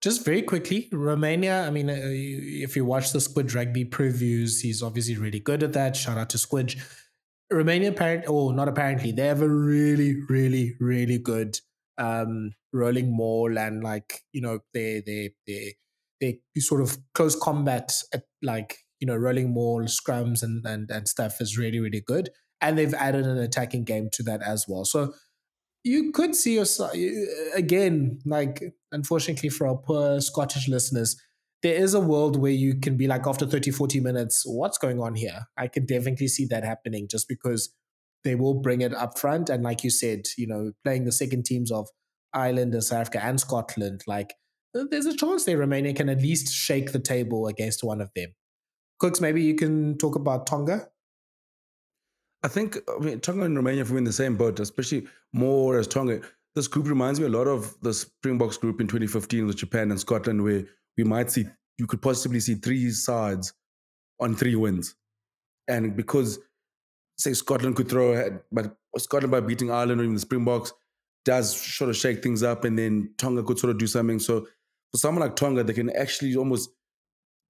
Just 0.00 0.24
very 0.24 0.42
quickly, 0.42 0.88
Romania. 0.92 1.66
I 1.66 1.70
mean, 1.70 1.90
uh, 1.90 1.96
if 1.98 2.76
you 2.76 2.84
watch 2.84 3.12
the 3.12 3.20
Squid 3.20 3.52
Rugby 3.52 3.84
previews, 3.84 4.62
he's 4.62 4.80
obviously 4.80 5.16
really 5.16 5.40
good 5.40 5.62
at 5.64 5.72
that. 5.72 5.96
Shout 5.96 6.18
out 6.18 6.30
to 6.30 6.38
Squid. 6.38 6.76
Romania, 7.50 7.90
apparent, 7.90 8.24
oh, 8.28 8.50
not 8.50 8.68
apparently, 8.68 9.12
they 9.12 9.26
have 9.26 9.42
a 9.42 9.48
really, 9.48 10.16
really, 10.28 10.76
really 10.80 11.18
good 11.18 11.58
um, 11.98 12.52
rolling 12.72 13.14
maul 13.14 13.58
and 13.58 13.82
like 13.82 14.22
you 14.32 14.40
know 14.40 14.60
they 14.72 15.02
they 15.04 15.30
they 15.46 15.74
they 16.20 16.40
sort 16.60 16.80
of 16.80 16.96
close 17.14 17.34
combat 17.34 17.92
at 18.14 18.22
like 18.42 18.78
you 19.00 19.06
know 19.06 19.16
rolling 19.16 19.52
maul 19.52 19.82
scrums 19.84 20.42
and 20.42 20.64
and 20.66 20.90
and 20.90 21.08
stuff 21.08 21.40
is 21.40 21.58
really 21.58 21.80
really 21.80 22.00
good, 22.00 22.30
and 22.60 22.78
they've 22.78 22.94
added 22.94 23.26
an 23.26 23.38
attacking 23.38 23.84
game 23.84 24.08
to 24.12 24.22
that 24.22 24.42
as 24.42 24.66
well. 24.68 24.84
So 24.84 25.12
you 25.84 26.12
could 26.12 26.34
see 26.34 26.54
yourself 26.54 26.92
again, 27.54 28.20
like 28.24 28.62
unfortunately 28.92 29.48
for 29.48 29.66
our 29.66 29.76
poor 29.76 30.20
Scottish 30.20 30.68
listeners, 30.68 31.16
there 31.62 31.74
is 31.74 31.94
a 31.94 32.00
world 32.00 32.40
where 32.40 32.52
you 32.52 32.78
can 32.78 32.96
be 32.96 33.06
like 33.06 33.26
after 33.26 33.46
30 33.46 33.70
40 33.70 34.00
minutes 34.00 34.44
what's 34.46 34.78
going 34.78 35.00
on 35.00 35.14
here? 35.14 35.46
I 35.56 35.68
can 35.68 35.86
definitely 35.86 36.28
see 36.28 36.46
that 36.46 36.64
happening 36.64 37.08
just 37.10 37.28
because 37.28 37.74
they 38.24 38.34
will 38.34 38.54
bring 38.54 38.80
it 38.80 38.94
up 38.94 39.18
front. 39.18 39.48
And 39.48 39.62
like 39.62 39.84
you 39.84 39.90
said 39.90 40.26
you 40.36 40.46
know 40.46 40.72
playing 40.84 41.04
the 41.04 41.12
second 41.12 41.44
teams 41.44 41.70
of 41.70 41.88
ireland 42.34 42.74
and 42.74 42.84
south 42.84 43.00
africa 43.00 43.24
and 43.24 43.40
scotland 43.40 44.02
like 44.06 44.34
there's 44.74 45.06
a 45.06 45.16
chance 45.16 45.44
they 45.44 45.56
romania 45.56 45.94
can 45.94 46.08
at 46.08 46.20
least 46.20 46.52
shake 46.52 46.92
the 46.92 46.98
table 46.98 47.46
against 47.46 47.82
one 47.82 48.00
of 48.00 48.10
them. 48.14 48.34
Kooks 49.02 49.20
maybe 49.20 49.42
you 49.42 49.54
can 49.54 49.96
talk 49.96 50.14
about 50.14 50.46
tonga. 50.46 50.88
I 52.44 52.48
think 52.48 52.76
i 52.88 53.02
mean 53.02 53.20
tonga 53.20 53.44
and 53.44 53.56
romania 53.56 53.84
are 53.84 53.98
in 53.98 54.04
the 54.04 54.12
same 54.12 54.36
boat 54.36 54.60
especially 54.60 55.08
more 55.32 55.78
as 55.78 55.88
tonga 55.88 56.20
this 56.54 56.68
group 56.68 56.86
reminds 56.86 57.18
me 57.18 57.26
a 57.26 57.30
lot 57.30 57.48
of 57.48 57.74
the 57.82 57.92
springboks 57.92 58.56
group 58.56 58.80
in 58.80 58.86
2015 58.86 59.46
with 59.46 59.56
japan 59.56 59.90
and 59.90 59.98
scotland 59.98 60.44
where 60.44 60.64
we 60.98 61.04
might 61.04 61.30
see 61.30 61.46
you 61.78 61.86
could 61.86 62.02
possibly 62.02 62.40
see 62.40 62.56
three 62.56 62.90
sides 62.90 63.54
on 64.20 64.34
three 64.34 64.56
wins, 64.56 64.96
and 65.68 65.96
because 65.96 66.38
say 67.16 67.32
Scotland 67.32 67.76
could 67.76 67.88
throw 67.88 68.12
ahead, 68.12 68.40
but 68.52 68.76
Scotland 68.98 69.30
by 69.30 69.40
beating 69.40 69.70
Ireland 69.70 70.00
or 70.00 70.04
even 70.04 70.14
the 70.14 70.20
Springboks 70.20 70.72
does 71.24 71.56
sort 71.56 71.90
of 71.90 71.96
shake 71.96 72.22
things 72.22 72.42
up, 72.42 72.64
and 72.64 72.78
then 72.78 73.14
Tonga 73.16 73.42
could 73.42 73.58
sort 73.58 73.70
of 73.70 73.78
do 73.78 73.86
something. 73.86 74.18
So 74.18 74.46
for 74.90 74.98
someone 74.98 75.22
like 75.22 75.36
Tonga, 75.36 75.64
they 75.64 75.72
can 75.72 75.94
actually 75.96 76.36
almost 76.36 76.70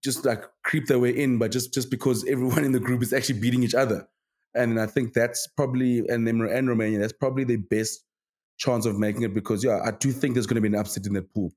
just 0.05 0.25
like 0.25 0.45
creep 0.65 0.87
their 0.87 0.99
way 0.99 1.11
in, 1.11 1.39
but 1.39 1.51
just 1.51 1.73
just 1.73 1.91
because 1.91 2.25
everyone 2.27 2.65
in 2.65 2.73
the 2.73 2.81
group 2.81 3.03
is 3.03 3.13
actually 3.13 3.41
beating 3.41 3.63
each 3.63 3.75
other. 3.75 4.09
And 4.55 4.81
I 4.81 4.87
think 4.87 5.13
that's 5.13 5.47
probably 5.57 6.01
and 6.09 6.27
then 6.27 6.41
and 6.41 6.69
Romania, 6.69 6.99
that's 6.99 7.13
probably 7.13 7.45
the 7.45 7.57
best 7.57 8.05
chance 8.59 8.87
of 8.87 8.99
making 8.99 9.23
it 9.23 9.35
because 9.35 9.63
yeah, 9.63 9.81
I 9.85 9.93
do 9.93 10.11
think 10.11 10.35
there's 10.35 10.47
going 10.47 10.57
to 10.57 10.69
be 10.69 10.75
an 10.75 10.81
upset 10.81 11.07
in 11.07 11.15
that 11.15 11.33
pool. 11.33 11.53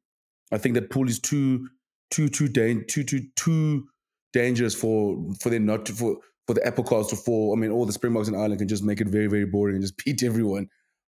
I 0.51 0.57
think 0.57 0.75
that 0.75 0.89
pool 0.89 1.07
is 1.07 1.19
too 1.19 1.69
too 2.11 2.29
too 2.29 2.47
too 2.47 3.03
too 3.03 3.21
too 3.35 3.87
dangerous 4.33 4.75
for 4.75 5.17
for 5.39 5.49
them 5.49 5.65
not 5.65 5.85
to 5.87 5.93
for 5.93 6.17
for 6.47 6.53
the 6.53 6.65
apple 6.65 6.83
cards 6.83 7.07
to 7.09 7.15
fall. 7.15 7.53
I 7.55 7.59
mean, 7.59 7.71
all 7.71 7.85
the 7.85 7.93
Springboks 7.93 8.27
in 8.27 8.35
Ireland 8.35 8.59
can 8.59 8.67
just 8.67 8.83
make 8.83 9.01
it 9.01 9.07
very 9.07 9.27
very 9.27 9.45
boring 9.45 9.75
and 9.75 9.83
just 9.83 9.97
beat 10.05 10.21
everyone. 10.23 10.67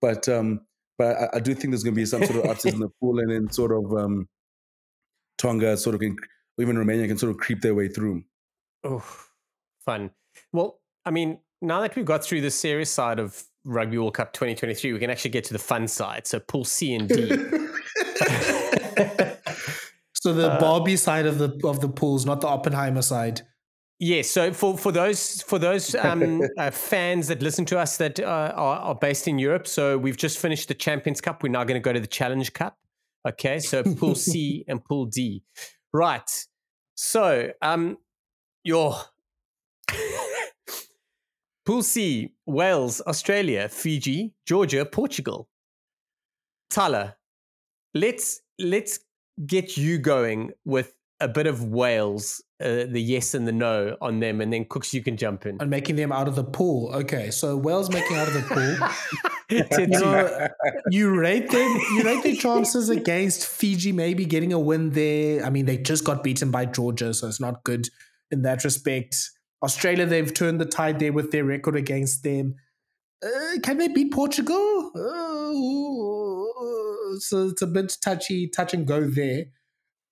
But 0.01 0.27
um, 0.29 0.61
but 0.97 1.17
I, 1.17 1.37
I 1.37 1.39
do 1.39 1.53
think 1.53 1.71
there's 1.71 1.83
going 1.83 1.93
to 1.93 2.01
be 2.01 2.05
some 2.05 2.23
sort 2.23 2.43
of 2.43 2.49
upset 2.49 2.73
in 2.73 2.79
the 2.79 2.89
pool, 3.01 3.19
and 3.19 3.31
then 3.31 3.51
sort 3.51 3.71
of 3.71 3.93
um, 3.93 4.27
Tonga 5.37 5.77
sort 5.77 5.95
of 5.95 6.01
can, 6.01 6.15
or 6.57 6.63
even 6.63 6.77
Romania 6.77 7.07
can 7.07 7.17
sort 7.17 7.31
of 7.31 7.37
creep 7.37 7.61
their 7.61 7.75
way 7.75 7.87
through. 7.87 8.23
Oh, 8.83 9.03
fun. 9.83 10.11
Well, 10.53 10.79
I 11.05 11.11
mean, 11.11 11.39
now 11.61 11.81
that 11.81 11.95
we've 11.95 12.05
got 12.05 12.23
through 12.23 12.41
the 12.41 12.51
serious 12.51 12.91
side 12.91 13.19
of 13.19 13.43
Rugby 13.63 13.97
World 13.97 14.13
Cup 14.13 14.33
2023, 14.33 14.93
we 14.93 14.99
can 14.99 15.09
actually 15.09 15.31
get 15.31 15.43
to 15.45 15.53
the 15.53 15.59
fun 15.59 15.87
side. 15.87 16.27
So, 16.27 16.39
Pool 16.39 16.65
C 16.65 16.93
and 16.93 17.09
D. 17.09 17.31
So 20.25 20.33
the 20.33 20.53
uh, 20.53 20.59
Barbie 20.59 20.97
side 20.97 21.27
of 21.27 21.37
the 21.37 21.55
of 21.63 21.81
the 21.81 21.87
pools, 21.87 22.25
not 22.25 22.41
the 22.41 22.47
Oppenheimer 22.47 23.03
side. 23.03 23.41
Yes. 23.99 24.27
So 24.27 24.51
for 24.53 24.75
for 24.75 24.91
those 24.91 25.43
for 25.43 25.59
those 25.59 25.93
um, 26.03 26.41
uh, 26.57 26.71
fans 26.71 27.27
that 27.27 27.43
listen 27.43 27.63
to 27.65 27.77
us 27.77 27.97
that 27.97 28.19
uh, 28.19 28.51
are, 28.55 28.79
are 28.79 28.95
based 28.95 29.27
in 29.27 29.37
Europe, 29.37 29.67
so 29.67 29.99
we've 29.99 30.17
just 30.17 30.39
finished 30.39 30.67
the 30.67 30.73
Champions 30.73 31.21
Cup. 31.21 31.43
We're 31.43 31.49
now 31.49 31.63
going 31.63 31.79
to 31.79 31.85
go 31.85 31.93
to 31.93 31.99
the 31.99 32.07
Challenge 32.07 32.51
Cup. 32.53 32.75
Okay. 33.27 33.59
So 33.59 33.83
Pool 33.99 34.15
C 34.15 34.65
and 34.67 34.83
Pool 34.83 35.05
D. 35.05 35.43
Right. 35.93 36.47
So 36.95 37.51
um, 37.61 37.97
your 38.63 38.95
Pool 41.67 41.83
C: 41.83 42.33
Wales, 42.47 42.99
Australia, 43.05 43.69
Fiji, 43.69 44.33
Georgia, 44.47 44.85
Portugal. 44.85 45.49
Thala, 46.71 47.13
let's 47.93 48.41
let's 48.57 49.04
get 49.43 49.77
you 49.77 49.97
going 49.97 50.51
with 50.63 50.93
a 51.19 51.27
bit 51.27 51.47
of 51.47 51.63
Wales, 51.63 52.43
uh, 52.59 52.85
the 52.87 53.01
yes 53.01 53.33
and 53.33 53.47
the 53.47 53.51
no 53.51 53.97
on 54.01 54.19
them, 54.19 54.41
and 54.41 54.51
then 54.51 54.65
Kooks, 54.65 54.93
you 54.93 55.01
can 55.01 55.17
jump 55.17 55.45
in. 55.45 55.57
And 55.59 55.69
making 55.69 55.95
them 55.95 56.11
out 56.11 56.27
of 56.27 56.35
the 56.35 56.43
pool. 56.43 56.93
Okay, 56.93 57.31
so 57.31 57.55
Wales 57.55 57.89
making 57.89 58.17
out 58.17 58.27
of 58.27 58.33
the 58.33 58.41
pool. 58.41 59.25
you, 59.77 59.87
know, 59.87 60.47
you 60.89 61.09
rate 61.17 61.49
them. 61.49 61.79
You 61.95 62.03
rate 62.03 62.23
their 62.23 62.35
chances 62.35 62.89
against 62.89 63.47
Fiji, 63.47 63.91
maybe 63.91 64.25
getting 64.25 64.53
a 64.53 64.59
win 64.59 64.91
there. 64.91 65.45
I 65.45 65.49
mean, 65.49 65.65
they 65.65 65.77
just 65.77 66.03
got 66.03 66.23
beaten 66.23 66.51
by 66.51 66.65
Georgia, 66.65 67.13
so 67.13 67.27
it's 67.27 67.39
not 67.39 67.63
good 67.63 67.89
in 68.31 68.41
that 68.41 68.63
respect. 68.63 69.31
Australia, 69.63 70.05
they've 70.05 70.33
turned 70.33 70.59
the 70.59 70.65
tide 70.65 70.99
there 70.99 71.13
with 71.13 71.31
their 71.31 71.45
record 71.45 71.75
against 71.75 72.23
them. 72.23 72.55
Uh, 73.23 73.59
can 73.63 73.77
they 73.77 73.87
beat 73.87 74.11
Portugal? 74.11 74.91
Uh, 74.95 75.51
so 77.19 77.49
it's 77.49 77.61
a 77.61 77.67
bit 77.67 77.97
touchy, 78.01 78.47
touch 78.47 78.73
and 78.73 78.85
go 78.85 79.07
there. 79.07 79.45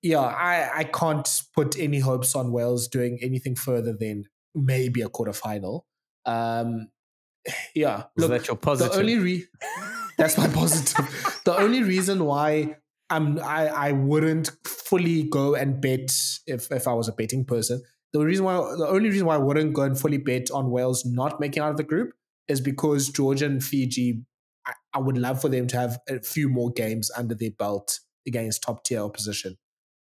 Yeah, 0.02 0.20
I, 0.20 0.80
I 0.80 0.84
can't 0.84 1.28
put 1.54 1.78
any 1.78 2.00
hopes 2.00 2.34
on 2.34 2.52
Wales 2.52 2.88
doing 2.88 3.18
anything 3.22 3.56
further 3.56 3.94
than 3.98 4.24
maybe 4.54 5.00
a 5.00 5.08
quarterfinal. 5.08 5.82
Um, 6.26 6.88
yeah, 7.74 8.04
look, 8.16 8.30
that 8.30 8.48
your 8.48 8.56
positive? 8.56 8.92
The 8.92 8.98
only 8.98 9.18
re- 9.18 9.46
that's 10.18 10.38
my 10.38 10.48
positive. 10.48 11.40
the 11.44 11.56
only 11.56 11.82
reason 11.82 12.24
why 12.24 12.76
I'm 13.10 13.38
I, 13.38 13.68
I 13.68 13.92
wouldn't 13.92 14.50
fully 14.66 15.24
go 15.24 15.54
and 15.54 15.80
bet 15.80 16.14
if 16.46 16.70
if 16.70 16.88
I 16.88 16.92
was 16.92 17.08
a 17.08 17.12
betting 17.12 17.44
person. 17.44 17.82
The 18.12 18.20
reason 18.20 18.44
why 18.44 18.54
the 18.54 18.86
only 18.86 19.10
reason 19.10 19.26
why 19.26 19.34
I 19.34 19.38
wouldn't 19.38 19.74
go 19.74 19.82
and 19.82 19.98
fully 19.98 20.18
bet 20.18 20.50
on 20.50 20.70
Wales 20.70 21.04
not 21.04 21.40
making 21.40 21.62
out 21.62 21.70
of 21.70 21.76
the 21.76 21.82
group 21.82 22.12
is 22.48 22.60
because 22.60 23.08
Georgia 23.08 23.46
and 23.46 23.62
Fiji 23.62 24.22
I, 24.66 24.72
I 24.94 24.98
would 24.98 25.18
love 25.18 25.40
for 25.40 25.48
them 25.48 25.66
to 25.68 25.76
have 25.78 25.98
a 26.08 26.20
few 26.20 26.48
more 26.48 26.70
games 26.70 27.10
under 27.16 27.34
their 27.34 27.50
belt 27.50 28.00
against 28.26 28.62
top 28.62 28.84
tier 28.84 29.00
opposition 29.00 29.56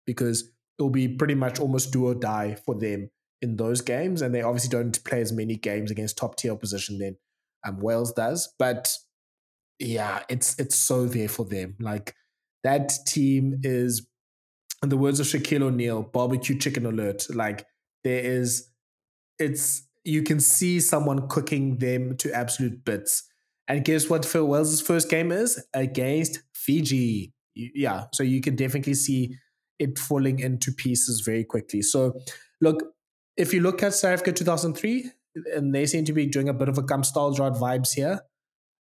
because 0.05 0.41
it 0.78 0.82
will 0.82 0.89
be 0.89 1.07
pretty 1.07 1.36
much 1.36 1.59
almost 1.59 1.91
do 1.91 2.07
or 2.07 2.15
die 2.15 2.55
for 2.65 2.76
them 2.76 3.09
in 3.41 3.57
those 3.57 3.82
games. 3.82 4.21
And 4.21 4.34
they 4.34 4.41
obviously 4.41 4.69
don't 4.69 5.03
play 5.03 5.21
as 5.21 5.32
many 5.32 5.55
games 5.55 5.91
against 5.91 6.17
top 6.17 6.36
tier 6.36 6.51
opposition 6.51 6.97
than 6.97 7.17
um, 7.65 7.80
Wales 7.80 8.13
does. 8.13 8.53
But 8.57 8.91
yeah, 9.80 10.24
it's 10.30 10.57
it's 10.59 10.76
so 10.76 11.05
there 11.05 11.30
for 11.30 11.45
them. 11.45 11.76
Like 11.80 12.15
that 12.63 12.91
team 13.05 13.59
is, 13.63 14.07
in 14.84 14.89
the 14.89 14.97
words 14.97 15.19
of 15.19 15.28
Shaquille 15.28 15.63
O'Neal, 15.63 16.03
barbecue 16.03 16.57
chicken 16.57 16.86
alert. 16.86 17.28
Like 17.34 17.65
there 18.03 18.19
is, 18.19 18.69
it's 19.38 19.88
you 20.03 20.24
can 20.24 20.39
see 20.39 20.80
someone 20.80 21.28
cooking 21.28 21.78
them 21.78 22.17
to 22.17 22.34
absolute 22.34 22.84
bits. 22.84 23.28
And 23.70 23.86
guess 23.86 24.09
what 24.09 24.26
Phil 24.26 24.47
Wales' 24.47 24.82
first 24.82 25.09
game 25.09 25.32
is? 25.32 25.63
Against 25.74 26.39
Fiji. 26.53 27.34
Yeah, 27.55 28.05
so 28.13 28.24
you 28.24 28.41
can 28.41 28.55
definitely 28.55 28.95
see 28.95 29.36
it 29.78 29.99
falling 29.99 30.39
into 30.39 30.72
pieces 30.72 31.22
very 31.22 31.43
quickly. 31.43 31.84
So, 31.84 32.20
look, 32.61 32.84
if 33.38 33.53
you 33.53 33.61
look 33.61 33.84
at 33.84 33.93
South 33.93 34.13
Africa 34.13 34.34
2003, 34.34 35.11
and 35.55 35.74
they 35.74 35.86
seem 35.86 36.03
to 36.05 36.13
be 36.13 36.26
doing 36.26 36.49
a 36.49 36.53
bit 36.53 36.67
of 36.67 36.78
a 36.78 36.84
Kamp 36.84 37.05
Staaldraad 37.05 37.59
vibes 37.59 37.93
here, 37.93 38.22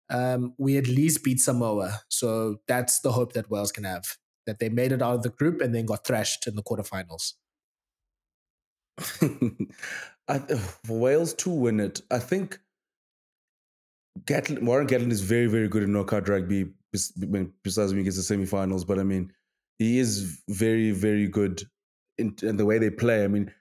um, 0.09 0.53
we 0.57 0.78
at 0.78 0.88
least 0.88 1.23
beat 1.23 1.39
Samoa. 1.39 2.01
So 2.09 2.57
that's 2.67 3.01
the 3.01 3.11
hope 3.11 3.34
that 3.34 3.49
Wales 3.49 3.71
can 3.71 3.84
have, 3.84 4.05
that 4.45 4.59
they 4.59 4.69
made 4.69 4.91
it 4.91 5.01
out 5.01 5.15
of 5.15 5.23
the 5.23 5.30
group 5.30 5.59
and 5.61 5.73
then 5.73 5.86
got 5.86 6.05
thrashed 6.05 6.47
in 6.47 6.55
the 6.55 6.63
quarterfinals. 6.63 7.34
I, 10.30 10.39
for 10.39 10.99
Wales 10.99 11.34
to 11.36 11.49
win 11.49 11.80
it, 11.80 12.01
I 12.11 12.19
think 12.19 12.59
Gatland, 14.26 14.63
Warren 14.63 14.88
Gatland 14.88 15.11
is 15.11 15.22
very, 15.22 15.47
very 15.47 15.68
good 15.68 15.84
in 15.84 15.91
knockout 15.91 16.30
rugby, 16.30 16.72
besides 16.91 17.91
when 17.91 17.97
he 17.97 18.03
gets 18.03 18.28
the 18.28 18.36
semifinals. 18.36 18.86
But 18.86 18.99
I 18.99 19.03
mean, 19.03 19.32
he 19.80 19.99
is 19.99 20.41
very, 20.49 20.91
very 20.91 21.28
good 21.28 21.63
in, 22.18 22.36
in 22.41 22.57
the 22.57 22.65
way 22.65 22.78
they 22.78 22.89
play. 22.89 23.24
I 23.24 23.28
mean, 23.28 23.51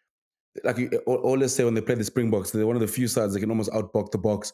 like 0.65 0.79
always 1.07 1.55
say 1.55 1.65
when 1.65 1.75
they 1.75 1.81
play 1.81 1.95
the 1.95 2.05
Springboks, 2.05 2.51
they're 2.51 2.67
one 2.67 2.77
of 2.77 2.81
the 2.81 2.89
few 2.89 3.09
sides 3.09 3.35
that 3.35 3.41
can 3.41 3.51
almost 3.51 3.71
outbox 3.73 4.11
the 4.11 4.19
box, 4.19 4.53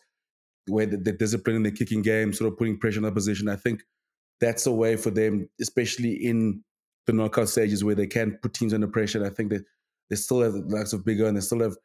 where 0.67 0.87
they're 0.87 1.17
disciplining 1.17 1.63
the 1.63 1.71
kicking 1.71 2.03
game, 2.03 2.33
sort 2.33 2.51
of 2.51 2.59
putting 2.59 2.79
pressure 2.79 2.99
on 2.99 3.05
the 3.05 3.13
position. 3.13 3.49
I 3.49 3.57
think 3.57 3.83
that's 4.41 4.67
a 4.67 4.73
way 4.73 4.97
for 4.97 5.11
them, 5.11 5.49
especially 5.61 6.13
in 6.13 6.63
the 7.07 7.13
knockout 7.13 7.49
stages 7.49 7.85
where 7.85 7.95
they 7.95 8.07
can 8.07 8.39
put 8.43 8.55
teams 8.55 8.75
under 8.75 8.89
pressure. 8.89 9.19
And 9.19 9.27
I 9.27 9.31
think 9.31 9.51
that 9.51 9.65
they 10.11 10.17
still 10.17 10.41
have 10.41 10.53
the 10.53 10.61
likes 10.61 10.93
of 10.93 11.05
Biggar 11.05 11.29
and 11.29 11.37
they 11.37 11.41
still 11.41 11.61
have 11.61 11.77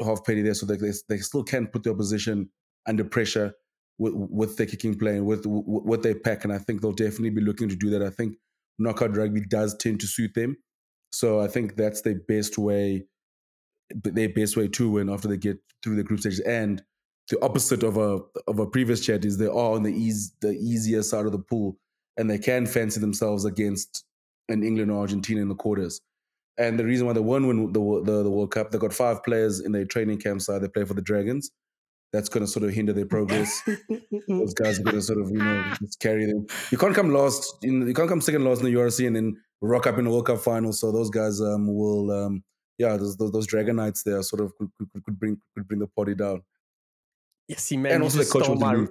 Halfpenny 0.00 0.42
there, 0.42 0.54
so 0.54 0.66
they, 0.66 0.76
they, 0.76 0.92
they 1.08 1.18
still 1.18 1.44
can 1.44 1.66
put 1.66 1.82
the 1.82 1.90
opposition 1.90 2.48
under 2.86 3.04
pressure 3.04 3.54
with, 3.98 4.14
with 4.14 4.56
their 4.56 4.66
kicking 4.66 4.98
play 4.98 5.16
and 5.16 5.26
with 5.26 5.44
what 5.46 6.02
they 6.02 6.14
pack. 6.14 6.44
And 6.44 6.52
I 6.52 6.58
think 6.58 6.80
they'll 6.80 6.92
definitely 6.92 7.30
be 7.30 7.42
looking 7.42 7.68
to 7.68 7.76
do 7.76 7.90
that. 7.90 8.02
I 8.02 8.10
think 8.10 8.36
knockout 8.78 9.16
rugby 9.16 9.42
does 9.42 9.76
tend 9.76 10.00
to 10.00 10.06
suit 10.06 10.34
them. 10.34 10.56
So 11.12 11.40
I 11.40 11.48
think 11.48 11.76
that's 11.76 12.00
their 12.02 12.18
best 12.28 12.56
way, 12.56 13.04
their 13.90 14.28
best 14.28 14.56
way 14.56 14.68
to 14.68 14.90
win 14.90 15.10
after 15.10 15.28
they 15.28 15.36
get 15.36 15.58
through 15.82 15.96
the 15.96 16.04
group 16.04 16.20
stages. 16.20 16.40
And 16.40 16.82
the 17.28 17.42
opposite 17.44 17.82
of 17.82 17.96
a 17.96 18.20
of 18.48 18.58
a 18.58 18.66
previous 18.66 19.04
chat 19.04 19.24
is 19.24 19.38
they 19.38 19.46
are 19.46 19.74
on 19.74 19.82
the 19.82 19.92
ease 19.92 20.32
the 20.40 20.50
easier 20.50 21.02
side 21.02 21.26
of 21.26 21.32
the 21.32 21.38
pool, 21.38 21.78
and 22.16 22.28
they 22.28 22.38
can 22.38 22.66
fancy 22.66 23.00
themselves 23.00 23.44
against 23.44 24.04
an 24.48 24.64
England 24.64 24.90
or 24.90 25.00
Argentina 25.00 25.40
in 25.40 25.48
the 25.48 25.54
quarters. 25.54 26.00
And 26.58 26.78
the 26.78 26.84
reason 26.84 27.06
why 27.06 27.12
they 27.12 27.20
won 27.20 27.46
win 27.46 27.72
the, 27.72 28.02
the, 28.04 28.22
the 28.24 28.30
World 28.30 28.50
Cup, 28.50 28.70
they 28.70 28.78
got 28.78 28.92
five 28.92 29.22
players 29.22 29.60
in 29.60 29.72
their 29.72 29.84
training 29.84 30.18
camp 30.18 30.42
side. 30.42 30.60
They 30.60 30.68
play 30.68 30.84
for 30.84 30.94
the 30.94 31.02
Dragons 31.02 31.50
that's 32.12 32.28
going 32.28 32.44
to 32.44 32.50
sort 32.50 32.64
of 32.64 32.70
hinder 32.72 32.92
their 32.92 33.06
progress. 33.06 33.62
Those 34.28 34.54
guys 34.54 34.80
are 34.80 34.82
going 34.82 34.96
to 34.96 35.02
sort 35.02 35.20
of, 35.20 35.30
you 35.30 35.38
know, 35.38 35.72
just 35.80 36.00
carry 36.00 36.26
them. 36.26 36.46
You 36.70 36.78
can't 36.78 36.94
come 36.94 37.12
last. 37.12 37.62
In, 37.62 37.86
you 37.86 37.94
can't 37.94 38.08
come 38.08 38.20
second 38.20 38.44
last 38.44 38.60
in 38.60 38.66
the 38.66 38.74
URC 38.74 39.06
and 39.06 39.16
then 39.16 39.36
rock 39.60 39.86
up 39.86 39.98
in 39.98 40.04
the 40.04 40.10
World 40.10 40.26
Cup 40.26 40.38
final. 40.38 40.72
So 40.72 40.90
those 40.90 41.10
guys 41.10 41.40
um, 41.40 41.72
will, 41.72 42.10
um, 42.10 42.42
yeah, 42.78 42.96
those, 42.96 43.16
those, 43.16 43.30
those 43.32 43.46
Dragon 43.46 43.76
Knights 43.76 44.02
there 44.02 44.22
sort 44.22 44.42
of 44.42 44.54
could, 44.56 44.70
could, 44.78 45.04
could, 45.04 45.18
bring 45.18 45.38
could 45.54 45.68
bring 45.68 45.80
the 45.80 45.86
party 45.86 46.14
down. 46.14 46.42
Yes, 47.48 47.68
he 47.68 47.76
man. 47.76 47.92
And 47.92 48.02
also 48.02 48.18
the 48.18 48.30
coach 48.30 48.48
my, 48.58 48.86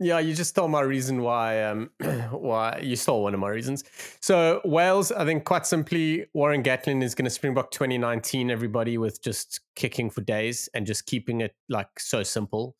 yeah, 0.00 0.18
you 0.18 0.34
just 0.34 0.50
stole 0.50 0.66
my 0.66 0.80
reason 0.80 1.22
why. 1.22 1.62
Um, 1.62 1.90
why 2.30 2.80
you 2.82 2.96
stole 2.96 3.22
one 3.22 3.32
of 3.32 3.40
my 3.40 3.48
reasons. 3.48 3.84
So 4.20 4.60
Wales, 4.64 5.12
I 5.12 5.24
think 5.24 5.44
quite 5.44 5.66
simply, 5.66 6.26
Warren 6.34 6.62
Gatland 6.62 7.02
is 7.02 7.14
going 7.14 7.26
to 7.26 7.30
Springbok 7.30 7.70
2019. 7.70 8.50
Everybody 8.50 8.98
with 8.98 9.22
just 9.22 9.60
kicking 9.76 10.10
for 10.10 10.20
days 10.20 10.68
and 10.74 10.84
just 10.84 11.06
keeping 11.06 11.40
it 11.40 11.54
like 11.68 11.88
so 11.98 12.24
simple. 12.24 12.74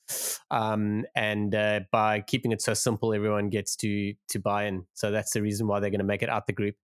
Um, 0.50 1.04
and 1.14 1.54
uh, 1.54 1.80
by 1.92 2.20
keeping 2.20 2.50
it 2.50 2.60
so 2.60 2.74
simple, 2.74 3.14
everyone 3.14 3.48
gets 3.48 3.76
to 3.76 4.14
to 4.30 4.38
buy 4.40 4.64
in. 4.64 4.86
So 4.94 5.12
that's 5.12 5.32
the 5.32 5.42
reason 5.42 5.68
why 5.68 5.78
they're 5.78 5.90
going 5.90 5.98
to 6.00 6.04
make 6.04 6.22
it 6.22 6.28
out 6.28 6.46
the 6.48 6.52
group. 6.52 6.74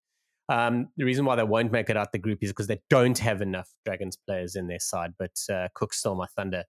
Um, 0.49 0.89
the 0.97 1.05
reason 1.05 1.24
why 1.24 1.37
they 1.37 1.45
won't 1.45 1.72
make 1.72 1.91
it 1.91 1.97
out 1.97 2.12
the 2.12 2.18
group 2.18 2.39
is 2.43 2.51
because 2.51 2.66
they 2.66 2.81
don't 2.89 3.18
have 3.18 3.41
enough 3.41 3.68
Dragons 3.85 4.16
players 4.26 4.55
in 4.55 4.68
their 4.68 4.81
side. 4.81 5.12
But 5.18 5.39
uh, 5.53 5.68
Cook 5.74 5.93
stole 5.93 6.16
my 6.16 6.26
thunder. 6.37 6.64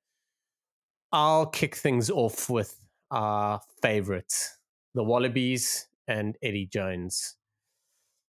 I'll 1.11 1.45
kick 1.45 1.75
things 1.75 2.09
off 2.09 2.49
with 2.49 2.79
our 3.11 3.61
favourites, 3.81 4.57
the 4.95 5.03
Wallabies 5.03 5.87
and 6.07 6.37
Eddie 6.41 6.65
Jones. 6.65 7.35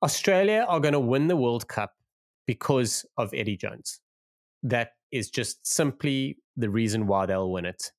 Australia 0.03 0.65
are 0.69 0.81
going 0.81 0.93
to 0.93 1.01
win 1.01 1.29
the 1.29 1.37
World 1.37 1.69
Cup 1.69 1.95
because 2.47 3.07
of 3.17 3.33
Eddie 3.33 3.57
Jones. 3.57 4.01
That 4.63 4.93
is 5.13 5.31
just 5.31 5.67
simply 5.67 6.39
the 6.57 6.71
reason 6.71 7.07
why 7.07 7.27
they'll 7.27 7.51
win 7.51 7.67
it. 7.67 7.93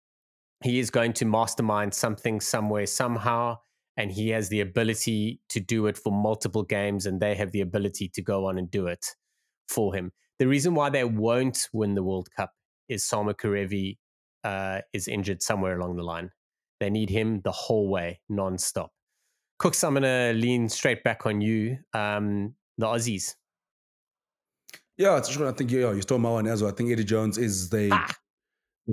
He 0.63 0.79
is 0.79 0.89
going 0.89 1.13
to 1.13 1.25
mastermind 1.25 1.93
something 1.93 2.41
somewhere, 2.41 2.85
somehow, 2.85 3.59
and 3.95 4.11
he 4.11 4.29
has 4.29 4.49
the 4.49 4.61
ability 4.61 5.39
to 5.49 5.59
do 5.59 5.87
it 5.87 5.97
for 5.97 6.11
multiple 6.11 6.63
games, 6.63 7.05
and 7.05 7.21
they 7.21 7.35
have 7.35 7.51
the 7.51 7.61
ability 7.61 8.09
to 8.09 8.21
go 8.21 8.47
on 8.47 8.57
and 8.57 8.69
do 8.71 8.87
it 8.87 9.05
for 9.67 9.93
him. 9.93 10.11
The 10.39 10.47
reason 10.47 10.73
why 10.73 10.89
they 10.89 11.03
won't 11.03 11.69
win 11.73 11.95
the 11.95 12.03
World 12.03 12.29
Cup 12.35 12.51
is 12.89 13.03
Samu 13.03 13.33
Kerevi 13.33 13.97
uh, 14.43 14.81
is 14.93 15.07
injured 15.07 15.41
somewhere 15.41 15.77
along 15.79 15.95
the 15.95 16.03
line. 16.03 16.31
They 16.83 16.89
need 16.89 17.09
him 17.09 17.39
the 17.45 17.51
whole 17.53 17.87
way, 17.87 18.19
non-stop. 18.27 18.91
Kooks, 19.57 19.87
I'm 19.87 19.93
going 19.93 20.03
to 20.03 20.37
lean 20.37 20.67
straight 20.67 21.01
back 21.01 21.25
on 21.25 21.39
you. 21.39 21.77
Um, 21.93 22.55
the 22.77 22.87
Aussies. 22.87 23.35
Yeah, 24.97 25.17
it's 25.17 25.29
true. 25.29 25.47
I 25.47 25.53
think 25.53 25.71
yeah, 25.71 25.93
you 25.93 26.01
stole 26.01 26.17
my 26.17 26.29
one 26.29 26.45
as 26.45 26.61
well. 26.61 26.73
I 26.73 26.75
think 26.75 26.91
Eddie 26.91 27.05
Jones 27.05 27.37
is 27.37 27.69
the 27.69 27.87
ah, 27.93 28.13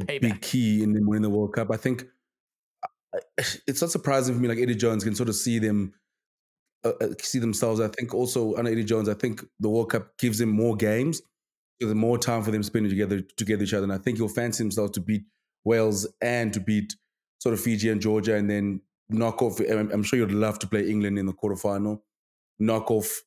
big 0.06 0.40
key 0.40 0.84
in 0.84 0.92
them 0.92 1.08
winning 1.08 1.22
the 1.22 1.30
World 1.30 1.52
Cup. 1.52 1.72
I 1.72 1.78
think 1.78 2.04
it's 3.66 3.80
not 3.80 3.90
surprising 3.90 4.36
for 4.36 4.40
me. 4.40 4.46
Like 4.46 4.58
Eddie 4.58 4.76
Jones 4.76 5.02
can 5.02 5.16
sort 5.16 5.28
of 5.28 5.34
see 5.34 5.58
them, 5.58 5.92
uh, 6.84 6.92
uh 7.00 7.08
see 7.20 7.40
themselves. 7.40 7.80
I 7.80 7.88
think 7.88 8.14
also 8.14 8.54
under 8.54 8.70
Eddie 8.70 8.84
Jones, 8.84 9.08
I 9.08 9.14
think 9.14 9.44
the 9.58 9.68
World 9.68 9.90
Cup 9.90 10.16
gives 10.16 10.40
him 10.40 10.50
more 10.50 10.76
games, 10.76 11.22
there's 11.80 11.92
more 11.92 12.18
time 12.18 12.44
for 12.44 12.52
them 12.52 12.62
spending 12.62 12.90
together 12.90 13.20
together 13.36 13.64
each 13.64 13.74
other. 13.74 13.82
And 13.82 13.92
I 13.92 13.98
think 13.98 14.18
he'll 14.18 14.28
fancy 14.28 14.62
himself 14.62 14.92
to 14.92 15.00
beat 15.00 15.24
Wales 15.64 16.06
and 16.22 16.52
to 16.52 16.60
beat 16.60 16.94
sort 17.40 17.54
of 17.54 17.60
Fiji 17.60 17.88
and 17.88 18.00
Georgia, 18.00 18.36
and 18.36 18.48
then 18.48 18.80
knock 19.08 19.42
off. 19.42 19.60
I'm, 19.60 20.02
sure 20.02 20.18
you'd 20.18 20.32
love 20.32 20.58
to 20.60 20.68
play 20.68 20.88
England 20.88 21.18
in 21.18 21.26
the 21.26 21.32
quarterfinal. 21.32 22.00
Knock 22.58 22.90
off 22.90 23.22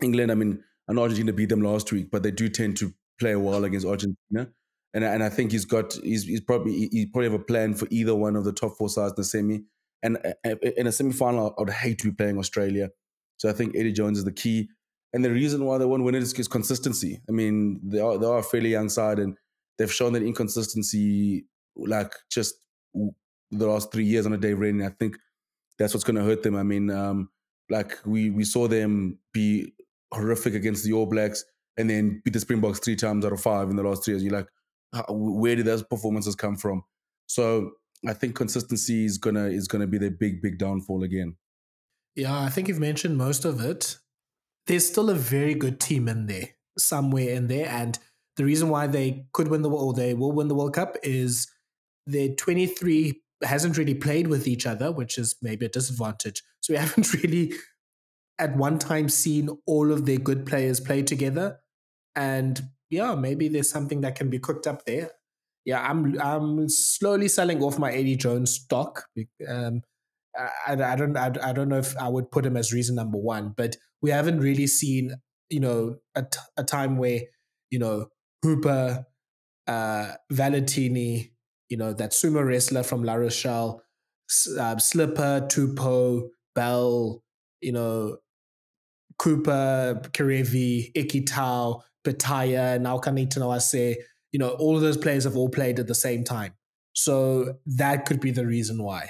England. 0.00 0.30
I 0.30 0.34
mean, 0.36 0.62
Argentina 0.88 1.32
beat 1.32 1.48
them 1.48 1.62
last 1.62 1.90
week, 1.92 2.10
but 2.10 2.22
they 2.22 2.30
do 2.30 2.48
tend 2.48 2.76
to 2.78 2.92
play 3.18 3.34
well 3.36 3.64
against 3.64 3.86
Argentina. 3.86 4.48
And, 4.94 5.04
and 5.04 5.22
I 5.22 5.30
think 5.30 5.52
he's 5.52 5.64
got 5.64 5.94
he's, 5.94 6.24
he's 6.24 6.42
probably 6.42 6.88
he 6.92 7.06
probably 7.06 7.30
have 7.30 7.40
a 7.40 7.44
plan 7.44 7.74
for 7.74 7.88
either 7.90 8.14
one 8.14 8.36
of 8.36 8.44
the 8.44 8.52
top 8.52 8.76
four 8.76 8.88
sides 8.88 9.12
in 9.12 9.16
the 9.16 9.24
semi. 9.24 9.64
And 10.02 10.18
in 10.76 10.86
a 10.86 10.92
semi 10.92 11.12
final, 11.12 11.54
I 11.56 11.62
would 11.62 11.70
hate 11.70 11.98
to 12.00 12.08
be 12.08 12.14
playing 12.14 12.38
Australia. 12.38 12.90
So 13.38 13.48
I 13.48 13.52
think 13.52 13.74
Eddie 13.76 13.92
Jones 13.92 14.18
is 14.18 14.24
the 14.24 14.32
key. 14.32 14.68
And 15.14 15.24
the 15.24 15.30
reason 15.30 15.64
why 15.64 15.78
they 15.78 15.84
won't 15.84 16.04
win 16.04 16.14
it 16.14 16.22
is, 16.22 16.32
is 16.34 16.48
consistency. 16.48 17.20
I 17.28 17.32
mean, 17.32 17.80
they 17.84 18.00
are 18.00 18.18
they 18.18 18.26
are 18.26 18.38
a 18.38 18.42
fairly 18.42 18.70
young 18.70 18.88
side, 18.88 19.18
and 19.18 19.36
they've 19.78 19.92
shown 19.92 20.12
that 20.14 20.22
inconsistency, 20.22 21.46
like 21.76 22.12
just 22.30 22.54
the 23.52 23.66
last 23.66 23.92
three 23.92 24.04
years 24.04 24.26
on 24.26 24.32
a 24.32 24.38
Dave 24.38 24.58
Rennie. 24.58 24.84
I 24.84 24.90
think 24.90 25.18
that's 25.78 25.94
what's 25.94 26.04
going 26.04 26.16
to 26.16 26.22
hurt 26.22 26.42
them. 26.42 26.56
I 26.56 26.62
mean, 26.62 26.90
um, 26.90 27.30
like 27.70 27.98
we 28.04 28.30
we 28.30 28.44
saw 28.44 28.66
them 28.68 29.18
be 29.32 29.72
horrific 30.12 30.54
against 30.54 30.84
the 30.84 30.92
All 30.92 31.06
Blacks 31.06 31.44
and 31.76 31.88
then 31.88 32.20
beat 32.24 32.34
the 32.34 32.40
Springboks 32.40 32.80
three 32.80 32.96
times 32.96 33.24
out 33.24 33.32
of 33.32 33.40
five 33.40 33.70
in 33.70 33.76
the 33.76 33.82
last 33.82 34.04
three 34.04 34.14
years. 34.14 34.22
You're 34.22 34.32
like, 34.32 34.48
how, 34.92 35.04
where 35.08 35.56
did 35.56 35.66
those 35.66 35.82
performances 35.82 36.34
come 36.34 36.56
from? 36.56 36.82
So 37.26 37.72
I 38.06 38.12
think 38.12 38.34
consistency 38.34 39.04
is 39.04 39.18
gonna 39.18 39.46
is 39.46 39.68
gonna 39.68 39.86
be 39.86 39.98
their 39.98 40.10
big 40.10 40.42
big 40.42 40.58
downfall 40.58 41.02
again. 41.02 41.36
Yeah, 42.14 42.38
I 42.38 42.50
think 42.50 42.68
you've 42.68 42.80
mentioned 42.80 43.16
most 43.16 43.44
of 43.44 43.60
it. 43.60 43.96
There's 44.66 44.86
still 44.86 45.10
a 45.10 45.14
very 45.14 45.54
good 45.54 45.80
team 45.80 46.08
in 46.08 46.26
there, 46.26 46.50
somewhere 46.76 47.30
in 47.30 47.48
there, 47.48 47.68
and 47.68 47.98
the 48.36 48.44
reason 48.44 48.68
why 48.68 48.86
they 48.86 49.26
could 49.32 49.48
win 49.48 49.62
the 49.62 49.70
or 49.70 49.92
they 49.92 50.14
will 50.14 50.32
win 50.32 50.48
the 50.48 50.54
World 50.54 50.74
Cup 50.74 50.96
is 51.02 51.50
they're 52.06 52.34
23 52.34 53.20
hasn't 53.44 53.78
really 53.78 53.94
played 53.94 54.28
with 54.28 54.46
each 54.46 54.66
other, 54.66 54.92
which 54.92 55.18
is 55.18 55.36
maybe 55.42 55.66
a 55.66 55.68
disadvantage. 55.68 56.42
So 56.60 56.72
we 56.72 56.78
haven't 56.80 57.12
really 57.14 57.52
at 58.38 58.56
one 58.56 58.78
time 58.78 59.08
seen 59.08 59.50
all 59.66 59.92
of 59.92 60.06
their 60.06 60.18
good 60.18 60.46
players 60.46 60.80
play 60.80 61.02
together. 61.02 61.58
And 62.16 62.60
yeah, 62.90 63.14
maybe 63.14 63.48
there's 63.48 63.70
something 63.70 64.02
that 64.02 64.16
can 64.16 64.30
be 64.30 64.38
cooked 64.38 64.66
up 64.66 64.84
there. 64.84 65.10
Yeah, 65.64 65.80
I'm 65.80 66.20
I'm 66.20 66.68
slowly 66.68 67.28
selling 67.28 67.62
off 67.62 67.78
my 67.78 67.92
Eddie 67.92 68.16
Jones 68.16 68.52
stock. 68.52 69.04
Um, 69.48 69.82
I, 70.36 70.72
I 70.72 70.96
don't 70.96 71.16
I, 71.16 71.32
I 71.42 71.52
don't 71.52 71.68
know 71.68 71.78
if 71.78 71.96
I 71.96 72.08
would 72.08 72.30
put 72.30 72.44
him 72.44 72.56
as 72.56 72.72
reason 72.72 72.96
number 72.96 73.18
one, 73.18 73.54
but 73.56 73.76
we 74.00 74.10
haven't 74.10 74.40
really 74.40 74.66
seen 74.66 75.14
you 75.50 75.60
know 75.60 75.96
a, 76.16 76.22
t- 76.22 76.38
a 76.56 76.64
time 76.64 76.96
where 76.96 77.20
you 77.70 77.78
know 77.78 78.08
Hooper, 78.42 79.06
uh, 79.68 80.12
Valetini, 80.32 81.30
you 81.72 81.78
know, 81.78 81.94
that 81.94 82.10
sumo 82.10 82.46
wrestler 82.46 82.82
from 82.82 83.02
La 83.02 83.14
Rochelle, 83.14 83.82
uh, 84.60 84.76
Slipper, 84.76 85.48
Tupou, 85.50 86.28
Bell, 86.54 87.22
you 87.62 87.72
know, 87.72 88.18
Cooper, 89.18 89.98
Ikitau, 90.04 91.80
Petaia, 92.04 92.78
Nawaqanitawase, 92.78 93.94
you 94.32 94.38
know, 94.38 94.50
all 94.50 94.76
of 94.76 94.82
those 94.82 94.98
players 94.98 95.24
have 95.24 95.34
all 95.34 95.48
played 95.48 95.78
at 95.78 95.86
the 95.86 95.94
same 95.94 96.24
time. 96.24 96.52
So 96.92 97.54
that 97.64 98.04
could 98.04 98.20
be 98.20 98.32
the 98.32 98.46
reason 98.46 98.82
why. 98.82 99.08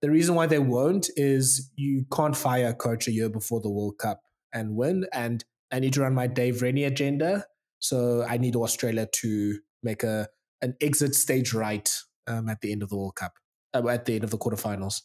The 0.00 0.10
reason 0.10 0.34
why 0.34 0.46
they 0.46 0.58
won't 0.58 1.08
is 1.14 1.70
you 1.76 2.04
can't 2.12 2.36
fire 2.36 2.70
a 2.70 2.74
coach 2.74 3.06
a 3.06 3.12
year 3.12 3.28
before 3.28 3.60
the 3.60 3.70
World 3.70 3.98
Cup 3.98 4.22
and 4.52 4.74
win. 4.74 5.06
And 5.12 5.44
I 5.70 5.78
need 5.78 5.92
to 5.92 6.00
run 6.00 6.14
my 6.14 6.26
Dave 6.26 6.62
Rennie 6.62 6.82
agenda. 6.82 7.46
So 7.78 8.26
I 8.28 8.38
need 8.38 8.56
Australia 8.56 9.06
to 9.20 9.60
make 9.84 10.02
a 10.02 10.26
an 10.62 10.74
exit 10.80 11.14
stage 11.14 11.52
right 11.52 11.90
um, 12.26 12.48
at 12.48 12.60
the 12.60 12.72
end 12.72 12.82
of 12.82 12.88
the 12.88 12.96
World 12.96 13.16
Cup, 13.16 13.32
uh, 13.74 13.86
at 13.88 14.04
the 14.06 14.14
end 14.14 14.24
of 14.24 14.30
the 14.30 14.38
quarterfinals. 14.38 15.02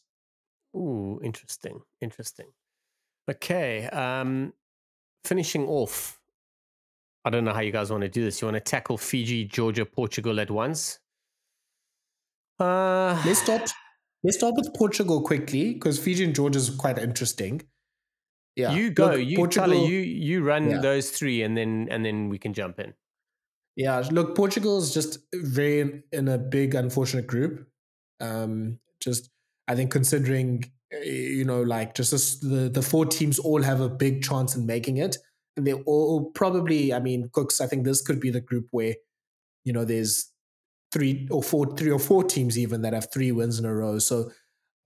Ooh, 0.75 1.19
interesting, 1.23 1.81
interesting. 2.01 2.47
Okay, 3.29 3.87
um, 3.87 4.53
finishing 5.25 5.67
off. 5.67 6.19
I 7.25 7.29
don't 7.29 7.43
know 7.43 7.53
how 7.53 7.59
you 7.61 7.71
guys 7.73 7.91
want 7.91 8.03
to 8.03 8.09
do 8.09 8.23
this. 8.23 8.41
You 8.41 8.45
want 8.47 8.55
to 8.55 8.61
tackle 8.61 8.97
Fiji, 8.97 9.43
Georgia, 9.45 9.85
Portugal 9.85 10.39
at 10.39 10.49
once? 10.49 10.99
Uh, 12.59 13.21
let's 13.25 13.41
start. 13.41 13.69
Let's 14.23 14.37
start 14.37 14.55
with 14.55 14.73
Portugal 14.73 15.21
quickly 15.21 15.73
because 15.73 15.99
Fiji 15.99 16.23
and 16.23 16.33
Georgia 16.35 16.57
is 16.57 16.69
quite 16.69 16.97
interesting. 16.97 17.61
Yeah, 18.55 18.73
you 18.73 18.89
go. 18.89 19.07
Look, 19.11 19.21
you 19.25 19.37
Portugal- 19.37 19.87
you 19.87 19.99
you 19.99 20.43
run 20.43 20.69
Yeah. 20.69 20.79
those 20.81 21.11
three, 21.11 21.43
and 21.43 21.55
then 21.55 21.87
and 21.91 22.03
then 22.03 22.29
we 22.29 22.37
can 22.39 22.53
jump 22.53 22.79
in. 22.79 22.93
Yeah, 23.77 24.03
look, 24.11 24.35
Portugal's 24.35 24.91
just 24.91 25.19
very 25.35 26.03
in, 26.11 26.27
a 26.27 26.39
big 26.39 26.73
unfortunate 26.73 27.27
group. 27.27 27.67
Um, 28.19 28.79
just 28.99 29.29
I 29.67 29.75
think 29.75 29.91
considering 29.91 30.71
uh, 30.91 30.99
you 31.01 31.45
know 31.45 31.61
like 31.61 31.93
just 31.93 32.11
this, 32.11 32.39
the 32.39 32.69
the 32.69 32.81
four 32.81 33.05
teams 33.05 33.37
all 33.37 33.61
have 33.61 33.79
a 33.79 33.87
big 33.87 34.23
chance 34.23 34.55
in 34.55 34.65
making 34.65 34.97
it, 34.97 35.17
and 35.55 35.67
they 35.67 35.73
all 35.73 36.31
probably. 36.31 36.91
I 36.91 36.99
mean, 36.99 37.29
Kooks. 37.29 37.61
I 37.61 37.67
think 37.67 37.85
this 37.85 38.01
could 38.01 38.19
be 38.19 38.31
the 38.31 38.41
group 38.41 38.67
where 38.71 38.95
you 39.63 39.73
know 39.73 39.85
there's 39.85 40.31
three 40.91 41.27
or 41.29 41.43
four, 41.43 41.75
three 41.77 41.91
or 41.91 41.99
four 41.99 42.23
teams 42.23 42.57
even 42.57 42.81
that 42.81 42.93
have 42.93 43.11
three 43.13 43.31
wins 43.31 43.59
in 43.59 43.65
a 43.65 43.73
row. 43.75 43.99
So 43.99 44.31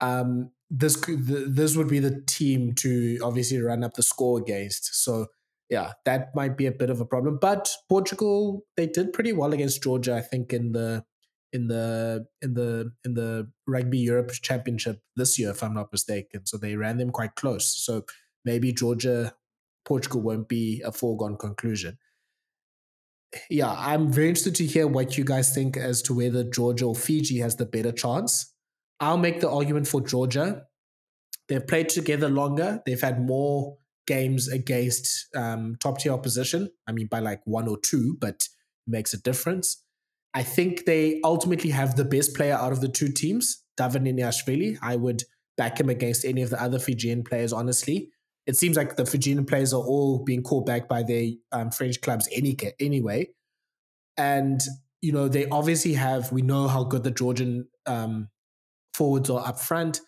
um, 0.02 0.50
this 0.68 1.02
this 1.08 1.76
would 1.76 1.88
be 1.88 1.98
the 1.98 2.20
team 2.26 2.74
to 2.74 3.18
obviously 3.22 3.58
run 3.58 3.84
up 3.84 3.94
the 3.94 4.02
score 4.02 4.38
against. 4.38 5.02
So 5.02 5.28
yeah, 5.72 5.92
that 6.04 6.36
might 6.36 6.58
be 6.58 6.66
a 6.66 6.70
bit 6.70 6.90
of 6.90 7.00
a 7.00 7.06
problem. 7.06 7.38
But 7.40 7.74
Portugal, 7.88 8.66
they 8.76 8.86
did 8.86 9.14
pretty 9.14 9.32
well 9.32 9.54
against 9.54 9.82
Georgia, 9.82 10.14
I 10.14 10.20
think, 10.20 10.52
in 10.52 10.72
the 10.72 11.02
in 11.50 11.68
the 11.68 12.26
in 12.42 12.52
the 12.52 12.92
in 13.06 13.14
the 13.14 13.50
Rugby 13.66 13.98
Europe 13.98 14.32
Championship 14.32 15.00
this 15.16 15.38
year, 15.38 15.50
if 15.50 15.62
I'm 15.62 15.72
not 15.72 15.90
mistaken. 15.90 16.44
So 16.44 16.58
they 16.58 16.76
ran 16.76 16.98
them 16.98 17.08
quite 17.08 17.36
close. 17.36 17.66
So 17.66 18.04
maybe 18.44 18.74
Georgia, 18.74 19.34
Portugal 19.86 20.20
won't 20.20 20.46
be 20.46 20.82
a 20.84 20.92
foregone 20.92 21.38
conclusion. 21.38 21.96
Yeah, 23.48 23.74
I'm 23.74 24.12
very 24.12 24.28
interested 24.28 24.54
to 24.56 24.66
hear 24.66 24.86
what 24.86 25.16
you 25.16 25.24
guys 25.24 25.54
think 25.54 25.78
as 25.78 26.02
to 26.02 26.14
whether 26.14 26.44
Georgia 26.44 26.84
or 26.84 26.94
Fiji 26.94 27.38
has 27.38 27.56
the 27.56 27.64
better 27.64 27.92
chance. 27.92 28.52
I'll 29.00 29.16
make 29.16 29.40
the 29.40 29.50
argument 29.50 29.88
for 29.88 30.02
Georgia. 30.02 30.64
They've 31.48 31.66
played 31.66 31.88
together 31.88 32.28
longer. 32.28 32.82
They've 32.84 33.00
had 33.00 33.22
more 33.22 33.78
games 34.06 34.48
against 34.48 35.28
um, 35.36 35.76
top 35.80 35.98
tier 35.98 36.12
opposition. 36.12 36.70
I 36.86 36.92
mean, 36.92 37.06
by 37.06 37.20
like 37.20 37.40
one 37.44 37.68
or 37.68 37.78
two, 37.78 38.16
but 38.20 38.48
makes 38.86 39.14
a 39.14 39.20
difference. 39.20 39.82
I 40.34 40.42
think 40.42 40.86
they 40.86 41.20
ultimately 41.24 41.70
have 41.70 41.96
the 41.96 42.04
best 42.04 42.34
player 42.34 42.54
out 42.54 42.72
of 42.72 42.80
the 42.80 42.88
two 42.88 43.08
teams, 43.08 43.62
David 43.76 44.02
Niniashvili. 44.02 44.78
I 44.82 44.96
would 44.96 45.22
back 45.56 45.78
him 45.78 45.88
against 45.88 46.24
any 46.24 46.42
of 46.42 46.50
the 46.50 46.60
other 46.60 46.78
Fijian 46.78 47.22
players, 47.22 47.52
honestly. 47.52 48.08
It 48.46 48.56
seems 48.56 48.76
like 48.76 48.96
the 48.96 49.06
Fijian 49.06 49.44
players 49.44 49.72
are 49.72 49.82
all 49.82 50.24
being 50.24 50.42
called 50.42 50.66
back 50.66 50.88
by 50.88 51.02
their 51.02 51.28
um, 51.52 51.70
French 51.70 52.00
clubs 52.00 52.28
any, 52.32 52.56
anyway. 52.80 53.28
And, 54.16 54.60
you 55.00 55.12
know, 55.12 55.28
they 55.28 55.46
obviously 55.48 55.92
have, 55.92 56.32
we 56.32 56.42
know 56.42 56.66
how 56.66 56.84
good 56.84 57.04
the 57.04 57.10
Georgian 57.10 57.68
um, 57.86 58.28
forwards 58.94 59.30
are 59.30 59.46
up 59.46 59.60
front 59.60 60.00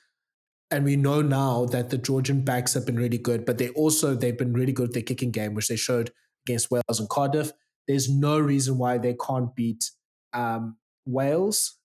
and 0.75 0.85
we 0.85 0.97
know 0.97 1.23
now 1.23 1.67
that 1.67 1.91
the 1.91 1.99
Georgian 1.99 2.43
backs 2.43 2.75
have 2.75 2.85
been 2.85 2.97
really 2.97 3.19
good, 3.19 3.47
but 3.47 3.59
they 3.59 3.69
also 3.71 4.15
they've 4.15 4.37
been 4.37 4.53
really 4.53 4.73
good 4.73 4.89
at 4.89 4.95
their 4.95 5.03
kicking 5.03 5.31
game, 5.31 5.55
which 5.55 5.69
they 5.69 5.77
showed 5.77 6.11
against 6.47 6.71
Wales 6.71 6.99
and 6.99 7.09
Cardiff. 7.09 7.53
There's 7.87 8.11
no 8.11 8.39
reason 8.41 8.77
why 8.77 8.99
they 8.99 9.15
can't 9.15 9.55
beat 9.55 9.91
um, 10.33 10.77
Wales. 11.07 11.79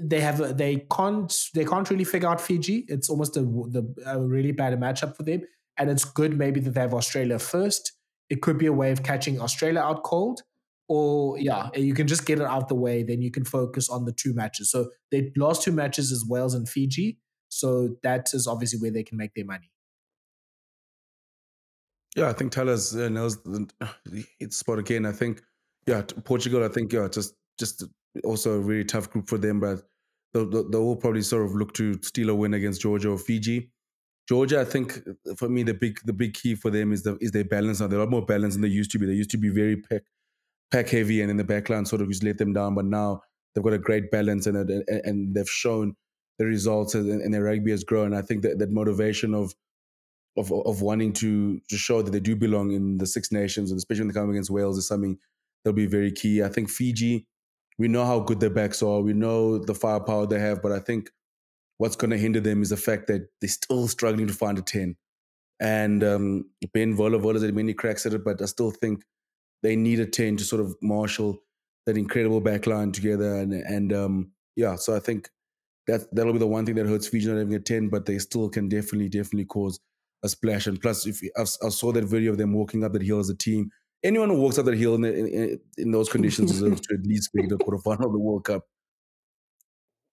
They 0.00 0.20
have 0.20 0.56
they 0.56 0.86
can't 0.92 1.34
they 1.54 1.64
can't 1.64 1.90
really 1.90 2.04
figure 2.04 2.28
out 2.28 2.40
Fiji. 2.40 2.84
It's 2.88 3.10
almost 3.10 3.36
a, 3.36 3.40
the, 3.40 3.94
a 4.06 4.20
really 4.20 4.52
bad 4.52 4.78
matchup 4.78 5.16
for 5.16 5.24
them, 5.24 5.42
and 5.76 5.90
it's 5.90 6.04
good 6.04 6.38
maybe 6.38 6.60
that 6.60 6.70
they 6.70 6.80
have 6.80 6.94
Australia 6.94 7.38
first. 7.40 7.92
It 8.30 8.42
could 8.42 8.58
be 8.58 8.66
a 8.66 8.72
way 8.72 8.92
of 8.92 9.02
catching 9.02 9.40
Australia 9.40 9.80
out 9.80 10.04
cold, 10.04 10.42
or 10.88 11.38
yeah, 11.38 11.68
you 11.74 11.94
can 11.94 12.06
just 12.06 12.26
get 12.26 12.38
it 12.38 12.46
out 12.46 12.68
the 12.68 12.74
way. 12.74 13.02
Then 13.02 13.20
you 13.20 13.30
can 13.30 13.44
focus 13.44 13.88
on 13.90 14.06
the 14.06 14.12
two 14.12 14.32
matches. 14.34 14.70
So 14.70 14.90
the 15.10 15.30
last 15.36 15.62
two 15.62 15.72
matches 15.72 16.10
is 16.10 16.26
Wales 16.26 16.54
and 16.54 16.68
Fiji. 16.68 17.18
So 17.50 17.96
that 18.02 18.30
is 18.32 18.46
obviously 18.46 18.80
where 18.80 18.90
they 18.90 19.02
can 19.02 19.18
make 19.18 19.34
their 19.34 19.44
money. 19.44 19.70
Yeah, 22.16 22.28
I 22.28 22.32
think 22.32 22.52
Tyler's 22.52 22.96
uh, 22.96 23.08
the 23.08 24.24
it's 24.40 24.56
spot 24.56 24.78
again. 24.78 25.04
I 25.04 25.12
think 25.12 25.42
yeah, 25.86 26.02
Portugal. 26.24 26.64
I 26.64 26.68
think 26.68 26.92
yeah, 26.92 27.08
just 27.08 27.34
just 27.58 27.84
also 28.24 28.54
a 28.54 28.58
really 28.58 28.84
tough 28.84 29.10
group 29.10 29.28
for 29.28 29.38
them, 29.38 29.60
but 29.60 29.82
they'll, 30.32 30.48
they'll 30.48 30.80
all 30.80 30.96
probably 30.96 31.22
sort 31.22 31.44
of 31.44 31.54
look 31.54 31.74
to 31.74 32.00
steal 32.02 32.30
a 32.30 32.34
win 32.34 32.54
against 32.54 32.80
Georgia 32.80 33.10
or 33.10 33.18
Fiji. 33.18 33.70
Georgia, 34.26 34.60
I 34.60 34.64
think 34.64 34.98
uh, 35.06 35.34
for 35.36 35.48
me 35.48 35.62
the 35.62 35.74
big 35.74 36.00
the 36.04 36.12
big 36.14 36.34
key 36.34 36.54
for 36.54 36.70
them 36.70 36.92
is 36.92 37.02
the 37.02 37.18
is 37.20 37.30
their 37.30 37.44
balance. 37.44 37.80
Now 37.80 37.88
they're 37.88 37.98
a 37.98 38.02
lot 38.02 38.10
more 38.10 38.24
balanced 38.24 38.54
than 38.54 38.62
they 38.62 38.68
used 38.68 38.90
to 38.92 38.98
be. 38.98 39.06
They 39.06 39.12
used 39.12 39.30
to 39.30 39.38
be 39.38 39.50
very 39.50 39.76
pack 39.76 40.02
pack 40.70 40.88
heavy, 40.88 41.20
and 41.22 41.30
in 41.30 41.36
the 41.36 41.44
backline 41.44 41.86
sort 41.86 42.02
of 42.02 42.08
just 42.08 42.22
let 42.22 42.38
them 42.38 42.52
down. 42.52 42.74
But 42.74 42.84
now 42.84 43.22
they've 43.54 43.64
got 43.64 43.72
a 43.72 43.78
great 43.78 44.10
balance, 44.10 44.46
and 44.46 44.56
and, 44.56 45.34
they've 45.34 45.48
shown 45.48 45.96
the 46.38 46.46
results, 46.46 46.94
and, 46.94 47.32
their 47.34 47.42
rugby 47.42 47.70
has 47.70 47.84
grown. 47.84 48.14
I 48.14 48.22
think 48.22 48.42
that 48.42 48.58
that 48.58 48.70
motivation 48.70 49.34
of 49.34 49.54
of 50.36 50.52
of 50.52 50.82
wanting 50.82 51.12
to 51.14 51.60
to 51.68 51.76
show 51.76 52.02
that 52.02 52.10
they 52.10 52.20
do 52.20 52.36
belong 52.36 52.72
in 52.72 52.98
the 52.98 53.06
Six 53.06 53.32
Nations, 53.32 53.70
and 53.70 53.78
especially 53.78 54.02
when 54.02 54.08
they 54.08 54.20
come 54.20 54.30
against 54.30 54.50
Wales, 54.50 54.78
is 54.78 54.86
something 54.86 55.18
that'll 55.64 55.76
be 55.76 55.86
very 55.86 56.12
key. 56.12 56.42
I 56.42 56.48
think 56.48 56.70
Fiji, 56.70 57.26
we 57.78 57.88
know 57.88 58.04
how 58.04 58.20
good 58.20 58.40
their 58.40 58.50
backs 58.50 58.82
are, 58.82 59.00
we 59.00 59.12
know 59.12 59.58
the 59.58 59.74
firepower 59.74 60.26
they 60.26 60.38
have, 60.38 60.62
but 60.62 60.72
I 60.72 60.78
think 60.78 61.10
what's 61.78 61.96
going 61.96 62.10
to 62.10 62.18
hinder 62.18 62.40
them 62.40 62.62
is 62.62 62.70
the 62.70 62.76
fact 62.76 63.06
that 63.06 63.28
they're 63.40 63.48
still 63.48 63.88
struggling 63.88 64.26
to 64.26 64.34
find 64.34 64.58
a 64.58 64.62
ten. 64.62 64.96
And 65.60 66.04
um, 66.04 66.44
Ben 66.72 66.96
Volavola's 66.96 67.42
had 67.42 67.54
many 67.54 67.74
cracks 67.74 68.06
at 68.06 68.14
it, 68.14 68.24
but 68.24 68.40
I 68.40 68.44
still 68.44 68.70
think 68.70 69.02
they 69.62 69.76
need 69.76 70.00
a 70.00 70.06
ten 70.06 70.36
to 70.36 70.44
sort 70.44 70.60
of 70.60 70.74
marshal 70.82 71.42
that 71.86 71.96
incredible 71.96 72.40
backline 72.40 72.92
together. 72.92 73.36
And 73.36 73.52
and 73.52 73.92
um, 73.92 74.32
yeah, 74.56 74.76
so 74.76 74.94
I 74.94 75.00
think 75.00 75.30
that 75.86 76.02
that'll 76.14 76.32
be 76.32 76.38
the 76.38 76.46
one 76.46 76.66
thing 76.66 76.74
that 76.76 76.86
hurts 76.86 77.08
Fiji 77.08 77.28
not 77.28 77.38
having 77.38 77.54
a 77.54 77.60
ten, 77.60 77.88
but 77.88 78.06
they 78.06 78.18
still 78.18 78.48
can 78.48 78.68
definitely 78.68 79.08
definitely 79.08 79.46
cause 79.46 79.80
a 80.22 80.28
splash. 80.28 80.66
And 80.66 80.80
plus, 80.80 81.06
if 81.06 81.20
I, 81.36 81.42
I 81.42 81.68
saw 81.70 81.92
that 81.92 82.04
video 82.04 82.32
of 82.32 82.38
them 82.38 82.52
walking 82.52 82.84
up 82.84 82.92
that 82.92 83.02
hill 83.02 83.20
as 83.20 83.30
a 83.30 83.36
team, 83.36 83.70
anyone 84.02 84.28
who 84.28 84.40
walks 84.40 84.58
up 84.58 84.66
that 84.66 84.76
hill 84.76 84.94
in, 84.94 85.02
the, 85.02 85.14
in, 85.14 85.60
in 85.76 85.90
those 85.90 86.08
conditions 86.08 86.50
deserves 86.52 86.80
to 86.88 86.94
at 86.94 87.06
least 87.06 87.30
make 87.34 87.48
the 87.48 87.56
quarterfinal 87.56 88.06
of 88.06 88.12
the 88.12 88.18
World 88.18 88.44
Cup. 88.44 88.64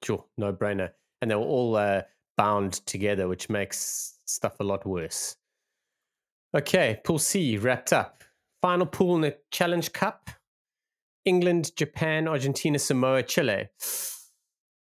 Sure, 0.03 0.25
no 0.37 0.53
brainer. 0.53 0.91
And 1.21 1.31
they 1.31 1.35
were 1.35 1.41
all 1.41 1.75
uh, 1.75 2.03
bound 2.37 2.73
together, 2.85 3.27
which 3.27 3.49
makes 3.49 4.19
stuff 4.25 4.59
a 4.59 4.63
lot 4.63 4.85
worse. 4.85 5.35
Okay, 6.55 7.01
Pool 7.03 7.19
C 7.19 7.57
wrapped 7.57 7.91
up. 7.91 8.23
Final 8.65 8.87
pool 8.87 9.13
in 9.13 9.21
the 9.21 9.37
Challenge 9.51 9.93
Cup 9.93 10.31
England, 11.23 11.75
Japan, 11.75 12.27
Argentina, 12.27 12.79
Samoa, 12.79 13.21
Chile. 13.21 13.69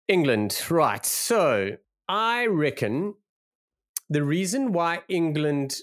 England, 0.08 0.62
right. 0.70 1.04
So 1.04 1.76
I 2.08 2.46
reckon 2.46 3.16
the 4.08 4.24
reason 4.24 4.72
why 4.72 5.00
England 5.10 5.80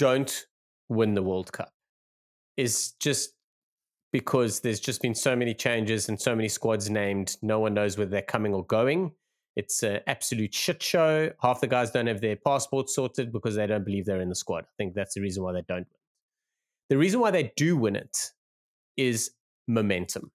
don't 0.00 0.46
win 0.88 1.14
the 1.14 1.22
World 1.22 1.52
Cup 1.52 1.72
is 2.56 2.94
just 2.98 3.34
because 4.12 4.58
there's 4.58 4.80
just 4.80 5.00
been 5.00 5.14
so 5.14 5.36
many 5.36 5.54
changes 5.54 6.08
and 6.08 6.20
so 6.20 6.34
many 6.34 6.48
squads 6.48 6.90
named. 6.90 7.36
No 7.40 7.60
one 7.60 7.72
knows 7.72 7.96
whether 7.96 8.10
they're 8.10 8.22
coming 8.22 8.52
or 8.52 8.66
going. 8.66 9.12
It's 9.54 9.84
an 9.84 10.00
absolute 10.08 10.52
shit 10.52 10.82
show. 10.82 11.30
Half 11.40 11.60
the 11.60 11.68
guys 11.68 11.92
don't 11.92 12.08
have 12.08 12.20
their 12.20 12.34
passports 12.34 12.96
sorted 12.96 13.30
because 13.30 13.54
they 13.54 13.68
don't 13.68 13.84
believe 13.84 14.06
they're 14.06 14.22
in 14.22 14.28
the 14.28 14.34
squad. 14.34 14.64
I 14.64 14.74
think 14.76 14.94
that's 14.94 15.14
the 15.14 15.20
reason 15.20 15.44
why 15.44 15.52
they 15.52 15.62
don't 15.68 15.86
win. 15.86 16.07
The 16.88 16.98
reason 16.98 17.20
why 17.20 17.30
they 17.30 17.52
do 17.56 17.76
win 17.76 17.96
it 17.96 18.32
is 18.96 19.30
momentum. 19.66 20.30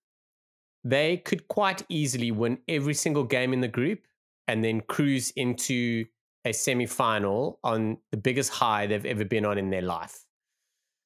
They 0.84 1.18
could 1.18 1.48
quite 1.48 1.84
easily 1.90 2.32
win 2.32 2.60
every 2.68 2.94
single 2.94 3.24
game 3.24 3.54
in 3.54 3.62
the 3.62 3.68
group 3.68 4.00
and 4.48 4.64
then 4.64 4.82
cruise 4.82 5.32
into 5.36 6.06
a 6.46 6.52
semi 6.52 6.86
final 6.86 7.60
on 7.64 7.98
the 8.12 8.18
biggest 8.18 8.52
high 8.52 8.86
they've 8.88 9.06
ever 9.06 9.26
been 9.26 9.46
on 9.46 9.58
in 9.58 9.70
their 9.70 9.82
life. 9.82 10.26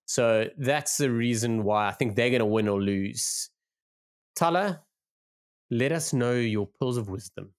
So 0.07 0.49
that's 0.57 0.97
the 0.97 1.11
reason 1.11 1.63
why 1.63 1.87
I 1.87 1.91
think 1.91 2.15
they're 2.15 2.29
going 2.29 2.39
to 2.39 2.45
win 2.45 2.67
or 2.67 2.81
lose. 2.81 3.49
Thala, 4.39 4.79
let 5.69 5.91
us 5.91 6.13
know 6.13 6.33
your 6.33 6.65
pearls 6.65 6.97
of 6.97 7.09
wisdom. 7.09 7.53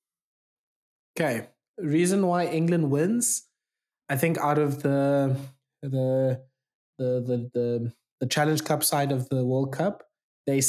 Okay. 1.19 1.49
Reason 1.77 2.27
why 2.27 2.47
England 2.47 2.91
wins, 2.91 3.45
I 4.09 4.17
think 4.17 4.39
out 4.39 4.59
of 4.59 4.83
the 4.83 5.37
the 5.83 6.43
the 6.99 7.21
the 7.21 7.51
the, 7.55 7.93
the 8.21 8.27
Challenge 8.27 8.63
Cup 8.65 8.83
side 8.85 9.13
of 9.13 9.29
the 9.29 9.45
World 9.45 9.73
Cup, 9.73 10.03
they 10.47 10.61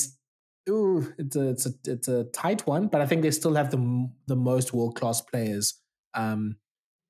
ooh, 0.70 1.14
it's 1.18 1.36
a 1.36 1.50
it's 1.50 1.66
a 1.66 1.70
it's 1.86 2.08
a 2.08 2.24
tight 2.26 2.66
one, 2.68 2.88
but 2.88 3.02
I 3.02 3.06
think 3.06 3.22
they 3.24 3.32
still 3.32 3.56
have 3.56 3.72
the 3.72 4.10
the 4.28 4.36
most 4.36 4.74
world 4.74 4.96
class 4.96 5.22
players 5.22 5.82
um 6.14 6.58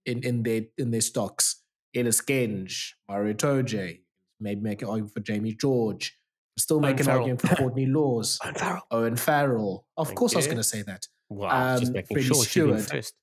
in 0.05 0.23
in 0.23 0.43
their 0.43 0.61
in 0.77 0.91
their 0.91 1.01
stocks. 1.01 1.61
Ellis 1.95 2.21
Genge, 2.21 2.91
Maro 3.09 3.33
Itoje, 3.33 4.01
maybe 4.39 4.61
make 4.61 4.81
an 4.83 4.89
argument 4.89 5.13
for 5.13 5.21
Jamie 5.21 5.53
George. 5.53 6.15
Still 6.57 6.79
make 6.81 6.89
Owen 6.91 6.99
an 6.99 7.05
Farrell. 7.05 7.17
argument 7.19 7.41
for 7.41 7.55
Courtney 7.55 7.85
Lawes, 7.97 8.37
Owen 8.43 8.53
Farrell. 8.55 8.81
Owen 8.91 9.15
Farrell. 9.15 9.85
Of 9.97 10.07
Thank 10.07 10.19
course, 10.19 10.33
I 10.35 10.37
was 10.37 10.45
going 10.45 10.57
to 10.57 10.63
say 10.63 10.81
that. 10.83 11.07
Wow, 11.29 11.77
just 11.77 11.87
Um, 11.89 11.93
making 11.93 12.15
Freddie 12.15 12.27
sure 12.27 12.43
Steward. 12.43 12.81
first. 12.83 13.13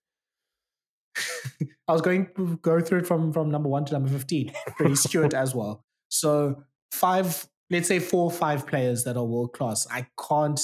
I 1.89 1.93
was 1.93 2.03
going 2.03 2.29
to 2.37 2.59
go 2.63 2.81
through 2.81 2.99
it 3.01 3.07
from 3.07 3.33
from 3.33 3.51
number 3.51 3.69
one 3.69 3.85
to 3.87 3.93
number 3.93 4.09
fifteen. 4.09 4.53
Freddie 4.77 4.97
Steward 4.97 5.33
as 5.35 5.55
well. 5.55 5.85
So 6.21 6.63
five, 6.91 7.49
let's 7.71 7.89
say 7.89 7.99
four 7.99 8.25
or 8.25 8.31
five 8.31 8.67
players 8.67 9.05
that 9.05 9.17
are 9.17 9.25
world 9.25 9.53
class. 9.53 9.87
I 9.91 10.07
can't. 10.29 10.61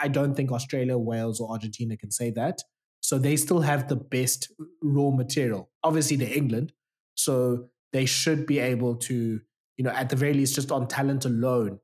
I 0.00 0.08
don't 0.08 0.34
think 0.34 0.52
Australia, 0.52 0.96
Wales, 0.98 1.40
or 1.40 1.50
Argentina 1.50 1.96
can 1.96 2.10
say 2.10 2.30
that. 2.30 2.62
So 3.00 3.18
they 3.18 3.36
still 3.36 3.60
have 3.60 3.88
the 3.88 3.96
best 3.96 4.52
raw 4.82 5.10
material. 5.10 5.70
Obviously, 5.84 6.16
they're 6.16 6.36
England, 6.36 6.72
So 7.16 7.68
they 7.92 8.06
should 8.06 8.46
be 8.46 8.58
able 8.58 8.96
to, 8.96 9.40
you 9.76 9.84
know, 9.84 9.90
at 9.90 10.10
the 10.10 10.16
very 10.16 10.34
least, 10.34 10.54
just 10.54 10.70
on 10.70 10.86
talent 10.86 11.24
alone, 11.24 11.80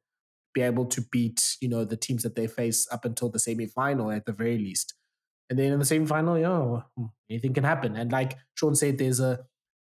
be 0.54 0.60
able 0.60 0.86
to 0.86 1.00
beat, 1.10 1.56
you 1.60 1.68
know, 1.68 1.84
the 1.84 1.96
teams 1.96 2.22
that 2.22 2.36
they 2.36 2.46
face 2.46 2.86
up 2.92 3.04
until 3.04 3.30
the 3.30 3.38
semi-final 3.38 4.10
at 4.10 4.26
the 4.26 4.32
very 4.32 4.58
least. 4.58 4.94
And 5.48 5.58
then 5.58 5.72
in 5.72 5.78
the 5.78 5.84
semi-final, 5.84 6.38
yeah, 6.38 6.80
hmm, 6.96 7.06
anything 7.30 7.54
can 7.54 7.64
happen. 7.64 7.96
And 7.96 8.12
like 8.12 8.36
Shaun 8.54 8.74
said, 8.74 8.98
there's 8.98 9.20
a 9.20 9.40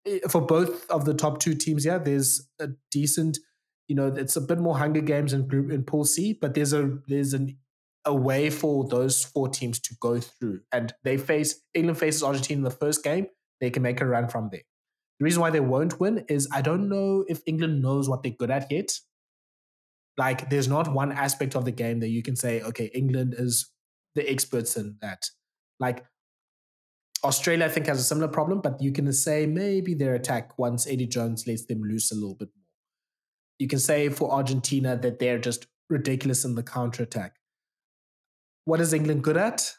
Eh, 0.06 0.20
for 0.30 0.42
both 0.42 0.90
of 0.90 1.06
the 1.06 1.14
top 1.14 1.40
two 1.40 1.56
teams, 1.56 1.86
yeah, 1.86 1.98
there's 1.98 2.48
a 2.60 2.70
decent, 2.92 3.40
you 3.88 3.96
know, 3.96 4.08
it's 4.08 4.36
a 4.36 4.42
bit 4.42 4.60
more 4.60 4.78
Hunger 4.78 5.02
Games 5.02 5.34
in 5.34 5.48
group 5.48 5.72
in 5.72 5.84
Pool 5.84 6.06
C, 6.06 6.38
but 6.40 6.54
there's 6.54 6.74
a 6.74 7.00
there's 7.08 7.34
an 7.34 7.58
a 8.06 8.16
way 8.16 8.50
for 8.50 8.88
those 8.88 9.24
four 9.24 9.50
teams 9.50 9.80
to 9.80 9.96
go 10.00 10.20
through. 10.20 10.62
And 10.72 10.94
they 11.04 11.18
face 11.18 11.62
England 11.74 12.00
faces 12.00 12.24
Argentina 12.24 12.60
in 12.60 12.64
the 12.64 12.72
first 12.72 13.04
game, 13.04 13.28
they 13.60 13.70
can 13.70 13.84
make 13.84 14.02
a 14.02 14.06
run 14.06 14.28
from 14.30 14.50
there. 14.52 14.64
The 15.20 15.26
reason 15.26 15.42
why 15.42 15.50
they 15.50 15.60
won't 15.60 16.00
win 16.00 16.26
is 16.30 16.48
I 16.52 16.62
don't 16.62 16.88
know 16.88 17.26
if 17.28 17.42
England 17.46 17.82
knows 17.82 18.08
what 18.08 18.24
they're 18.24 18.32
good 18.32 18.52
at 18.52 18.72
yet. 18.72 18.92
Like, 20.18 20.50
there's 20.50 20.68
not 20.68 20.92
one 20.92 21.12
aspect 21.12 21.56
of 21.56 21.66
the 21.66 21.72
game 21.72 22.00
that 22.00 22.10
you 22.10 22.24
can 22.24 22.36
say, 22.36 22.62
okay, 22.62 22.90
England 22.94 23.36
is 23.38 23.70
the 24.16 24.30
experts 24.30 24.76
in 24.76 24.98
that. 25.02 25.26
Like, 25.80 26.06
Australia, 27.24 27.66
I 27.66 27.70
think, 27.70 27.88
has 27.88 28.00
a 28.00 28.04
similar 28.04 28.28
problem, 28.28 28.62
but 28.62 28.82
you 28.82 28.92
can 28.92 29.12
say 29.12 29.46
maybe 29.46 29.94
their 29.94 30.16
attack 30.16 30.58
once 30.58 30.88
Eddie 30.88 31.08
Jones 31.08 31.46
lets 31.48 31.66
them 31.66 31.82
loose 31.82 32.12
a 32.12 32.16
little 32.16 32.36
bit 32.36 32.50
more. 32.56 32.66
You 33.60 33.68
can 33.68 33.80
say 33.80 34.10
for 34.10 34.32
Argentina 34.32 34.96
that 34.98 35.20
they're 35.20 35.40
just 35.40 35.68
ridiculous 35.90 36.46
in 36.46 36.56
the 36.56 36.64
counter 36.64 37.04
attack. 37.04 37.36
What 38.66 38.80
is 38.80 38.94
England 38.94 39.24
good 39.24 39.38
at? 39.38 39.74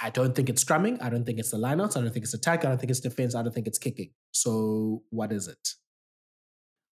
I 0.00 0.10
don't 0.10 0.34
think 0.34 0.48
it's 0.48 0.64
scrumming. 0.64 1.02
I 1.02 1.08
don't 1.10 1.24
think 1.24 1.38
it's 1.38 1.50
the 1.50 1.56
lineouts. 1.56 1.96
I 1.96 2.00
don't 2.00 2.12
think 2.12 2.24
it's 2.24 2.34
attack. 2.34 2.64
I 2.64 2.68
don't 2.68 2.78
think 2.78 2.90
it's 2.90 3.00
defense. 3.00 3.34
I 3.34 3.42
don't 3.42 3.52
think 3.52 3.66
it's 3.66 3.78
kicking. 3.78 4.10
So 4.32 5.02
what 5.10 5.32
is 5.32 5.48
it? 5.48 5.68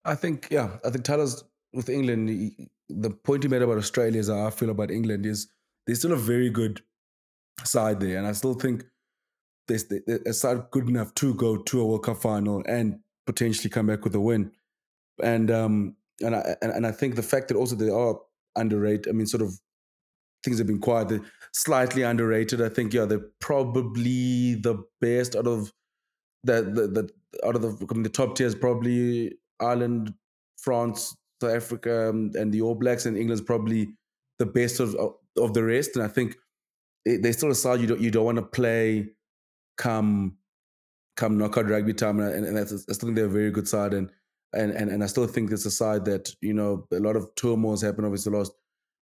I 0.05 0.15
think 0.15 0.49
yeah. 0.51 0.79
I 0.85 0.91
think 0.91 1.05
Tyler's 1.05 1.45
with 1.73 1.89
England. 1.89 2.53
The 2.89 3.11
point 3.11 3.43
he 3.43 3.49
made 3.49 3.63
about 3.63 3.79
Australia 3.79 4.19
is 4.19 4.29
how 4.29 4.47
I 4.47 4.51
feel 4.51 4.71
about 4.71 4.91
England 4.91 5.27
is 5.27 5.49
they're 5.87 5.95
still 5.95 6.13
a 6.13 6.17
very 6.17 6.51
good 6.51 6.83
side 7.65 8.01
there, 8.01 8.17
and 8.17 8.27
I 8.27 8.33
still 8.33 8.55
think 8.55 8.85
they're, 9.71 10.01
they're 10.07 10.21
a 10.27 10.33
side 10.33 10.71
good 10.71 10.89
enough 10.89 11.15
to 11.15 11.35
go 11.35 11.57
to 11.57 11.81
a 11.81 11.87
World 11.87 12.05
Cup 12.05 12.19
final 12.19 12.63
and 12.67 13.01
potentially 13.27 13.71
come 13.71 13.87
back 13.87 14.05
with 14.05 14.15
a 14.15 14.21
win. 14.21 14.53
And 15.23 15.51
um 15.51 15.97
and 16.21 16.35
I 16.37 16.57
and, 16.63 16.73
and 16.73 16.87
I 16.87 16.93
think 16.93 17.15
the 17.15 17.23
fact 17.23 17.49
that 17.49 17.57
also 17.57 17.77
they 17.77 17.91
are 17.91 18.17
underrated. 18.57 19.09
I 19.09 19.13
mean, 19.13 19.27
sort 19.27 19.43
of 19.43 19.59
things 20.45 20.59
have 20.59 20.67
been 20.67 20.81
quiet. 20.81 21.09
They're 21.09 21.21
slightly 21.53 22.03
underrated. 22.03 22.61
I 22.61 22.69
think 22.69 22.93
yeah, 22.93 23.05
they're 23.05 23.27
probably 23.41 24.55
the 24.55 24.83
best 25.01 25.37
out 25.37 25.47
of 25.47 25.73
the 26.45 26.63
the, 26.63 26.87
the 26.87 27.11
out 27.47 27.57
of 27.57 27.63
the 27.63 27.95
the 27.95 28.09
top 28.09 28.37
tiers. 28.37 28.55
Probably 28.55 29.35
Ireland, 29.61 30.15
France, 30.59 31.17
South 31.41 31.55
Africa, 31.55 32.11
um, 32.11 32.31
and 32.35 32.53
the 32.53 32.63
All 32.63 32.75
Blacks, 32.75 33.07
and 33.07 33.17
England's 33.17 33.43
probably 33.43 33.89
the 34.39 34.47
best 34.47 34.81
of 34.81 34.95
of 35.39 35.55
the 35.55 35.65
rest. 35.65 35.97
And 35.97 36.05
I 36.05 36.09
think 36.09 36.37
they 37.05 37.33
still 37.33 37.49
decide 37.49 37.81
you 37.81 37.87
don't 37.87 38.01
you 38.01 38.11
don't 38.11 38.25
want 38.25 38.39
to 38.39 38.43
play 38.43 39.11
come 39.81 40.37
come 41.17 41.39
knockout 41.39 41.69
rugby 41.69 41.95
time, 41.95 42.21
and, 42.21 42.45
and 42.47 42.57
that's 42.57 42.73
I 42.73 42.93
still 42.93 43.09
think 43.09 43.17
they're 43.17 43.25
a 43.25 43.29
very 43.41 43.51
good 43.51 43.67
side. 43.67 43.95
And 43.95 44.11
and 44.53 44.71
and 44.73 44.91
and 44.91 45.03
I 45.03 45.07
still 45.07 45.27
think 45.27 45.51
it's 45.51 45.67
a 45.67 45.71
side 45.71 46.05
that 46.05 46.31
you 46.41 46.55
know 46.55 46.87
a 46.93 47.01
lot 47.01 47.17
of 47.17 47.35
turmoil 47.35 47.73
has 47.73 47.83
happened. 47.83 48.07
Obviously, 48.07 48.33
lost 48.33 48.53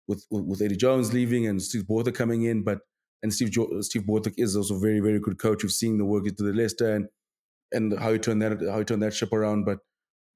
with 0.06 0.24
with 0.30 0.62
Eddie 0.62 0.76
Jones 0.76 1.12
leaving 1.12 1.46
and 1.46 1.60
Steve 1.60 1.86
Borthwick 1.86 2.14
coming 2.14 2.42
in, 2.44 2.62
but 2.62 2.80
and 3.22 3.34
Steve 3.34 3.50
jo- 3.50 3.80
Steve 3.80 4.06
Borthwick 4.06 4.34
is 4.38 4.56
also 4.56 4.76
a 4.76 4.80
very 4.80 5.00
very 5.00 5.18
good 5.18 5.38
coach. 5.38 5.62
We've 5.62 5.72
seen 5.72 5.98
the 5.98 6.04
work 6.04 6.24
he 6.24 6.30
did 6.30 6.46
at 6.46 6.54
Leicester 6.54 6.94
and 6.94 7.08
and 7.72 7.98
how 7.98 8.12
he 8.12 8.18
turned 8.18 8.40
that 8.42 8.60
how 8.70 8.78
he 8.78 8.84
turned 8.84 9.02
that 9.02 9.14
ship 9.14 9.32
around. 9.32 9.64
But 9.64 9.80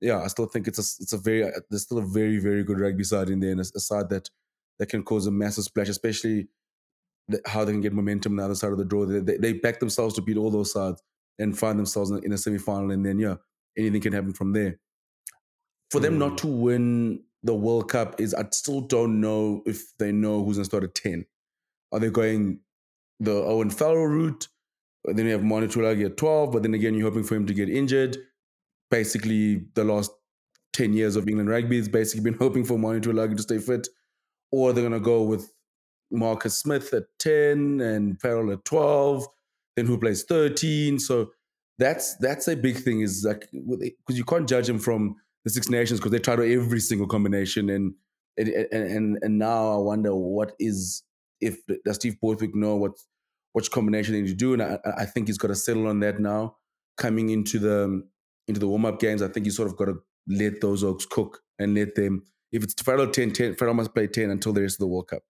yeah, 0.00 0.20
I 0.20 0.26
still 0.26 0.46
think 0.46 0.66
it's 0.66 0.78
a 0.78 0.86
it's 1.02 1.12
a 1.12 1.18
very 1.18 1.50
there's 1.70 1.82
still 1.82 1.98
a 1.98 2.06
very 2.06 2.38
very 2.38 2.64
good 2.64 2.80
rugby 2.80 3.04
side 3.04 3.30
in 3.30 3.40
there 3.40 3.52
and 3.52 3.60
a, 3.60 3.66
a 3.76 3.80
side 3.80 4.10
that 4.10 4.28
that 4.78 4.88
can 4.88 5.04
cause 5.04 5.26
a 5.26 5.30
massive 5.30 5.64
splash, 5.64 5.88
especially 5.88 6.36
the, 6.42 6.48
how 7.46 7.64
they 7.64 7.72
can 7.72 7.80
get 7.80 7.92
momentum 7.92 8.32
on 8.32 8.36
the 8.36 8.44
other 8.44 8.54
side 8.54 8.72
of 8.72 8.78
the 8.78 8.84
draw. 8.84 9.06
They, 9.06 9.20
they, 9.20 9.36
they 9.36 9.52
back 9.54 9.80
themselves 9.80 10.14
to 10.16 10.22
beat 10.22 10.36
all 10.36 10.50
those 10.50 10.72
sides 10.72 11.02
and 11.38 11.58
find 11.58 11.78
themselves 11.78 12.10
in, 12.10 12.24
in 12.24 12.32
a 12.32 12.38
semi 12.38 12.58
final, 12.58 12.90
and 12.90 13.04
then 13.04 13.18
yeah, 13.18 13.36
anything 13.76 14.00
can 14.00 14.12
happen 14.12 14.32
from 14.32 14.52
there. 14.52 14.78
For 15.90 15.98
mm. 15.98 16.02
them 16.02 16.18
not 16.18 16.30
hmm. 16.30 16.36
to 16.36 16.46
win 16.48 17.24
the 17.42 17.54
World 17.54 17.90
Cup 17.90 18.20
is 18.20 18.34
I 18.34 18.44
still 18.50 18.80
don't 18.80 19.20
know 19.20 19.62
if 19.66 19.96
they 19.98 20.12
know 20.12 20.44
who's 20.44 20.56
going 20.56 20.64
to 20.64 20.68
start 20.68 20.84
at 20.84 20.94
10. 20.94 21.26
Are 21.90 21.98
they 21.98 22.10
going 22.10 22.60
the 23.20 23.32
Owen 23.32 23.70
Farrell 23.70 24.06
route? 24.06 24.48
Then 25.04 25.26
you 25.26 25.32
have 25.32 25.42
Manu 25.42 25.66
Tuilagi 25.66 26.06
at 26.06 26.16
12, 26.16 26.52
but 26.52 26.62
then 26.62 26.74
again, 26.74 26.94
you're 26.94 27.08
hoping 27.08 27.24
for 27.24 27.34
him 27.34 27.46
to 27.46 27.54
get 27.54 27.68
injured. 27.68 28.16
Basically, 28.90 29.64
the 29.74 29.82
last 29.82 30.12
10 30.74 30.92
years 30.92 31.16
of 31.16 31.28
England 31.28 31.50
rugby 31.50 31.76
has 31.76 31.88
basically 31.88 32.22
been 32.22 32.38
hoping 32.38 32.64
for 32.64 32.78
Manu 32.78 33.00
Tuilagi 33.00 33.36
to 33.36 33.42
stay 33.42 33.58
fit. 33.58 33.88
Or 34.52 34.72
they're 34.72 34.88
going 34.88 34.92
to 34.92 35.04
go 35.04 35.22
with 35.22 35.50
Marcus 36.12 36.56
Smith 36.56 36.92
at 36.94 37.04
10 37.18 37.80
and 37.80 38.20
Farrell 38.20 38.52
at 38.52 38.64
12. 38.64 39.26
Then 39.76 39.86
who 39.86 39.98
plays 39.98 40.24
13? 40.24 40.98
So 40.98 41.30
that's 41.78 42.16
that's 42.16 42.48
a 42.48 42.56
big 42.56 42.76
thing 42.76 43.00
is 43.00 43.24
like 43.26 43.48
because 43.52 44.18
you 44.18 44.24
can't 44.24 44.48
judge 44.48 44.68
him 44.68 44.78
from 44.78 45.16
the 45.44 45.50
Six 45.50 45.68
Nations 45.68 45.98
because 45.98 46.12
they 46.12 46.18
tried 46.18 46.36
to 46.36 46.54
every 46.54 46.80
single 46.80 47.06
combination, 47.06 47.68
and 47.70 47.94
and 48.36 48.48
and 48.48 49.18
and 49.20 49.38
now 49.38 49.72
I 49.72 49.76
wonder 49.78 50.14
what 50.14 50.52
is 50.58 51.02
if 51.40 51.58
does 51.84 51.96
Steve 51.96 52.20
Borthwick 52.20 52.54
know 52.54 52.76
what 52.76 52.92
which 53.52 53.70
combination 53.70 54.14
they 54.14 54.22
need 54.22 54.28
to 54.28 54.34
do, 54.34 54.52
and 54.52 54.62
I, 54.62 54.78
I 54.98 55.04
think 55.04 55.26
he's 55.26 55.38
got 55.38 55.48
to 55.48 55.54
settle 55.54 55.88
on 55.88 56.00
that 56.00 56.20
now. 56.20 56.56
Coming 56.98 57.30
into 57.30 57.58
the 57.58 58.06
into 58.48 58.60
the 58.60 58.68
warm 58.68 58.84
up 58.84 59.00
games, 59.00 59.22
I 59.22 59.28
think 59.28 59.46
he's 59.46 59.56
sort 59.56 59.68
of 59.68 59.76
got 59.76 59.86
to 59.86 59.98
let 60.28 60.60
those 60.60 60.84
oaks 60.84 61.06
cook 61.06 61.40
and 61.58 61.74
let 61.74 61.94
them. 61.94 62.24
If 62.52 62.62
it's 62.62 62.80
Farrell 62.82 63.08
10, 63.08 63.32
10 63.32 63.54
Farrell 63.54 63.74
must 63.74 63.94
play 63.94 64.06
10 64.06 64.30
until 64.30 64.52
the 64.52 64.60
rest 64.60 64.74
of 64.74 64.80
the 64.80 64.86
World 64.86 65.08
Cup. 65.08 65.22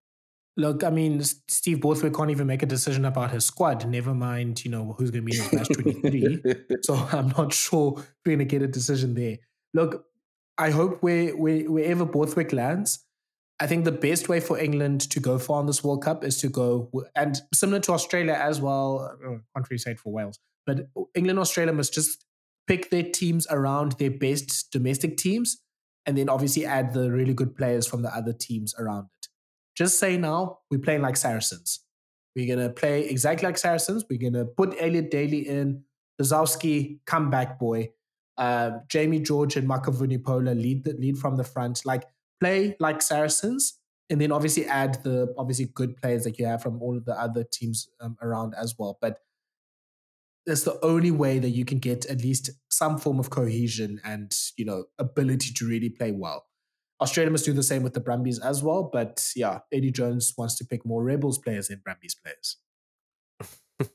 Look, 0.56 0.84
I 0.84 0.90
mean, 0.90 1.22
Steve 1.48 1.80
Borthwick 1.80 2.14
can't 2.14 2.30
even 2.30 2.46
make 2.46 2.62
a 2.62 2.66
decision 2.66 3.06
about 3.06 3.30
his 3.30 3.46
squad. 3.46 3.88
Never 3.88 4.14
mind, 4.14 4.64
you 4.64 4.70
know, 4.70 4.94
who's 4.98 5.10
going 5.10 5.24
to 5.24 5.30
be 5.30 5.36
in 5.36 5.42
his 5.42 5.52
match 5.52 5.68
23. 5.68 6.42
so 6.82 6.94
I'm 7.10 7.28
not 7.28 7.54
sure 7.54 7.92
we're 8.26 8.36
going 8.36 8.38
to 8.40 8.44
get 8.44 8.60
a 8.60 8.68
decision 8.68 9.14
there 9.14 9.38
look, 9.74 10.04
I 10.58 10.70
hope 10.70 11.02
where, 11.02 11.36
where, 11.36 11.60
wherever 11.70 12.04
Borthwick 12.04 12.52
lands, 12.52 13.04
I 13.60 13.66
think 13.66 13.84
the 13.84 13.92
best 13.92 14.28
way 14.28 14.40
for 14.40 14.58
England 14.58 15.02
to 15.10 15.20
go 15.20 15.38
far 15.38 15.60
in 15.60 15.66
this 15.66 15.84
World 15.84 16.02
Cup 16.02 16.24
is 16.24 16.38
to 16.38 16.48
go, 16.48 16.90
and 17.14 17.40
similar 17.54 17.80
to 17.80 17.92
Australia 17.92 18.34
as 18.34 18.60
well, 18.60 19.16
oh, 19.24 19.40
really 19.70 19.78
say 19.78 19.92
it 19.92 20.00
for 20.00 20.12
Wales, 20.12 20.38
but 20.66 20.88
England 21.14 21.38
Australia 21.38 21.72
must 21.72 21.94
just 21.94 22.24
pick 22.66 22.90
their 22.90 23.02
teams 23.02 23.46
around 23.50 23.92
their 23.92 24.10
best 24.10 24.70
domestic 24.72 25.16
teams 25.16 25.58
and 26.06 26.18
then 26.18 26.28
obviously 26.28 26.64
add 26.64 26.92
the 26.92 27.10
really 27.10 27.34
good 27.34 27.56
players 27.56 27.86
from 27.86 28.02
the 28.02 28.14
other 28.14 28.32
teams 28.32 28.74
around. 28.78 29.06
Just 29.76 29.98
say 29.98 30.16
now, 30.16 30.58
we're 30.70 30.78
playing 30.78 31.02
like 31.02 31.16
Saracens. 31.16 31.80
We're 32.36 32.56
to 32.56 32.70
play 32.70 33.08
exactly 33.08 33.46
like 33.46 33.58
Saracens. 33.58 34.04
We're 34.08 34.30
to 34.32 34.44
put 34.44 34.74
Elliot 34.78 35.10
Daly 35.10 35.48
in, 35.48 35.84
Lozowski, 36.20 37.00
come 37.06 37.30
back, 37.30 37.58
boy 37.58 37.90
uh, 38.38 38.78
Jamie 38.88 39.20
George 39.20 39.56
and 39.56 39.68
Mako 39.68 39.92
Vunipola 39.92 40.60
lead 40.60 40.84
the, 40.84 40.94
lead 40.94 41.18
from 41.18 41.36
the 41.36 41.44
front. 41.44 41.84
Like 41.84 42.04
play 42.40 42.76
like 42.80 43.02
Saracens, 43.02 43.78
and 44.10 44.20
then 44.20 44.32
obviously 44.32 44.66
add 44.66 45.02
the 45.04 45.34
obviously 45.38 45.66
good 45.66 45.96
players 45.96 46.24
that 46.24 46.38
you 46.38 46.46
have 46.46 46.62
from 46.62 46.80
all 46.82 46.96
of 46.96 47.04
the 47.04 47.18
other 47.18 47.44
teams 47.44 47.88
um, 48.00 48.16
around 48.22 48.54
as 48.54 48.74
well. 48.78 48.98
But 49.00 49.18
that's 50.46 50.64
the 50.64 50.84
only 50.84 51.12
way 51.12 51.38
that 51.38 51.50
you 51.50 51.64
can 51.64 51.78
get 51.78 52.04
at 52.06 52.20
least 52.20 52.50
some 52.68 52.98
form 52.98 53.20
of 53.20 53.30
cohesion 53.30 54.00
and 54.04 54.34
you 54.56 54.64
know 54.64 54.84
ability 54.98 55.52
to 55.54 55.66
really 55.66 55.90
play 55.90 56.12
well. 56.12 56.46
Australia 57.02 57.30
must 57.30 57.44
do 57.44 57.52
the 57.52 57.62
same 57.62 57.82
with 57.82 57.94
the 57.94 58.00
Brumbies 58.00 58.38
as 58.38 58.62
well. 58.62 58.88
But 58.92 59.30
yeah, 59.36 59.60
Eddie 59.72 59.90
Jones 59.90 60.32
wants 60.38 60.56
to 60.56 60.64
pick 60.64 60.86
more 60.86 61.02
Rebels 61.02 61.38
players 61.38 61.68
than 61.68 61.80
Brumbies 61.84 62.14
players. 62.14 62.56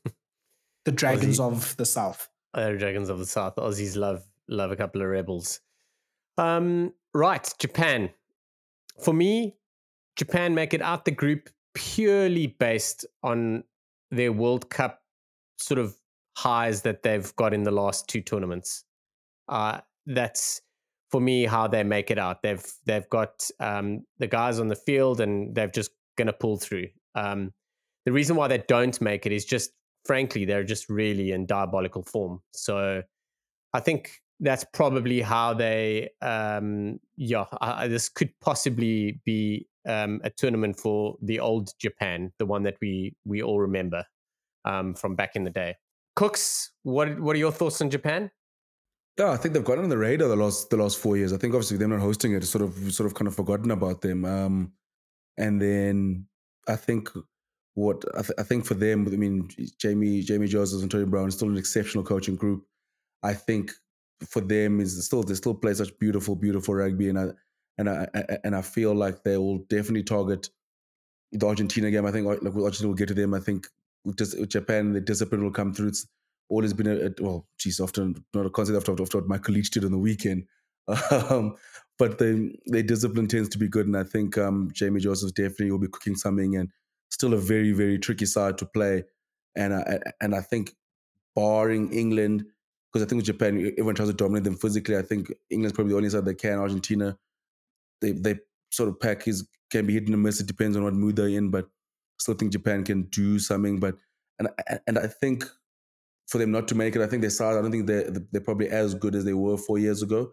the 0.85 0.91
Dragons 0.91 1.39
of 1.39 1.75
the 1.77 1.85
South 1.85 2.29
uh, 2.57 2.71
Dragons 2.71 3.09
of 3.09 3.19
the 3.19 3.25
South. 3.25 3.55
Aussies 3.55 3.95
love 3.95 4.23
love 4.49 4.71
a 4.71 4.75
couple 4.75 5.01
of 5.01 5.07
rebels. 5.07 5.59
Um, 6.37 6.93
right, 7.13 7.53
Japan. 7.59 8.09
For 8.99 9.13
me, 9.13 9.55
Japan 10.15 10.55
make 10.55 10.73
it 10.73 10.81
out 10.81 11.05
the 11.05 11.11
group 11.11 11.49
purely 11.73 12.47
based 12.47 13.05
on 13.23 13.63
their 14.09 14.31
World 14.31 14.69
Cup 14.69 15.01
sort 15.57 15.79
of 15.79 15.95
highs 16.35 16.81
that 16.81 17.03
they've 17.03 17.35
got 17.35 17.53
in 17.53 17.63
the 17.63 17.71
last 17.71 18.07
two 18.07 18.21
tournaments. 18.21 18.85
Uh, 19.47 19.81
that's 20.05 20.61
for 21.09 21.21
me 21.21 21.45
how 21.45 21.67
they 21.67 21.83
make 21.83 22.11
it 22.11 22.17
out. 22.17 22.41
They've 22.41 22.65
they've 22.85 23.09
got 23.09 23.49
um, 23.59 24.05
the 24.19 24.27
guys 24.27 24.59
on 24.59 24.67
the 24.67 24.75
field 24.75 25.21
and 25.21 25.55
they're 25.55 25.67
just 25.67 25.91
going 26.17 26.27
to 26.27 26.33
pull 26.33 26.57
through. 26.57 26.87
Um, 27.15 27.53
the 28.05 28.11
reason 28.11 28.35
why 28.35 28.47
they 28.47 28.63
don't 28.67 28.99
make 29.01 29.25
it 29.25 29.31
is 29.31 29.45
just 29.45 29.71
frankly, 30.07 30.45
they're 30.45 30.63
just 30.63 30.89
really 30.89 31.31
in 31.31 31.45
diabolical 31.45 32.01
form. 32.01 32.41
So 32.53 33.03
I 33.73 33.79
think 33.81 34.11
that's 34.39 34.65
probably 34.73 35.21
how 35.21 35.53
they, 35.53 36.09
um, 36.21 36.99
yeah, 37.17 37.45
this 37.87 38.09
could 38.09 38.31
possibly 38.39 39.19
be 39.25 39.67
um, 39.87 40.21
a 40.23 40.29
tournament 40.29 40.79
for 40.79 41.17
the 41.21 41.39
old 41.39 41.69
Japan, 41.79 42.31
the 42.39 42.45
one 42.45 42.63
that 42.63 42.75
we 42.81 43.15
we 43.25 43.43
all 43.43 43.59
remember 43.59 44.03
um, 44.65 44.93
from 44.95 45.15
back 45.15 45.35
in 45.35 45.43
the 45.43 45.49
day. 45.49 45.75
Kooks, 46.17 46.69
what 46.83 47.19
what 47.19 47.35
are 47.35 47.39
your 47.39 47.51
thoughts 47.51 47.81
on 47.81 47.89
Japan? 47.89 48.31
Yeah, 49.17 49.31
I 49.31 49.37
think 49.37 49.53
they've 49.53 49.63
gotten 49.63 49.83
on 49.83 49.89
the 49.89 49.97
radar 49.97 50.27
the 50.27 50.35
last 50.35 50.69
the 50.69 50.77
last 50.77 50.99
four 50.99 51.17
years. 51.17 51.33
I 51.33 51.37
think 51.37 51.53
obviously 51.53 51.77
them 51.77 51.89
not 51.89 51.99
hosting 51.99 52.33
it, 52.33 52.43
sort 52.43 52.63
of 52.63 52.93
sort 52.93 53.07
of 53.07 53.15
kind 53.15 53.27
of 53.27 53.35
forgotten 53.35 53.71
about 53.71 54.01
them. 54.01 54.25
Um, 54.25 54.73
and 55.37 55.59
then 55.59 56.27
I 56.67 56.75
think 56.75 57.09
what 57.73 58.03
I, 58.15 58.21
th- 58.21 58.39
I, 58.39 58.43
think 58.43 58.65
for 58.65 58.75
them, 58.75 59.07
I 59.07 59.15
mean, 59.15 59.49
Jamie 59.79 60.21
Jamie 60.21 60.47
Joseph 60.47 60.81
and 60.81 60.91
Tony 60.91 61.05
Brown 61.05 61.27
is 61.27 61.35
still 61.35 61.49
an 61.49 61.57
exceptional 61.57 62.03
coaching 62.03 62.35
group. 62.35 62.63
I 63.23 63.33
think 63.33 63.71
for 64.27 64.41
them 64.41 64.79
is 64.79 65.03
still 65.05 65.23
they 65.23 65.33
still 65.33 65.55
play 65.55 65.73
such 65.73 65.97
beautiful, 65.97 66.35
beautiful 66.35 66.75
rugby, 66.75 67.09
and 67.09 67.19
I 67.19 67.27
and 67.79 67.89
I 67.89 68.07
and 68.43 68.55
I 68.55 68.61
feel 68.61 68.93
like 68.93 69.23
they 69.23 69.37
will 69.37 69.59
definitely 69.69 70.03
target 70.03 70.49
the 71.31 71.47
Argentina 71.47 71.89
game. 71.89 72.05
I 72.05 72.11
think 72.11 72.27
like 72.27 72.43
Argentina 72.43 72.87
will 72.87 72.95
get 72.95 73.07
to 73.07 73.15
them. 73.15 73.33
I 73.33 73.39
think 73.39 73.67
just, 74.15 74.37
Japan, 74.47 74.93
the 74.93 75.01
discipline 75.01 75.43
will 75.43 75.51
come 75.51 75.73
through. 75.73 75.89
It's 75.89 76.07
always 76.49 76.73
been 76.73 76.87
a, 76.87 77.07
a 77.07 77.11
well, 77.19 77.47
geez, 77.57 77.79
often 77.79 78.23
not 78.33 78.45
a 78.45 78.49
concept 78.49 78.77
after 78.77 79.01
after 79.01 79.17
what 79.19 79.27
Michael 79.27 79.55
Leitch 79.55 79.71
did 79.71 79.85
on 79.85 79.91
the 79.91 79.97
weekend. 79.97 80.45
Um, 81.11 81.57
but 81.99 82.19
the 82.19 82.55
their 82.67 82.83
discipline 82.83 83.27
tends 83.27 83.49
to 83.49 83.57
be 83.57 83.67
good, 83.67 83.87
and 83.87 83.97
I 83.97 84.03
think 84.03 84.37
um, 84.37 84.69
Jamie 84.71 85.01
Joseph 85.01 85.33
definitely 85.33 85.71
will 85.71 85.79
be 85.79 85.87
cooking 85.87 86.15
something, 86.15 86.55
and 86.55 86.69
still 87.09 87.33
a 87.33 87.37
very 87.37 87.71
very 87.71 87.97
tricky 87.97 88.25
side 88.25 88.57
to 88.59 88.65
play, 88.65 89.03
and 89.55 89.73
I, 89.73 89.99
and 90.21 90.35
I 90.35 90.41
think 90.41 90.75
barring 91.35 91.91
England, 91.91 92.45
because 92.91 93.05
I 93.05 93.09
think 93.09 93.19
with 93.19 93.25
Japan 93.25 93.57
everyone 93.57 93.95
tries 93.95 94.09
to 94.09 94.13
dominate 94.13 94.43
them 94.43 94.55
physically. 94.55 94.95
I 94.95 95.01
think 95.01 95.33
England's 95.49 95.75
probably 95.75 95.91
the 95.91 95.97
only 95.97 96.09
side 96.09 96.25
that 96.25 96.37
can. 96.37 96.59
Argentina, 96.59 97.17
they 98.01 98.11
they 98.11 98.35
sort 98.69 98.89
of 98.89 98.99
pack 98.99 99.27
is 99.27 99.47
can 99.71 99.87
be 99.87 99.93
hit 99.93 100.07
and 100.07 100.21
miss. 100.21 100.39
It 100.39 100.47
depends 100.47 100.77
on 100.77 100.83
what 100.83 100.93
mood 100.93 101.15
they're 101.15 101.27
in, 101.27 101.49
but 101.49 101.67
still 102.19 102.35
think 102.35 102.51
Japan 102.51 102.83
can 102.83 103.03
do 103.03 103.39
something. 103.39 103.79
But 103.79 103.95
and 104.39 104.49
and 104.85 104.99
I 104.99 105.07
think 105.07 105.45
for 106.27 106.37
them 106.37 106.51
not 106.51 106.67
to 106.67 106.75
make 106.75 106.95
it, 106.95 107.01
I 107.01 107.07
think 107.07 107.21
they 107.21 107.29
side. 107.29 107.57
I 107.57 107.61
don't 107.61 107.71
think 107.71 107.87
they're 107.87 108.11
they're 108.31 108.41
probably 108.41 108.69
as 108.69 108.93
good 108.93 109.15
as 109.15 109.25
they 109.25 109.33
were 109.33 109.57
four 109.57 109.79
years 109.79 110.01
ago 110.01 110.31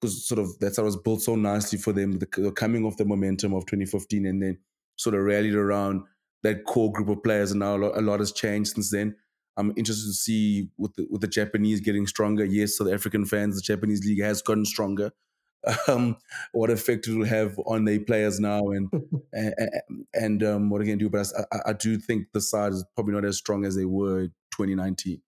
because 0.00 0.26
sort 0.26 0.40
of 0.40 0.58
that's 0.58 0.76
how 0.76 0.82
it 0.82 0.86
was 0.86 0.96
built 0.96 1.22
so 1.22 1.36
nicely 1.36 1.78
for 1.78 1.92
them. 1.92 2.18
The, 2.18 2.52
coming 2.56 2.84
off 2.84 2.96
the 2.96 3.04
momentum 3.04 3.54
of 3.54 3.66
2015 3.66 4.26
and 4.26 4.42
then 4.42 4.58
sort 4.96 5.14
of 5.14 5.22
rallied 5.22 5.54
around 5.54 6.02
that 6.42 6.64
core 6.64 6.92
group 6.92 7.08
of 7.08 7.22
players, 7.22 7.52
and 7.52 7.60
now 7.60 7.76
a 7.76 7.78
lot, 7.78 7.98
a 7.98 8.00
lot 8.00 8.20
has 8.20 8.32
changed 8.32 8.72
since 8.74 8.90
then. 8.90 9.16
I'm 9.56 9.72
interested 9.76 10.06
to 10.06 10.14
see 10.14 10.68
with 10.78 10.94
the, 10.94 11.06
with 11.10 11.20
the 11.20 11.28
Japanese 11.28 11.80
getting 11.80 12.06
stronger. 12.06 12.44
Yes, 12.44 12.76
so 12.76 12.84
the 12.84 12.94
African 12.94 13.26
fans, 13.26 13.54
the 13.54 13.62
Japanese 13.62 14.04
league 14.04 14.22
has 14.22 14.42
gotten 14.42 14.64
stronger. 14.64 15.12
Um, 15.86 16.16
what 16.50 16.70
effect 16.70 17.06
it 17.06 17.16
will 17.16 17.24
have 17.24 17.56
on 17.66 17.84
their 17.84 18.00
players 18.00 18.40
now, 18.40 18.70
and 18.70 18.90
and, 19.32 19.54
and 20.12 20.42
um, 20.42 20.70
what 20.70 20.80
they 20.80 20.88
can 20.88 20.98
do. 20.98 21.08
But 21.08 21.28
I, 21.52 21.70
I, 21.70 21.72
do 21.72 21.98
think 21.98 22.26
the 22.32 22.40
side 22.40 22.72
is 22.72 22.84
probably 22.96 23.14
not 23.14 23.24
as 23.24 23.36
strong 23.36 23.64
as 23.64 23.76
they 23.76 23.84
were 23.84 24.26
2019. 24.56 25.22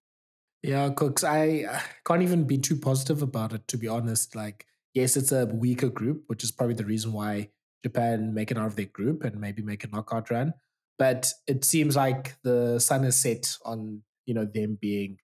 Yeah, 0.65 0.89
Kooks, 0.89 1.23
I 1.25 1.71
uh, 1.71 1.79
can't 2.07 2.23
even 2.23 2.45
be 2.45 2.57
too 2.57 2.77
positive 2.77 3.21
about 3.21 3.53
it, 3.53 3.69
to 3.69 3.77
be 3.77 3.87
honest. 3.87 4.35
Like, 4.35 4.65
yes, 4.95 5.15
it's 5.15 5.31
a 5.31 5.45
weaker 5.45 5.91
group, 5.91 6.25
which 6.29 6.43
is 6.43 6.51
probably 6.51 6.75
the 6.75 6.87
reason 6.87 7.13
why 7.13 7.51
Japan 7.85 8.33
make 8.33 8.51
it 8.51 8.57
out 8.57 8.69
of 8.69 8.77
their 8.77 8.87
group 8.87 9.25
and 9.25 9.39
maybe 9.39 9.61
make 9.61 9.85
a 9.85 9.89
knockout 9.89 10.31
run. 10.31 10.55
But 10.99 11.31
it 11.47 11.67
seems 11.67 11.97
like 11.97 12.37
the 12.45 12.79
sun 12.79 13.05
is 13.05 13.15
set 13.15 13.59
on, 13.67 14.05
you 14.25 14.33
know, 14.33 14.47
them 14.47 14.79
being, 14.81 15.19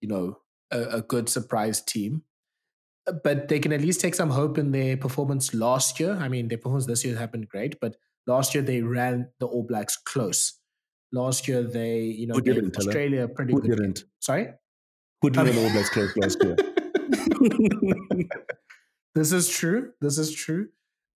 you 0.00 0.08
know, 0.08 0.38
a, 0.72 0.96
a 0.96 1.02
good 1.02 1.28
surprise 1.28 1.80
team. 1.80 2.22
Uh, 3.06 3.12
but 3.22 3.46
they 3.46 3.60
can 3.60 3.72
at 3.72 3.80
least 3.80 4.00
take 4.00 4.16
some 4.16 4.30
hope 4.30 4.58
in 4.58 4.72
their 4.72 4.96
performance 4.96 5.54
last 5.54 6.00
year. 6.00 6.14
I 6.14 6.28
mean, 6.28 6.48
their 6.48 6.58
performance 6.58 6.86
this 6.86 7.04
year 7.04 7.16
has 7.16 7.30
been 7.30 7.42
great, 7.42 7.78
but 7.80 7.94
last 8.26 8.56
year 8.56 8.64
they 8.64 8.82
ran 8.82 9.28
the 9.38 9.46
All 9.46 9.62
Blacks 9.62 9.96
close. 9.96 10.58
Last 11.12 11.46
year 11.46 11.62
they, 11.62 12.00
you 12.00 12.26
know, 12.26 12.40
gave 12.40 12.72
Australia 12.76 13.28
pretty 13.28 13.52
Who 13.52 13.60
good. 13.60 13.76
Didn't? 13.76 14.02
Game. 14.26 14.54
Sorry? 15.32 15.46
Who 15.48 15.52
didn't 15.52 15.64
All 15.64 15.72
Blacks 15.72 15.90
close 15.90 16.16
last 16.16 16.42
year? 16.42 16.56
this 19.14 19.32
is 19.32 19.48
true. 19.48 19.92
This 20.00 20.18
is 20.18 20.34
true. 20.34 20.68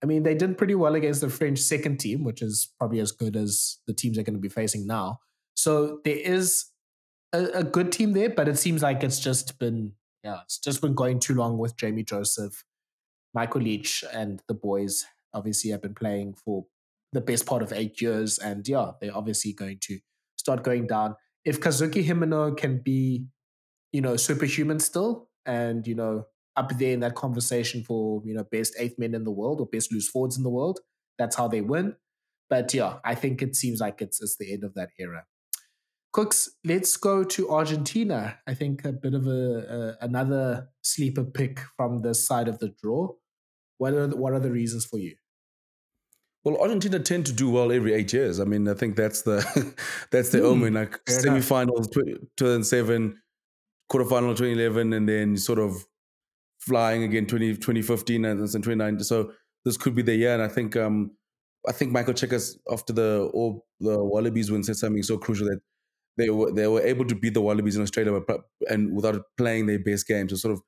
I 0.02 0.06
mean, 0.06 0.22
they 0.22 0.34
did 0.34 0.58
pretty 0.58 0.74
well 0.74 0.94
against 0.94 1.22
the 1.22 1.30
French 1.30 1.58
second 1.58 1.98
team, 1.98 2.24
which 2.24 2.42
is 2.42 2.72
probably 2.78 3.00
as 3.00 3.12
good 3.12 3.36
as 3.36 3.78
the 3.86 3.94
teams 3.94 4.16
they're 4.16 4.24
going 4.24 4.34
to 4.34 4.40
be 4.40 4.50
facing 4.50 4.86
now. 4.86 5.20
So 5.54 6.00
there 6.04 6.18
is 6.18 6.66
a, 7.32 7.44
a, 7.54 7.64
good 7.64 7.90
team 7.90 8.12
there, 8.12 8.28
but 8.28 8.48
it 8.48 8.58
seems 8.58 8.82
like 8.82 9.02
it's 9.02 9.18
just 9.18 9.58
been, 9.58 9.92
yeah, 10.22 10.40
it's 10.44 10.58
just 10.58 10.82
been 10.82 10.94
going 10.94 11.20
too 11.20 11.34
long 11.34 11.56
with 11.56 11.76
Jamie 11.76 12.02
Joseph, 12.02 12.64
Michael 13.32 13.62
Leitch, 13.62 14.04
and 14.12 14.42
the 14.46 14.54
boys. 14.54 15.06
Obviously, 15.32 15.70
have 15.70 15.80
been 15.80 15.94
playing 15.94 16.34
for 16.34 16.66
the 17.12 17.20
best 17.22 17.46
part 17.46 17.62
of 17.62 17.72
eight 17.72 18.00
years, 18.02 18.38
and 18.38 18.68
yeah, 18.68 18.90
they're 19.00 19.16
obviously 19.16 19.54
going 19.54 19.78
to 19.82 19.98
start 20.36 20.64
going 20.64 20.86
down. 20.86 21.16
If 21.44 21.60
Kazuki 21.60 22.04
Himeno 22.04 22.56
can 22.56 22.82
be 22.84 23.26
you 23.94 24.00
know, 24.00 24.16
superhuman 24.16 24.80
still 24.80 25.28
and, 25.46 25.86
you 25.86 25.94
know, 25.94 26.26
up 26.56 26.76
there 26.78 26.92
in 26.92 27.00
that 27.00 27.14
conversation 27.14 27.84
for, 27.84 28.20
you 28.24 28.34
know, 28.34 28.42
best 28.50 28.74
eighth 28.76 28.98
men 28.98 29.14
in 29.14 29.22
the 29.22 29.30
world 29.30 29.60
or 29.60 29.66
best 29.66 29.92
loose 29.92 30.08
forwards 30.08 30.36
in 30.36 30.42
the 30.42 30.50
world. 30.50 30.80
That's 31.16 31.36
how 31.36 31.46
they 31.46 31.60
win. 31.60 31.94
But 32.50 32.74
yeah, 32.74 32.96
I 33.04 33.14
think 33.14 33.40
it 33.40 33.54
seems 33.54 33.78
like 33.78 34.02
it's, 34.02 34.20
it's 34.20 34.36
the 34.36 34.52
end 34.52 34.64
of 34.64 34.74
that 34.74 34.88
era. 34.98 35.26
Kooks, 36.12 36.48
let's 36.64 36.96
go 36.96 37.22
to 37.22 37.50
Argentina. 37.50 38.36
I 38.48 38.54
think 38.54 38.84
a 38.84 38.92
bit 38.92 39.14
of 39.14 39.28
a, 39.28 39.96
a 40.00 40.04
another 40.04 40.70
sleeper 40.82 41.22
pick 41.24 41.60
from 41.76 42.02
this 42.02 42.26
side 42.26 42.48
of 42.48 42.58
the 42.58 42.74
draw. 42.82 43.12
What 43.78 43.94
are 43.94 44.08
the, 44.08 44.16
what 44.16 44.32
are 44.32 44.40
the 44.40 44.50
reasons 44.50 44.84
for 44.84 44.98
you? 44.98 45.14
Well, 46.42 46.60
Argentina 46.60 46.98
tend 46.98 47.26
to 47.26 47.32
do 47.32 47.48
well 47.48 47.70
every 47.70 47.94
eight 47.94 48.12
years. 48.12 48.38
I 48.38 48.44
mean, 48.44 48.68
I 48.68 48.74
think 48.74 48.96
that's 48.96 49.22
the 49.22 49.38
that's 50.10 50.30
the 50.30 50.38
mm, 50.38 50.44
omen. 50.44 50.74
Like 50.74 51.04
semifinals, 51.06 51.90
2007, 51.92 53.20
quarterfinal 53.90 54.36
2011 54.36 54.92
and 54.92 55.08
then 55.08 55.36
sort 55.36 55.58
of 55.58 55.84
flying 56.58 57.02
again 57.02 57.26
20, 57.26 57.54
2015 57.54 58.24
and, 58.24 58.40
and 58.40 58.48
2019. 58.48 59.04
So 59.04 59.32
this 59.64 59.76
could 59.76 59.94
be 59.94 60.02
the 60.02 60.14
year. 60.14 60.34
And 60.34 60.42
I 60.42 60.48
think 60.48 60.76
um 60.76 61.12
I 61.66 61.72
think 61.72 61.92
Michael 61.92 62.14
Cheika's 62.14 62.58
after 62.70 62.92
the 62.92 63.30
all 63.32 63.66
the 63.80 64.02
Wallabies 64.02 64.50
win 64.50 64.62
said 64.62 64.76
something 64.76 65.02
so 65.02 65.18
crucial 65.18 65.46
that 65.46 65.60
they 66.16 66.30
were 66.30 66.52
they 66.52 66.66
were 66.66 66.82
able 66.82 67.04
to 67.06 67.14
beat 67.14 67.34
the 67.34 67.40
Wallabies 67.40 67.76
in 67.76 67.82
Australia 67.82 68.20
but, 68.26 68.42
and 68.68 68.94
without 68.94 69.22
playing 69.36 69.66
their 69.66 69.78
best 69.78 70.06
game. 70.06 70.28
So 70.28 70.36
sort 70.36 70.54
of 70.54 70.62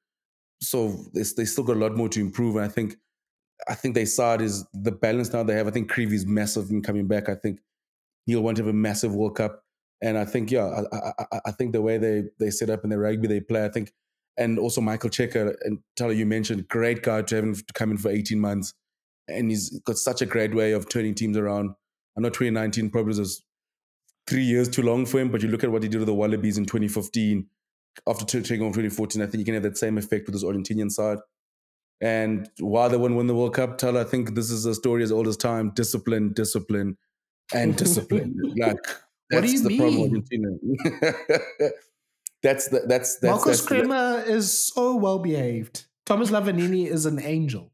so 0.60 1.04
they, 1.14 1.22
they 1.36 1.44
still 1.44 1.64
got 1.64 1.76
a 1.76 1.80
lot 1.80 1.96
more 1.96 2.08
to 2.08 2.20
improve. 2.20 2.56
And 2.56 2.64
I 2.64 2.68
think 2.68 2.96
I 3.68 3.74
think 3.74 3.94
they 3.94 4.04
saw 4.04 4.34
it 4.34 4.40
is 4.40 4.66
the 4.72 4.92
balance 4.92 5.32
now 5.32 5.42
they 5.42 5.54
have. 5.54 5.68
I 5.68 5.70
think 5.70 5.90
Creevy's 5.90 6.26
massive 6.26 6.70
in 6.70 6.82
coming 6.82 7.06
back. 7.06 7.28
I 7.28 7.34
think 7.34 7.60
he'll 8.26 8.42
want 8.42 8.56
to 8.58 8.62
have 8.62 8.70
a 8.70 8.76
massive 8.76 9.14
World 9.14 9.36
Cup. 9.36 9.62
And 10.02 10.18
I 10.18 10.24
think, 10.24 10.50
yeah, 10.50 10.66
I, 10.92 11.24
I, 11.32 11.40
I, 11.46 11.50
think 11.52 11.72
the 11.72 11.80
way 11.80 11.96
they 11.96 12.24
they 12.38 12.50
set 12.50 12.68
up 12.68 12.84
in 12.84 12.90
the 12.90 12.98
rugby 12.98 13.28
they 13.28 13.40
play, 13.40 13.64
I 13.64 13.70
think, 13.70 13.92
and 14.36 14.58
also 14.58 14.80
Michael 14.80 15.10
Cheika 15.10 15.54
and 15.62 15.78
Tyler, 15.96 16.12
you 16.12 16.26
mentioned, 16.26 16.68
great 16.68 17.02
guy 17.02 17.22
to 17.22 17.34
have 17.34 17.44
him 17.44 17.54
to 17.54 17.72
come 17.72 17.90
in 17.90 17.96
for 17.96 18.10
18 18.10 18.38
months. 18.38 18.74
And 19.28 19.50
he's 19.50 19.80
got 19.80 19.96
such 19.96 20.20
a 20.20 20.26
great 20.26 20.54
way 20.54 20.72
of 20.72 20.88
turning 20.88 21.14
teams 21.14 21.36
around. 21.36 21.70
I 22.16 22.20
know 22.20 22.28
2019 22.28 22.90
probably 22.90 23.18
was 23.18 23.42
three 24.26 24.44
years 24.44 24.68
too 24.68 24.82
long 24.82 25.06
for 25.06 25.18
him, 25.18 25.30
but 25.30 25.42
you 25.42 25.48
look 25.48 25.64
at 25.64 25.70
what 25.70 25.82
he 25.82 25.88
did 25.88 25.98
with 25.98 26.06
the 26.06 26.14
Wallabies 26.14 26.58
in 26.58 26.66
2015, 26.66 27.46
after 28.06 28.24
taking 28.24 28.62
on 28.62 28.72
2014, 28.72 29.22
I 29.22 29.26
think 29.26 29.38
you 29.38 29.44
can 29.44 29.54
have 29.54 29.62
that 29.62 29.78
same 29.78 29.98
effect 29.98 30.26
with 30.26 30.34
this 30.34 30.44
Argentinian 30.44 30.90
side. 30.90 31.18
And 32.00 32.48
while 32.60 32.90
they 32.90 32.96
won't 32.98 33.16
win 33.16 33.26
the 33.26 33.34
World 33.34 33.54
Cup, 33.54 33.78
Tyler, 33.78 34.00
I 34.00 34.04
think 34.04 34.34
this 34.34 34.50
is 34.50 34.66
a 34.66 34.74
story 34.74 35.02
as 35.02 35.10
old 35.10 35.26
as 35.26 35.36
time 35.36 35.70
discipline, 35.74 36.32
discipline, 36.34 36.98
and 37.54 37.74
discipline. 37.74 38.34
like, 38.58 38.76
what 39.30 39.42
do 39.42 39.50
you 39.50 39.62
the 39.62 39.68
mean? 39.68 40.24
that's 42.42 42.68
the, 42.68 42.80
that's 42.86 43.18
that's 43.18 43.22
Marcos 43.22 43.46
that's 43.46 43.66
Kremer 43.66 44.24
the, 44.24 44.32
is 44.32 44.52
so 44.52 44.96
well 44.96 45.18
behaved. 45.18 45.86
Thomas 46.04 46.30
Lavanini 46.30 46.86
is 46.86 47.06
an 47.06 47.20
angel. 47.20 47.72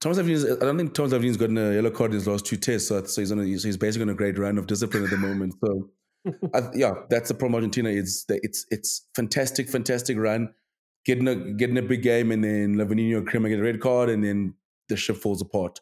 Thomas 0.00 0.18
Lavanini, 0.18 0.56
I 0.60 0.64
don't 0.64 0.76
think 0.76 0.94
Thomas 0.94 1.12
Lavanini's 1.12 1.36
gotten 1.36 1.56
a 1.56 1.74
yellow 1.74 1.90
card 1.90 2.10
in 2.10 2.16
his 2.16 2.26
last 2.26 2.44
two 2.44 2.56
tests, 2.56 2.88
so, 2.88 3.02
so 3.04 3.20
he's 3.20 3.32
on 3.32 3.40
a, 3.40 3.44
he's 3.44 3.76
basically 3.76 4.02
on 4.02 4.08
a 4.10 4.14
great 4.14 4.38
run 4.38 4.58
of 4.58 4.66
discipline 4.66 5.04
at 5.04 5.10
the 5.10 5.16
moment. 5.16 5.54
So, 5.64 5.90
I, 6.54 6.68
yeah, 6.74 6.94
that's 7.08 7.28
the 7.28 7.34
problem. 7.34 7.54
Argentina 7.54 7.88
is 7.88 8.24
that 8.26 8.40
it's 8.42 8.66
it's 8.70 9.06
fantastic, 9.14 9.70
fantastic 9.70 10.18
run, 10.18 10.52
getting 11.06 11.28
a 11.28 11.36
getting 11.36 11.78
a 11.78 11.82
big 11.82 12.02
game, 12.02 12.32
and 12.32 12.44
then 12.44 12.74
Lavanini 12.74 13.14
or 13.14 13.22
Kremer 13.22 13.48
get 13.48 13.60
a 13.60 13.62
red 13.62 13.80
card, 13.80 14.10
and 14.10 14.22
then 14.22 14.54
the 14.88 14.96
ship 14.96 15.16
falls 15.16 15.40
apart. 15.40 15.80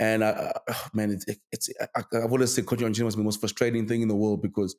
And 0.00 0.24
I, 0.24 0.52
oh, 0.68 0.86
man, 0.94 1.10
it's, 1.10 1.26
it's 1.52 1.68
I, 1.94 2.02
I 2.14 2.24
would 2.24 2.40
have 2.40 2.48
said 2.48 2.64
coaching 2.64 2.84
Argentina 2.84 3.04
was 3.04 3.16
the 3.16 3.22
most 3.22 3.38
frustrating 3.38 3.86
thing 3.86 4.00
in 4.00 4.08
the 4.08 4.16
world 4.16 4.40
because 4.40 4.74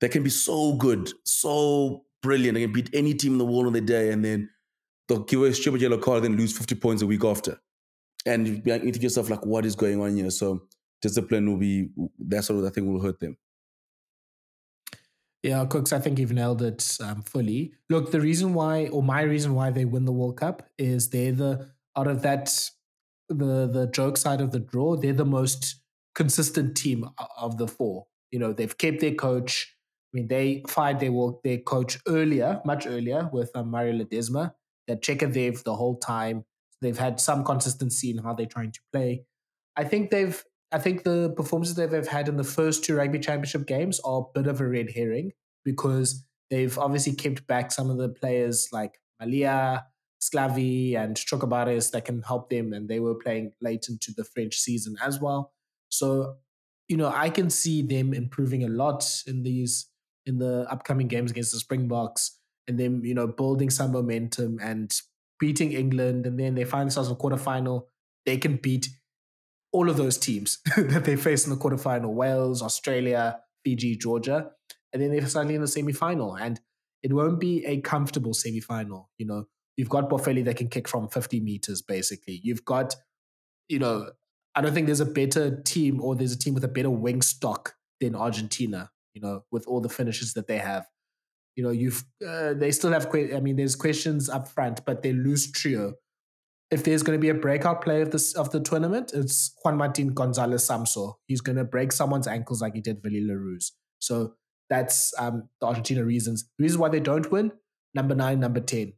they 0.00 0.08
can 0.08 0.22
be 0.22 0.30
so 0.30 0.72
good, 0.72 1.12
so 1.24 2.06
brilliant. 2.22 2.54
They 2.54 2.62
can 2.62 2.72
beat 2.72 2.88
any 2.94 3.12
team 3.12 3.32
in 3.32 3.38
the 3.38 3.44
world 3.44 3.66
on 3.66 3.74
the 3.74 3.82
day, 3.82 4.10
and 4.10 4.24
then 4.24 4.48
they'll 5.06 5.20
give 5.24 5.42
a 5.42 5.52
stupid 5.52 5.82
yellow 5.82 5.98
card, 5.98 6.24
then 6.24 6.36
lose 6.36 6.56
50 6.56 6.74
points 6.76 7.02
a 7.02 7.06
week 7.06 7.24
after. 7.24 7.60
And 8.24 8.48
you 8.48 8.56
think 8.62 8.94
to 8.94 9.00
yourself, 9.00 9.28
like, 9.28 9.44
what 9.44 9.66
is 9.66 9.76
going 9.76 10.00
on 10.00 10.16
here? 10.16 10.30
So 10.30 10.62
discipline 11.02 11.50
will 11.50 11.58
be, 11.58 11.90
that's 12.18 12.48
what 12.48 12.64
I 12.64 12.70
think 12.70 12.86
will 12.86 13.02
hurt 13.02 13.20
them. 13.20 13.36
Yeah, 15.42 15.66
Kooks, 15.66 15.92
I 15.92 15.98
think 15.98 16.18
you've 16.18 16.32
nailed 16.32 16.62
it 16.62 16.96
um, 17.02 17.20
fully. 17.22 17.74
Look, 17.90 18.12
the 18.12 18.20
reason 18.20 18.54
why, 18.54 18.86
or 18.86 19.02
my 19.02 19.22
reason 19.22 19.54
why 19.54 19.70
they 19.70 19.84
win 19.84 20.04
the 20.04 20.12
World 20.12 20.36
Cup 20.36 20.68
is 20.78 21.10
they're 21.10 21.32
the, 21.32 21.70
out 21.96 22.06
of 22.06 22.22
that 22.22 22.70
the 23.34 23.66
the 23.66 23.86
joke 23.86 24.16
side 24.16 24.40
of 24.40 24.52
the 24.52 24.60
draw, 24.60 24.96
they're 24.96 25.12
the 25.12 25.24
most 25.24 25.80
consistent 26.14 26.76
team 26.76 27.08
of 27.36 27.58
the 27.58 27.68
four. 27.68 28.06
You 28.30 28.38
know, 28.38 28.52
they've 28.52 28.76
kept 28.76 29.00
their 29.00 29.14
coach. 29.14 29.74
I 30.12 30.18
mean, 30.18 30.28
they 30.28 30.62
fired 30.68 31.00
their 31.00 31.12
their 31.44 31.58
coach 31.58 31.98
earlier, 32.06 32.60
much 32.64 32.86
earlier, 32.86 33.28
with 33.32 33.50
um, 33.54 33.70
Mario 33.70 34.04
Ledesma. 34.04 34.52
They're 34.86 34.96
Chekadev 34.96 35.62
the 35.62 35.74
whole 35.74 35.96
time. 35.96 36.44
They've 36.80 36.98
had 36.98 37.20
some 37.20 37.44
consistency 37.44 38.10
in 38.10 38.18
how 38.18 38.34
they're 38.34 38.46
trying 38.46 38.72
to 38.72 38.80
play. 38.92 39.24
I 39.76 39.84
think 39.84 40.10
they've 40.10 40.42
I 40.72 40.78
think 40.78 41.04
the 41.04 41.30
performances 41.36 41.76
they've 41.76 42.08
had 42.08 42.28
in 42.28 42.36
the 42.36 42.44
first 42.44 42.84
two 42.84 42.96
rugby 42.96 43.18
championship 43.18 43.66
games 43.66 44.00
are 44.00 44.20
a 44.20 44.40
bit 44.40 44.46
of 44.46 44.60
a 44.60 44.66
red 44.66 44.90
herring 44.90 45.32
because 45.64 46.24
they've 46.50 46.76
obviously 46.78 47.14
kept 47.14 47.46
back 47.46 47.70
some 47.70 47.90
of 47.90 47.98
the 47.98 48.08
players 48.08 48.68
like 48.72 48.98
Malia, 49.20 49.84
Sclavi, 50.22 50.96
and 50.96 51.16
Chocobares 51.16 51.90
that 51.90 52.04
can 52.04 52.22
help 52.22 52.48
them, 52.48 52.72
and 52.72 52.88
they 52.88 53.00
were 53.00 53.14
playing 53.14 53.52
late 53.60 53.88
into 53.88 54.12
the 54.16 54.24
French 54.24 54.56
season 54.56 54.96
as 55.02 55.20
well. 55.20 55.52
So, 55.88 56.36
you 56.88 56.96
know, 56.96 57.12
I 57.14 57.28
can 57.28 57.50
see 57.50 57.82
them 57.82 58.14
improving 58.14 58.64
a 58.64 58.68
lot 58.68 59.04
in 59.26 59.42
these 59.42 59.88
in 60.24 60.38
the 60.38 60.66
upcoming 60.70 61.08
games 61.08 61.32
against 61.32 61.52
the 61.52 61.58
Springboks, 61.58 62.38
and 62.68 62.78
then 62.78 63.02
you 63.04 63.14
know 63.14 63.26
building 63.26 63.70
some 63.70 63.92
momentum 63.92 64.58
and 64.62 64.94
beating 65.40 65.72
England, 65.72 66.26
and 66.26 66.38
then 66.38 66.54
they 66.54 66.64
find 66.64 66.82
themselves 66.82 67.08
in 67.08 67.16
the 67.16 67.20
quarterfinal. 67.20 67.86
They 68.24 68.36
can 68.36 68.56
beat 68.56 68.88
all 69.72 69.88
of 69.90 69.96
those 69.96 70.18
teams 70.18 70.58
that 70.76 71.04
they 71.04 71.16
face 71.16 71.44
in 71.44 71.50
the 71.50 71.56
quarterfinal 71.56 72.12
Wales, 72.12 72.62
Australia, 72.62 73.40
Fiji, 73.64 73.96
Georgia. 73.96 74.50
And 74.92 75.02
then 75.02 75.10
they're 75.10 75.26
suddenly 75.26 75.54
in 75.54 75.62
the 75.62 75.68
semi 75.68 75.92
final. 75.92 76.36
And 76.36 76.60
it 77.02 77.12
won't 77.12 77.40
be 77.40 77.64
a 77.64 77.80
comfortable 77.80 78.34
semi 78.34 78.60
final. 78.60 79.10
You 79.18 79.26
know, 79.26 79.46
you've 79.76 79.88
got 79.88 80.08
Boffelli 80.10 80.44
that 80.44 80.56
can 80.56 80.68
kick 80.68 80.88
from 80.88 81.08
50 81.08 81.40
meters, 81.40 81.82
basically. 81.82 82.40
You've 82.42 82.64
got, 82.64 82.94
you 83.68 83.78
know, 83.78 84.10
I 84.54 84.60
don't 84.60 84.74
think 84.74 84.86
there's 84.86 85.00
a 85.00 85.06
better 85.06 85.60
team 85.62 86.00
or 86.00 86.14
there's 86.14 86.32
a 86.32 86.38
team 86.38 86.54
with 86.54 86.64
a 86.64 86.68
better 86.68 86.90
wing 86.90 87.22
stock 87.22 87.74
than 88.00 88.14
Argentina, 88.14 88.90
you 89.14 89.22
know, 89.22 89.44
with 89.50 89.66
all 89.66 89.80
the 89.80 89.88
finishes 89.88 90.34
that 90.34 90.46
they 90.46 90.58
have. 90.58 90.86
You 91.56 91.64
know, 91.64 91.70
you've, 91.70 92.04
uh, 92.26 92.54
they 92.54 92.70
still 92.70 92.92
have, 92.92 93.10
que- 93.10 93.34
I 93.34 93.40
mean, 93.40 93.56
there's 93.56 93.76
questions 93.76 94.28
up 94.28 94.48
front, 94.48 94.84
but 94.84 95.02
they 95.02 95.12
lose 95.12 95.50
trio 95.50 95.94
if 96.72 96.84
there's 96.84 97.02
going 97.02 97.16
to 97.16 97.20
be 97.20 97.28
a 97.28 97.34
breakout 97.34 97.82
player 97.82 98.00
of 98.00 98.10
this 98.10 98.32
of 98.34 98.50
the 98.50 98.58
tournament, 98.58 99.12
it's 99.14 99.54
Juan 99.62 99.76
Martin 99.76 100.14
Gonzalez 100.14 100.66
Samso. 100.66 101.16
He's 101.26 101.42
going 101.42 101.56
to 101.56 101.64
break 101.64 101.92
someone's 101.92 102.26
ankles 102.26 102.62
like 102.62 102.74
he 102.74 102.80
did 102.80 103.04
le 103.04 103.36
Roux. 103.36 103.58
So 103.98 104.34
that's 104.70 105.12
um, 105.18 105.50
the 105.60 105.66
Argentina 105.66 106.02
reasons. 106.02 106.44
The 106.58 106.62
reasons 106.62 106.78
why 106.78 106.88
they 106.88 106.98
don't 106.98 107.30
win: 107.30 107.52
number 107.94 108.14
nine, 108.14 108.40
number 108.40 108.60
ten. 108.60 108.94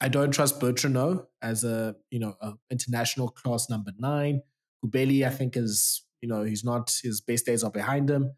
I 0.00 0.08
don't 0.08 0.30
trust 0.30 0.60
Bertranou 0.60 1.26
as 1.42 1.64
a 1.64 1.96
you 2.10 2.18
know 2.18 2.36
a 2.40 2.52
international 2.70 3.28
class 3.28 3.68
number 3.68 3.92
nine. 3.98 4.42
Cubelli, 4.84 5.26
I 5.26 5.30
think, 5.30 5.56
is 5.56 6.04
you 6.20 6.28
know 6.28 6.44
he's 6.44 6.64
not 6.64 6.98
his 7.02 7.20
best 7.20 7.46
days 7.46 7.64
are 7.64 7.70
behind 7.70 8.10
him. 8.10 8.32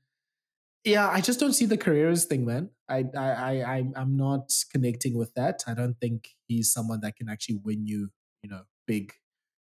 Yeah, 0.85 1.09
I 1.09 1.21
just 1.21 1.39
don't 1.39 1.53
see 1.53 1.67
the 1.67 1.77
Carreras 1.77 2.25
thing, 2.25 2.47
man. 2.47 2.71
I 2.89 3.05
I 3.17 3.63
I 3.63 3.85
I'm 3.97 4.17
not 4.17 4.53
connecting 4.73 5.17
with 5.17 5.35
that. 5.35 5.63
I 5.67 5.75
don't 5.75 5.99
think 6.01 6.29
he's 6.49 6.73
someone 6.73 7.01
that 7.03 7.17
can 7.17 7.29
actually 7.29 7.61
win 7.63 7.87
you 7.87 8.11
you 8.43 8.49
know 8.49 8.63
big 8.87 9.13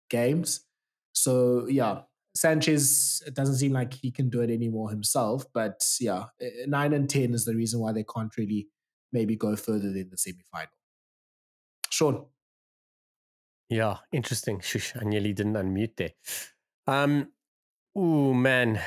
games. 0.09 0.65
So 1.13 1.65
yeah, 1.67 2.01
Sanchez 2.35 3.23
it 3.25 3.33
doesn't 3.33 3.55
seem 3.55 3.73
like 3.73 3.93
he 3.93 4.11
can 4.11 4.29
do 4.29 4.41
it 4.41 4.51
anymore 4.51 4.91
himself. 4.91 5.45
But 5.51 5.83
yeah, 5.99 6.25
eh, 6.39 6.65
nine 6.67 6.93
and 6.93 7.09
ten 7.09 7.33
is 7.33 7.45
the 7.45 7.55
reason 7.55 7.79
why 7.79 7.91
they 7.91 8.03
can't 8.03 8.35
really 8.37 8.67
maybe 9.11 9.35
go 9.35 9.55
further 9.55 9.91
than 9.91 10.09
the 10.11 10.17
semi 10.17 10.43
final. 10.51 10.76
Shaun. 11.97 12.25
Yeah, 13.69 13.97
interesting. 14.11 14.59
Shush, 14.59 14.93
I 14.95 15.03
nearly 15.03 15.33
didn't 15.33 15.53
unmute 15.53 15.95
there. 15.97 16.11
Um, 16.85 17.29
oh 17.95 18.33
man, 18.33 18.79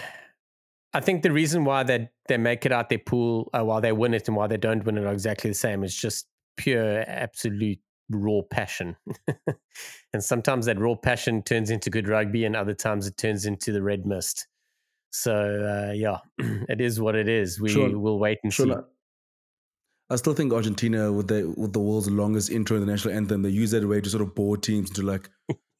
I 0.94 1.00
think 1.00 1.22
the 1.22 1.32
reason 1.32 1.64
why 1.64 1.82
they 1.82 2.08
they 2.28 2.36
make 2.36 2.64
it 2.64 2.72
out 2.72 2.88
their 2.88 3.00
pool, 3.00 3.50
uh, 3.52 3.64
while 3.64 3.80
they 3.80 3.90
win 3.90 4.14
it 4.14 4.28
and 4.28 4.36
why 4.36 4.46
they 4.46 4.56
don't 4.56 4.84
win 4.84 4.96
it 4.96 5.04
are 5.04 5.12
exactly 5.12 5.50
the 5.50 5.54
same. 5.54 5.82
It's 5.82 6.00
just 6.00 6.28
pure, 6.56 7.04
absolute 7.06 7.80
raw 8.10 8.42
passion. 8.48 8.96
and 10.12 10.22
sometimes 10.22 10.66
that 10.66 10.78
raw 10.78 10.94
passion 10.94 11.42
turns 11.42 11.70
into 11.70 11.90
good 11.90 12.08
rugby, 12.08 12.44
and 12.44 12.54
other 12.54 12.74
times 12.74 13.08
it 13.08 13.16
turns 13.16 13.44
into 13.44 13.72
the 13.72 13.82
red 13.82 14.06
mist. 14.06 14.46
So 15.10 15.34
uh, 15.34 15.92
yeah, 15.94 16.18
it 16.38 16.80
is 16.80 17.00
what 17.00 17.16
it 17.16 17.28
is. 17.28 17.60
We 17.60 17.70
sure. 17.70 17.98
will 17.98 18.20
wait 18.20 18.38
and 18.44 18.54
sure. 18.54 18.66
see. 18.66 18.72
I 20.10 20.16
still 20.16 20.34
think 20.34 20.52
Argentina, 20.52 21.12
with 21.12 21.28
the 21.28 21.54
with 21.56 21.72
the 21.72 21.78
world's 21.78 22.10
longest 22.10 22.50
intro 22.50 22.76
in 22.76 22.84
the 22.84 22.90
national 22.90 23.14
anthem, 23.14 23.42
they 23.42 23.48
use 23.48 23.70
that 23.70 23.86
way 23.86 24.00
to 24.00 24.10
sort 24.10 24.22
of 24.22 24.34
bore 24.34 24.56
teams 24.56 24.90
to 24.90 25.02
like 25.02 25.30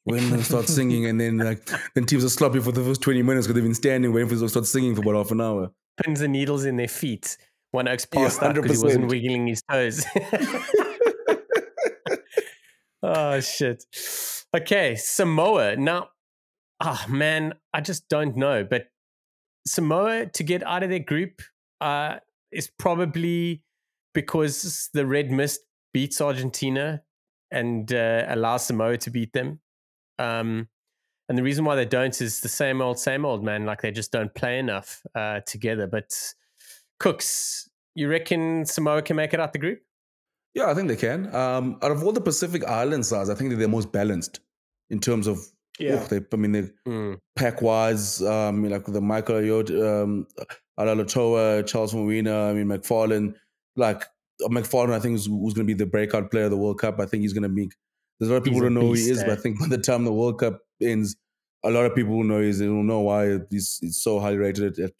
when 0.04 0.30
they 0.30 0.40
start 0.42 0.68
singing, 0.68 1.06
and 1.06 1.20
then 1.20 1.38
like 1.38 1.68
then 1.94 2.06
teams 2.06 2.24
are 2.24 2.28
sloppy 2.28 2.60
for 2.60 2.70
the 2.70 2.82
first 2.82 3.02
twenty 3.02 3.22
minutes 3.22 3.48
because 3.48 3.56
they've 3.56 3.64
been 3.64 3.74
standing 3.74 4.12
waiting 4.12 4.28
for 4.28 4.36
them 4.36 4.44
to 4.44 4.50
start 4.50 4.66
singing 4.66 4.94
for 4.94 5.02
about 5.02 5.16
half 5.16 5.32
an 5.32 5.40
hour. 5.40 5.72
Pins 6.04 6.20
and 6.20 6.32
needles 6.32 6.64
in 6.64 6.76
their 6.76 6.86
feet. 6.86 7.36
One 7.72 7.88
Oaks 7.88 8.06
passed 8.06 8.40
yeah, 8.40 8.52
because 8.52 8.80
he 8.80 8.84
wasn't 8.84 9.08
wiggling 9.08 9.48
his 9.48 9.62
toes. 9.68 10.06
oh 13.02 13.40
shit. 13.40 13.84
Okay, 14.56 14.94
Samoa. 14.94 15.74
Now, 15.76 16.10
ah 16.80 17.04
oh, 17.04 17.12
man, 17.12 17.54
I 17.74 17.80
just 17.80 18.08
don't 18.08 18.36
know. 18.36 18.62
But 18.62 18.86
Samoa 19.66 20.26
to 20.26 20.42
get 20.44 20.62
out 20.64 20.84
of 20.84 20.90
their 20.90 21.00
group 21.00 21.42
uh, 21.80 22.18
is 22.52 22.70
probably 22.78 23.62
because 24.14 24.90
the 24.92 25.06
red 25.06 25.30
mist 25.30 25.60
beats 25.92 26.20
Argentina 26.20 27.02
and 27.50 27.92
uh, 27.92 28.24
allows 28.28 28.66
Samoa 28.66 28.96
to 28.98 29.10
beat 29.10 29.32
them. 29.32 29.60
Um, 30.18 30.68
and 31.28 31.38
the 31.38 31.42
reason 31.42 31.64
why 31.64 31.76
they 31.76 31.84
don't 31.84 32.20
is 32.20 32.40
the 32.40 32.48
same 32.48 32.82
old, 32.82 32.98
same 32.98 33.24
old, 33.24 33.44
man. 33.44 33.64
Like 33.64 33.82
they 33.82 33.92
just 33.92 34.12
don't 34.12 34.34
play 34.34 34.58
enough 34.58 35.02
uh, 35.14 35.40
together. 35.46 35.86
But 35.86 36.12
Kooks, 37.00 37.68
you 37.94 38.08
reckon 38.08 38.66
Samoa 38.66 39.02
can 39.02 39.16
make 39.16 39.32
it 39.32 39.40
out 39.40 39.52
the 39.52 39.58
group? 39.58 39.80
Yeah, 40.54 40.68
I 40.68 40.74
think 40.74 40.88
they 40.88 40.96
can. 40.96 41.32
Um, 41.34 41.78
out 41.82 41.92
of 41.92 42.02
all 42.02 42.12
the 42.12 42.20
Pacific 42.20 42.64
Island 42.64 43.06
sides, 43.06 43.30
I 43.30 43.34
think 43.34 43.50
they're 43.50 43.58
the 43.58 43.68
most 43.68 43.92
balanced 43.92 44.40
in 44.90 44.98
terms 44.98 45.26
of. 45.26 45.38
Yeah. 45.78 46.00
Oh, 46.02 46.06
they, 46.06 46.20
I 46.32 46.36
mean, 46.36 46.52
they 46.52 46.62
mm. 46.86 47.18
pack 47.36 47.62
wise. 47.62 48.20
Um, 48.22 48.68
like 48.68 48.84
the 48.84 49.00
Michael 49.00 49.36
Ayot, 49.36 49.70
um, 49.70 50.26
Alaalatoa, 50.78 51.66
Charles 51.66 51.94
Moina. 51.94 52.50
I 52.50 52.52
mean, 52.54 52.66
McFarland. 52.66 53.34
Like 53.76 54.04
uh, 54.44 54.48
McFarland, 54.48 54.94
I 54.94 55.00
think 55.00 55.16
is 55.16 55.26
who's 55.26 55.54
going 55.54 55.66
to 55.66 55.74
be 55.74 55.74
the 55.74 55.86
breakout 55.86 56.30
player 56.30 56.44
of 56.44 56.50
the 56.50 56.56
World 56.56 56.78
Cup. 56.78 57.00
I 57.00 57.06
think 57.06 57.22
he's 57.22 57.32
going 57.32 57.44
to 57.44 57.48
be. 57.48 57.70
There's 58.18 58.30
a 58.30 58.34
lot 58.34 58.38
of 58.38 58.44
people 58.44 58.58
who 58.60 58.66
don't 58.66 58.74
know 58.74 58.80
who 58.80 58.92
he 58.92 59.10
is, 59.10 59.22
but 59.22 59.30
I 59.30 59.36
think 59.36 59.58
by 59.60 59.68
the 59.68 59.78
time 59.78 60.04
the 60.04 60.12
World 60.12 60.38
Cup 60.38 60.60
ends, 60.80 61.16
a 61.64 61.70
lot 61.70 61.86
of 61.86 61.94
people 61.94 62.16
will 62.16 62.24
know 62.24 62.40
They 62.40 62.66
don't 62.66 62.86
know 62.86 63.00
why 63.00 63.38
he's, 63.50 63.78
he's 63.80 64.02
so 64.02 64.18
highly 64.20 64.38
rated 64.38 64.78
at, 64.78 64.92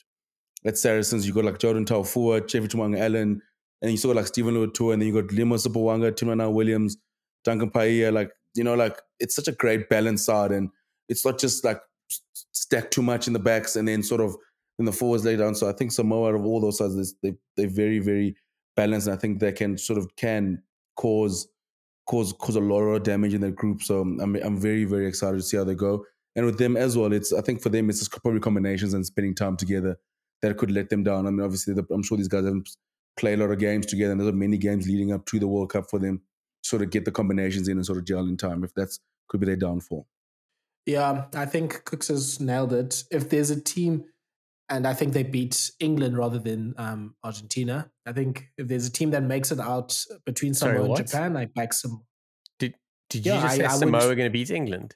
at 0.65 0.79
Saracens. 0.79 1.27
You 1.27 1.33
got 1.33 1.45
like 1.45 1.59
Jordan 1.59 1.85
Taufua, 1.85 2.43
Chevi 2.43 2.69
Tumaga-Allen, 2.69 3.41
and 3.83 3.91
you 3.91 3.97
still 3.97 4.11
got 4.11 4.21
like 4.21 4.27
Steven 4.27 4.55
Luatua, 4.55 4.95
and 4.95 5.03
then 5.03 5.09
you 5.09 5.23
got 5.23 5.33
Lima 5.33 5.57
Sopoaga, 5.57 6.13
Timana 6.13 6.53
Williams, 6.53 6.97
Duncan 7.45 7.71
Paia. 7.71 8.11
Like, 8.11 8.31
you 8.55 8.65
know, 8.65 8.75
like 8.75 9.01
it's 9.19 9.35
such 9.35 9.49
a 9.49 9.53
great 9.53 9.89
balance 9.89 10.25
side. 10.25 10.53
And 10.53 10.71
it's 11.09 11.25
not 11.25 11.39
just 11.39 11.65
like 11.65 11.81
stacked 12.53 12.93
too 12.93 13.03
much 13.03 13.27
in 13.27 13.33
the 13.33 13.39
backs 13.39 13.77
and 13.77 13.89
then 13.89 14.03
sort 14.03 14.21
of 14.21 14.37
in 14.79 14.85
the 14.85 14.93
forwards 14.93 15.25
lay 15.25 15.37
down. 15.37 15.55
So 15.55 15.69
I 15.69 15.73
think 15.73 15.93
Samoa, 15.93 16.29
out 16.29 16.35
of 16.35 16.45
all 16.45 16.61
those 16.61 16.79
sides, 16.79 17.15
they, 17.23 17.35
they're 17.57 17.69
very, 17.69 17.99
very 17.99 18.37
balanced. 18.77 19.07
And 19.07 19.17
I 19.17 19.19
think 19.19 19.41
they 19.41 19.53
can 19.53 19.79
sort 19.79 19.99
of 19.99 20.15
can 20.17 20.63
cause 20.97 21.49
cause 22.07 22.33
cause 22.33 22.57
a 22.57 22.61
lot 22.61 22.81
of 22.81 23.03
damage 23.03 23.35
in 23.35 23.41
that 23.43 23.57
group. 23.57 23.83
So 23.83 24.03
um, 24.03 24.21
I'm 24.21 24.37
I'm 24.37 24.61
very 24.61 24.85
very 24.85 25.07
excited 25.07 25.37
to 25.37 25.43
see 25.43 25.57
how 25.57 25.65
they 25.65 25.75
go. 25.75 26.05
And 26.37 26.47
with 26.47 26.59
them 26.59 26.77
as 26.77 26.97
well, 26.97 27.13
it's 27.13 27.33
I 27.33 27.41
think 27.41 27.63
for 27.63 27.69
them 27.69 27.91
it's 27.91 28.09
probably 28.09 28.41
combinations 28.41 28.95
and 28.95 29.05
spending 29.05 29.35
time 29.35 29.57
together 29.57 29.99
that 30.43 30.57
could 30.57 30.71
let 30.71 30.89
them 30.89 31.03
down. 31.03 31.27
I 31.27 31.31
mean, 31.31 31.45
obviously, 31.45 31.75
I'm 31.91 32.03
sure 32.03 32.17
these 32.17 32.29
guys 32.29 32.45
haven't 32.45 32.71
play 33.17 33.35
a 33.35 33.37
lot 33.37 33.51
of 33.51 33.59
games 33.59 33.87
together, 33.87 34.13
and 34.13 34.21
there's 34.21 34.33
many 34.33 34.57
games 34.57 34.87
leading 34.87 35.13
up 35.13 35.27
to 35.27 35.39
the 35.39 35.49
World 35.49 35.71
Cup 35.71 35.91
for 35.91 35.99
them, 35.99 36.23
sort 36.63 36.83
of 36.83 36.91
get 36.91 37.05
the 37.05 37.11
combinations 37.11 37.69
in 37.69 37.77
and 37.77 37.85
sort 37.85 37.99
of 37.99 38.07
gel 38.07 38.27
in 38.27 38.37
time. 38.37 38.65
If 38.65 38.75
that's 38.75 39.01
could 39.29 39.41
be 39.41 39.47
their 39.47 39.57
downfall. 39.57 40.07
Yeah, 40.87 41.27
I 41.35 41.47
think 41.47 41.85
Kooks 41.85 42.09
has 42.09 42.41
nailed 42.41 42.73
it. 42.73 43.05
If 43.11 43.29
there's 43.29 43.51
a 43.51 43.61
team, 43.61 44.05
and 44.71 44.87
I 44.87 44.95
think 44.95 45.13
they 45.13 45.25
beat 45.25 45.71
England 45.81 46.17
rather 46.17 46.39
than 46.39 46.75
um, 46.79 47.15
Argentina. 47.25 47.91
I 48.07 48.13
think 48.13 48.47
if 48.57 48.69
there's 48.69 48.87
a 48.87 48.93
team 48.93 49.11
that 49.11 49.25
makes 49.25 49.51
it 49.51 49.59
out 49.61 50.03
between 50.25 50.55
Samoa 50.55 50.75
Sorry, 50.75 50.87
and 50.87 50.97
Japan, 50.97 51.37
I 51.37 51.47
back 51.47 51.73
some. 51.73 52.05
Did 52.59 52.77
Did 53.11 53.27
you 53.27 53.33
yeah, 53.33 53.43
just 53.43 53.57
say 53.57 53.65
I, 53.65 53.77
Samoa 53.77 54.07
are 54.07 54.15
going 54.15 54.29
to 54.29 54.31
beat 54.31 54.51
England? 54.51 54.95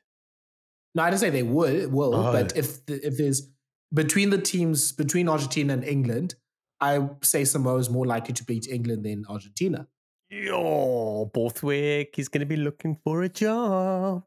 No, 0.94 1.02
I 1.02 1.10
didn't 1.10 1.20
say 1.20 1.30
they 1.30 1.42
would 1.42 1.92
will, 1.92 2.14
oh. 2.14 2.32
but 2.32 2.56
if 2.56 2.86
the, 2.86 3.04
if 3.04 3.18
there's 3.18 3.50
between 3.92 4.30
the 4.30 4.38
teams 4.38 4.92
between 4.92 5.28
Argentina 5.28 5.72
and 5.72 5.84
England, 5.84 6.36
I 6.80 7.08
say 7.22 7.44
Samoa 7.44 7.78
is 7.78 7.90
more 7.90 8.06
likely 8.06 8.34
to 8.34 8.44
beat 8.44 8.68
England 8.68 9.04
than 9.04 9.24
Argentina. 9.28 9.88
Yo, 10.30 11.30
Borthwick 11.34 12.18
is 12.18 12.28
going 12.28 12.40
to 12.40 12.46
be 12.46 12.56
looking 12.56 12.96
for 13.04 13.22
a 13.22 13.28
job. 13.28 14.24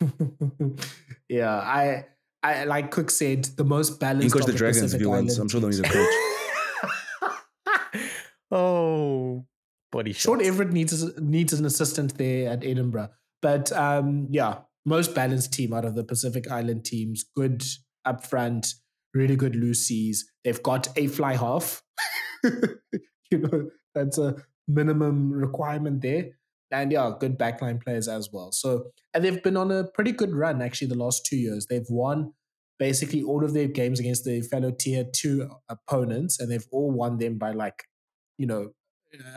yeah, 1.28 1.56
I, 1.56 2.06
I 2.44 2.64
like 2.64 2.90
Cook 2.90 3.10
said, 3.10 3.44
the 3.56 3.64
most 3.64 3.98
balanced. 3.98 4.24
You 4.24 4.30
can 4.30 4.40
coach 4.40 4.46
the, 4.46 4.52
the 4.52 4.58
Dragons 4.58 4.82
Pacific 4.82 5.00
if 5.00 5.02
you 5.02 5.10
want. 5.10 5.38
I'm 5.38 5.48
sure 5.48 5.60
they'll 5.60 5.70
need 5.70 5.84
a 5.84 5.88
coach. 5.88 6.14
oh, 8.50 9.46
body 9.90 10.12
Sean 10.12 10.40
Everitt 10.40 10.70
needs 10.70 11.18
needs 11.18 11.52
an 11.52 11.64
assistant 11.64 12.16
there 12.18 12.50
at 12.50 12.64
Edinburgh, 12.64 13.10
but 13.42 13.72
um, 13.72 14.28
yeah, 14.30 14.58
most 14.84 15.14
balanced 15.14 15.52
team 15.52 15.72
out 15.72 15.84
of 15.84 15.94
the 15.94 16.04
Pacific 16.04 16.50
Island 16.50 16.84
teams. 16.84 17.24
Good 17.34 17.64
up 18.04 18.24
front 18.24 18.74
really 19.14 19.36
good 19.36 19.54
loosies. 19.54 20.18
They've 20.42 20.62
got 20.62 20.88
a 20.96 21.06
fly 21.06 21.36
half. 21.36 21.82
you 22.44 23.38
know, 23.38 23.70
that's 23.94 24.18
a 24.18 24.36
minimum 24.68 25.32
requirement 25.32 26.02
there. 26.02 26.30
And 26.74 26.92
yeah, 26.92 27.10
good 27.18 27.38
backline 27.38 27.82
players 27.82 28.08
as 28.08 28.28
well. 28.32 28.52
So, 28.52 28.90
and 29.12 29.24
they've 29.24 29.42
been 29.42 29.56
on 29.56 29.70
a 29.70 29.84
pretty 29.84 30.12
good 30.12 30.34
run 30.34 30.60
actually 30.60 30.88
the 30.88 30.96
last 30.96 31.24
two 31.24 31.36
years. 31.36 31.66
They've 31.66 31.86
won 31.88 32.32
basically 32.78 33.22
all 33.22 33.44
of 33.44 33.54
their 33.54 33.68
games 33.68 34.00
against 34.00 34.24
their 34.24 34.42
fellow 34.42 34.70
tier 34.70 35.04
two 35.04 35.48
opponents, 35.68 36.40
and 36.40 36.50
they've 36.50 36.66
all 36.72 36.90
won 36.90 37.18
them 37.18 37.38
by 37.38 37.52
like, 37.52 37.84
you 38.38 38.46
know, 38.46 38.72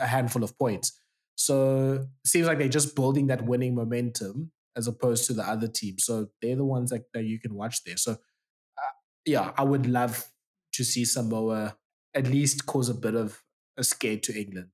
a 0.00 0.06
handful 0.06 0.42
of 0.42 0.58
points. 0.58 1.00
So 1.36 2.04
seems 2.26 2.48
like 2.48 2.58
they're 2.58 2.68
just 2.68 2.96
building 2.96 3.28
that 3.28 3.44
winning 3.44 3.74
momentum 3.74 4.50
as 4.76 4.88
opposed 4.88 5.26
to 5.26 5.32
the 5.32 5.42
other 5.42 5.68
team. 5.68 5.98
So 5.98 6.28
they're 6.42 6.56
the 6.56 6.64
ones 6.64 6.90
that, 6.90 7.02
that 7.14 7.24
you 7.24 7.38
can 7.38 7.54
watch 7.54 7.84
there. 7.84 7.96
So 7.96 8.12
uh, 8.12 8.94
yeah, 9.24 9.52
I 9.56 9.62
would 9.62 9.86
love 9.86 10.26
to 10.72 10.84
see 10.84 11.04
Samoa 11.04 11.76
at 12.14 12.26
least 12.26 12.66
cause 12.66 12.88
a 12.88 12.94
bit 12.94 13.14
of 13.14 13.42
a 13.76 13.84
scare 13.84 14.18
to 14.18 14.38
England. 14.38 14.68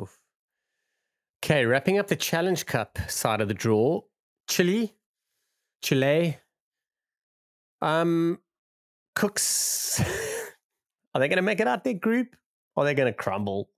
Oof. 0.00 0.18
Okay, 1.42 1.64
wrapping 1.66 1.98
up 1.98 2.08
the 2.08 2.16
Challenge 2.16 2.64
Cup 2.66 2.98
side 3.08 3.40
of 3.40 3.48
the 3.48 3.54
draw, 3.54 4.00
Chile, 4.48 4.94
Chile. 5.82 6.38
Um, 7.82 8.38
Kooks, 9.16 10.00
are 11.14 11.20
they 11.20 11.28
going 11.28 11.36
to 11.36 11.42
make 11.42 11.60
it 11.60 11.68
out 11.68 11.84
their 11.84 11.94
group? 11.94 12.36
Or 12.74 12.82
are 12.82 12.86
they 12.86 12.94
going 12.94 13.12
to 13.12 13.16
crumble? 13.16 13.70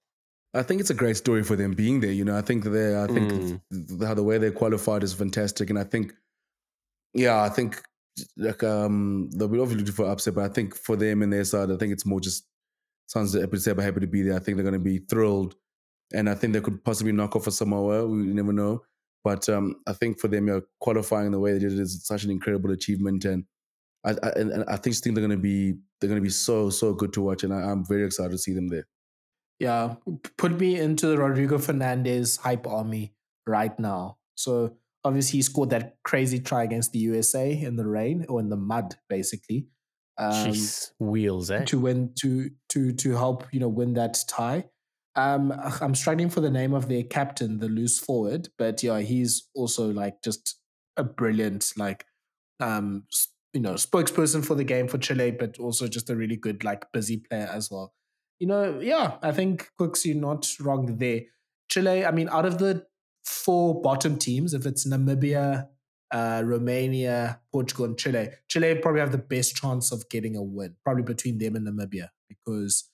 I 0.55 0.63
think 0.63 0.81
it's 0.81 0.91
a 0.91 0.95
great 0.95 1.17
story 1.17 1.43
for 1.45 1.57
them 1.57 1.73
being 1.73 2.01
there. 2.01 2.11
You 2.11 2.25
know, 2.25 2.37
I 2.37 2.41
think 2.41 2.65
they, 2.65 3.01
I 3.01 3.07
think 3.07 3.31
mm. 3.73 4.05
how 4.05 4.15
the 4.15 4.23
way 4.23 4.39
they 4.39 4.51
qualified 4.51 5.03
is 5.03 5.13
fantastic, 5.13 5.71
and 5.71 5.79
I 5.79 5.85
think, 5.85 6.13
yeah, 7.13 7.43
I 7.43 7.49
think 7.49 7.83
like 8.37 8.65
um 8.65 9.31
they'll 9.31 9.47
be 9.47 9.61
obviously 9.61 9.85
looking 9.85 9.95
for 9.95 10.11
upset, 10.11 10.35
but 10.35 10.45
I 10.45 10.49
think 10.49 10.75
for 10.75 10.97
them 10.97 11.23
and 11.23 11.33
their 11.33 11.45
side, 11.45 11.71
I 11.71 11.77
think 11.77 11.93
it's 11.93 12.07
more 12.07 12.21
just 12.21 12.47
sounds 13.07 13.35
happy 13.35 14.01
to 14.01 14.07
be 14.07 14.23
there. 14.23 14.35
I 14.35 14.39
think 14.39 14.57
they're 14.57 14.65
going 14.65 14.73
to 14.73 14.79
be 14.79 14.99
thrilled 14.99 15.55
and 16.13 16.29
I 16.29 16.35
think 16.35 16.53
they 16.53 16.61
could 16.61 16.85
possibly 16.85 17.13
knock 17.13 17.37
off 17.37 17.47
a 17.47 17.51
Samoa. 17.51 18.07
We 18.07 18.17
never 18.17 18.53
know. 18.53 18.83
But 19.25 19.49
um, 19.49 19.77
I 19.87 19.93
think 19.93 20.21
for 20.21 20.29
them, 20.29 20.47
you 20.47 20.55
know, 20.55 20.63
qualifying 20.81 21.31
the 21.31 21.41
way 21.41 21.53
they 21.53 21.59
did 21.59 21.73
it 21.73 21.81
is 21.81 22.07
such 22.07 22.25
an 22.25 22.31
incredible 22.31 22.71
achievement, 22.71 23.25
and 23.25 23.45
I, 24.05 24.13
I 24.23 24.29
and 24.37 24.65
I 24.69 24.77
think 24.77 24.97
think 24.97 25.15
they're 25.15 25.27
going 25.27 25.37
to 25.37 25.43
be 25.43 25.75
they're 26.01 26.09
going 26.09 26.21
to 26.21 26.25
be 26.25 26.31
so 26.31 26.71
so 26.71 26.95
good 26.95 27.13
to 27.15 27.23
watch, 27.23 27.45
and 27.45 27.53
I, 27.53 27.71
am 27.71 27.85
very 27.85 28.05
excited 28.05 28.31
to 28.33 28.39
see 28.39 28.55
them 28.55 28.69
there. 28.69 28.87
Yeah, 29.59 29.97
put 30.37 30.59
me 30.59 30.79
into 30.79 31.09
the 31.09 31.19
Rodrigo 31.19 31.59
Fernandez 31.59 32.37
hype 32.37 32.67
army 32.67 33.13
right 33.47 33.77
now. 33.79 34.19
So 34.37 34.77
obviously 35.05 35.39
he 35.39 35.43
scored 35.43 35.71
that 35.71 35.97
crazy 36.05 36.39
try 36.39 36.63
against 36.63 36.93
the 36.93 37.01
USA 37.01 37.51
in 37.51 37.77
the 37.77 37.87
rain 37.87 38.25
or 38.29 38.39
in 38.39 38.51
the 38.51 38.57
mud, 38.57 38.97
basically. 39.09 39.67
Um, 40.17 40.33
Jeez, 40.33 40.93
wheels, 41.01 41.51
eh? 41.51 41.65
To 41.65 41.79
win 41.79 42.13
to 42.21 42.51
to 42.71 42.93
to 42.93 43.13
help 43.13 43.45
you 43.53 43.61
know 43.61 43.69
win 43.69 43.95
that 43.95 44.17
tie. 44.29 44.65
Um, 45.19 45.53
I'm 45.81 45.97
struggling 45.97 46.31
for 46.31 46.41
the 46.41 46.51
name 46.51 46.73
of 46.73 46.89
their 46.89 47.03
captain, 47.03 47.59
the 47.59 47.69
loose 47.69 47.99
forward, 47.99 48.51
but 48.57 48.85
yeah, 48.85 49.01
he's 49.01 49.49
also 49.53 49.91
like 49.91 50.23
just 50.23 50.61
a 50.97 51.03
brilliant 51.03 51.73
like 51.77 52.05
um 52.61 53.05
you 53.53 53.61
know 53.61 53.75
spokesperson 53.75 54.45
for 54.45 54.55
the 54.55 54.62
game 54.62 54.87
for 54.87 54.97
Chile, 54.97 55.33
but 55.33 55.59
also 55.59 55.89
just 55.89 56.09
a 56.09 56.14
really 56.14 56.37
good 56.37 56.62
like 56.62 56.85
busy 56.93 57.16
player 57.16 57.51
as 57.53 57.69
well. 57.69 57.95
You 58.39 58.47
know, 58.47 58.79
yeah, 58.79 59.16
I 59.21 59.33
think 59.33 59.69
Kooks, 59.81 60.05
you're 60.05 60.14
not 60.14 60.49
wrong 60.61 60.99
there. 60.99 61.23
Chile, 61.69 62.07
I 62.07 62.12
mean, 62.12 62.29
out 62.29 62.47
of 62.47 62.59
the 62.59 62.87
four 63.25 63.83
bottom 63.83 64.19
teams, 64.19 64.55
if 64.55 64.66
it's 64.66 64.87
Namibia, 64.87 65.66
uh, 66.12 66.43
Romania, 66.45 67.41
Portugal, 67.53 67.87
and 67.87 67.99
Chile, 67.99 68.29
Chile 68.47 68.77
probably 68.77 69.01
have 69.01 69.11
the 69.11 69.19
best 69.19 69.57
chance 69.57 69.91
of 69.91 70.09
getting 70.11 70.37
a 70.37 70.43
win, 70.43 70.77
probably 70.85 71.03
between 71.03 71.39
them 71.39 71.57
and 71.57 71.66
Namibia, 71.66 72.11
because 72.29 72.89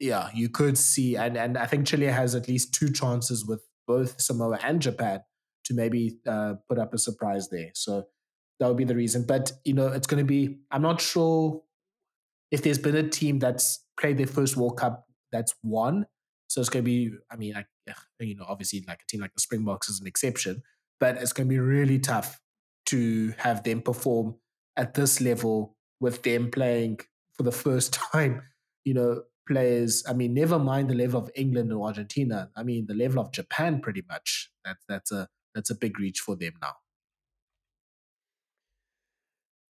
yeah, 0.00 0.30
you 0.34 0.48
could 0.48 0.78
see, 0.78 1.14
and 1.16 1.36
and 1.36 1.58
I 1.58 1.66
think 1.66 1.86
Chile 1.86 2.06
has 2.06 2.34
at 2.34 2.48
least 2.48 2.74
two 2.74 2.90
chances 2.90 3.46
with 3.46 3.62
both 3.86 4.20
Samoa 4.20 4.58
and 4.62 4.80
Japan 4.80 5.20
to 5.64 5.74
maybe 5.74 6.18
uh, 6.26 6.54
put 6.68 6.78
up 6.78 6.94
a 6.94 6.98
surprise 6.98 7.50
there. 7.50 7.70
So 7.74 8.04
that 8.58 8.66
would 8.66 8.78
be 8.78 8.84
the 8.84 8.94
reason. 8.94 9.24
But 9.26 9.52
you 9.64 9.74
know, 9.74 9.88
it's 9.88 10.06
going 10.06 10.22
to 10.22 10.26
be. 10.26 10.60
I'm 10.70 10.82
not 10.82 11.00
sure 11.00 11.62
if 12.50 12.62
there's 12.62 12.78
been 12.78 12.96
a 12.96 13.08
team 13.08 13.38
that's 13.38 13.84
played 13.98 14.16
their 14.16 14.26
first 14.26 14.56
World 14.56 14.78
Cup 14.78 15.04
that's 15.30 15.54
won. 15.62 16.06
So 16.48 16.60
it's 16.60 16.70
going 16.70 16.84
to 16.84 16.90
be. 16.90 17.12
I 17.30 17.36
mean, 17.36 17.54
I, 17.54 17.64
you 18.20 18.36
know, 18.36 18.46
obviously, 18.48 18.82
like 18.88 19.00
a 19.02 19.06
team 19.06 19.20
like 19.20 19.34
the 19.34 19.40
Springboks 19.40 19.90
is 19.90 20.00
an 20.00 20.06
exception, 20.06 20.62
but 20.98 21.18
it's 21.18 21.34
going 21.34 21.46
to 21.46 21.52
be 21.52 21.58
really 21.58 21.98
tough 21.98 22.40
to 22.86 23.34
have 23.36 23.64
them 23.64 23.82
perform 23.82 24.36
at 24.76 24.94
this 24.94 25.20
level 25.20 25.76
with 26.00 26.22
them 26.22 26.50
playing 26.50 27.00
for 27.34 27.42
the 27.42 27.52
first 27.66 27.92
time. 27.92 28.42
You 28.84 28.94
know, 28.94 29.22
players. 29.50 30.04
I 30.08 30.12
mean, 30.12 30.32
never 30.32 30.58
mind 30.58 30.88
the 30.88 30.94
level 30.94 31.20
of 31.20 31.30
England 31.34 31.72
or 31.72 31.86
Argentina. 31.86 32.50
I 32.56 32.62
mean, 32.62 32.86
the 32.86 32.94
level 32.94 33.20
of 33.20 33.32
Japan, 33.32 33.80
pretty 33.80 34.04
much. 34.08 34.50
That's 34.64 34.84
that's 34.88 35.12
a 35.12 35.28
that's 35.54 35.70
a 35.70 35.74
big 35.74 35.98
reach 35.98 36.20
for 36.20 36.36
them 36.36 36.52
now. 36.62 36.74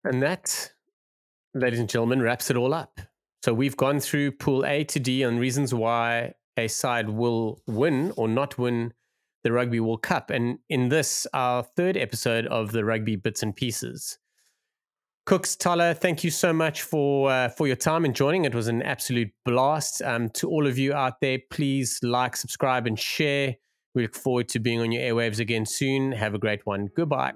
And 0.03 0.21
that, 0.21 0.71
ladies 1.53 1.79
and 1.79 1.89
gentlemen, 1.89 2.21
wraps 2.21 2.49
it 2.49 2.57
all 2.57 2.73
up. 2.73 3.01
So 3.43 3.53
we've 3.53 3.77
gone 3.77 3.99
through 3.99 4.33
Pool 4.33 4.65
A 4.65 4.83
to 4.85 4.99
D 4.99 5.23
on 5.23 5.39
reasons 5.39 5.73
why 5.73 6.33
a 6.57 6.67
side 6.67 7.09
will 7.09 7.61
win 7.67 8.13
or 8.15 8.27
not 8.27 8.57
win 8.57 8.93
the 9.43 9.51
Rugby 9.51 9.79
World 9.79 10.03
Cup. 10.03 10.29
And 10.29 10.59
in 10.69 10.89
this, 10.89 11.25
our 11.33 11.63
third 11.63 11.97
episode 11.97 12.45
of 12.47 12.71
the 12.71 12.85
Rugby 12.85 13.15
Bits 13.15 13.41
and 13.41 13.55
Pieces, 13.55 14.19
Kooks 15.27 15.55
Thala, 15.55 15.95
thank 15.95 16.23
you 16.23 16.31
so 16.31 16.51
much 16.51 16.81
for 16.81 17.31
uh, 17.31 17.49
for 17.49 17.67
your 17.67 17.75
time 17.75 18.05
and 18.05 18.15
joining. 18.15 18.45
It 18.45 18.55
was 18.55 18.67
an 18.67 18.81
absolute 18.81 19.29
blast. 19.45 20.01
Um, 20.01 20.29
to 20.31 20.49
all 20.49 20.65
of 20.65 20.79
you 20.79 20.93
out 20.93 21.21
there, 21.21 21.37
please 21.51 21.99
like, 22.01 22.35
subscribe, 22.35 22.87
and 22.87 22.97
share. 22.97 23.55
We 23.93 24.03
look 24.03 24.15
forward 24.15 24.49
to 24.49 24.59
being 24.59 24.79
on 24.79 24.91
your 24.91 25.03
airwaves 25.03 25.39
again 25.39 25.65
soon. 25.65 26.11
Have 26.13 26.33
a 26.33 26.39
great 26.39 26.65
one. 26.65 26.89
Goodbye. 26.95 27.33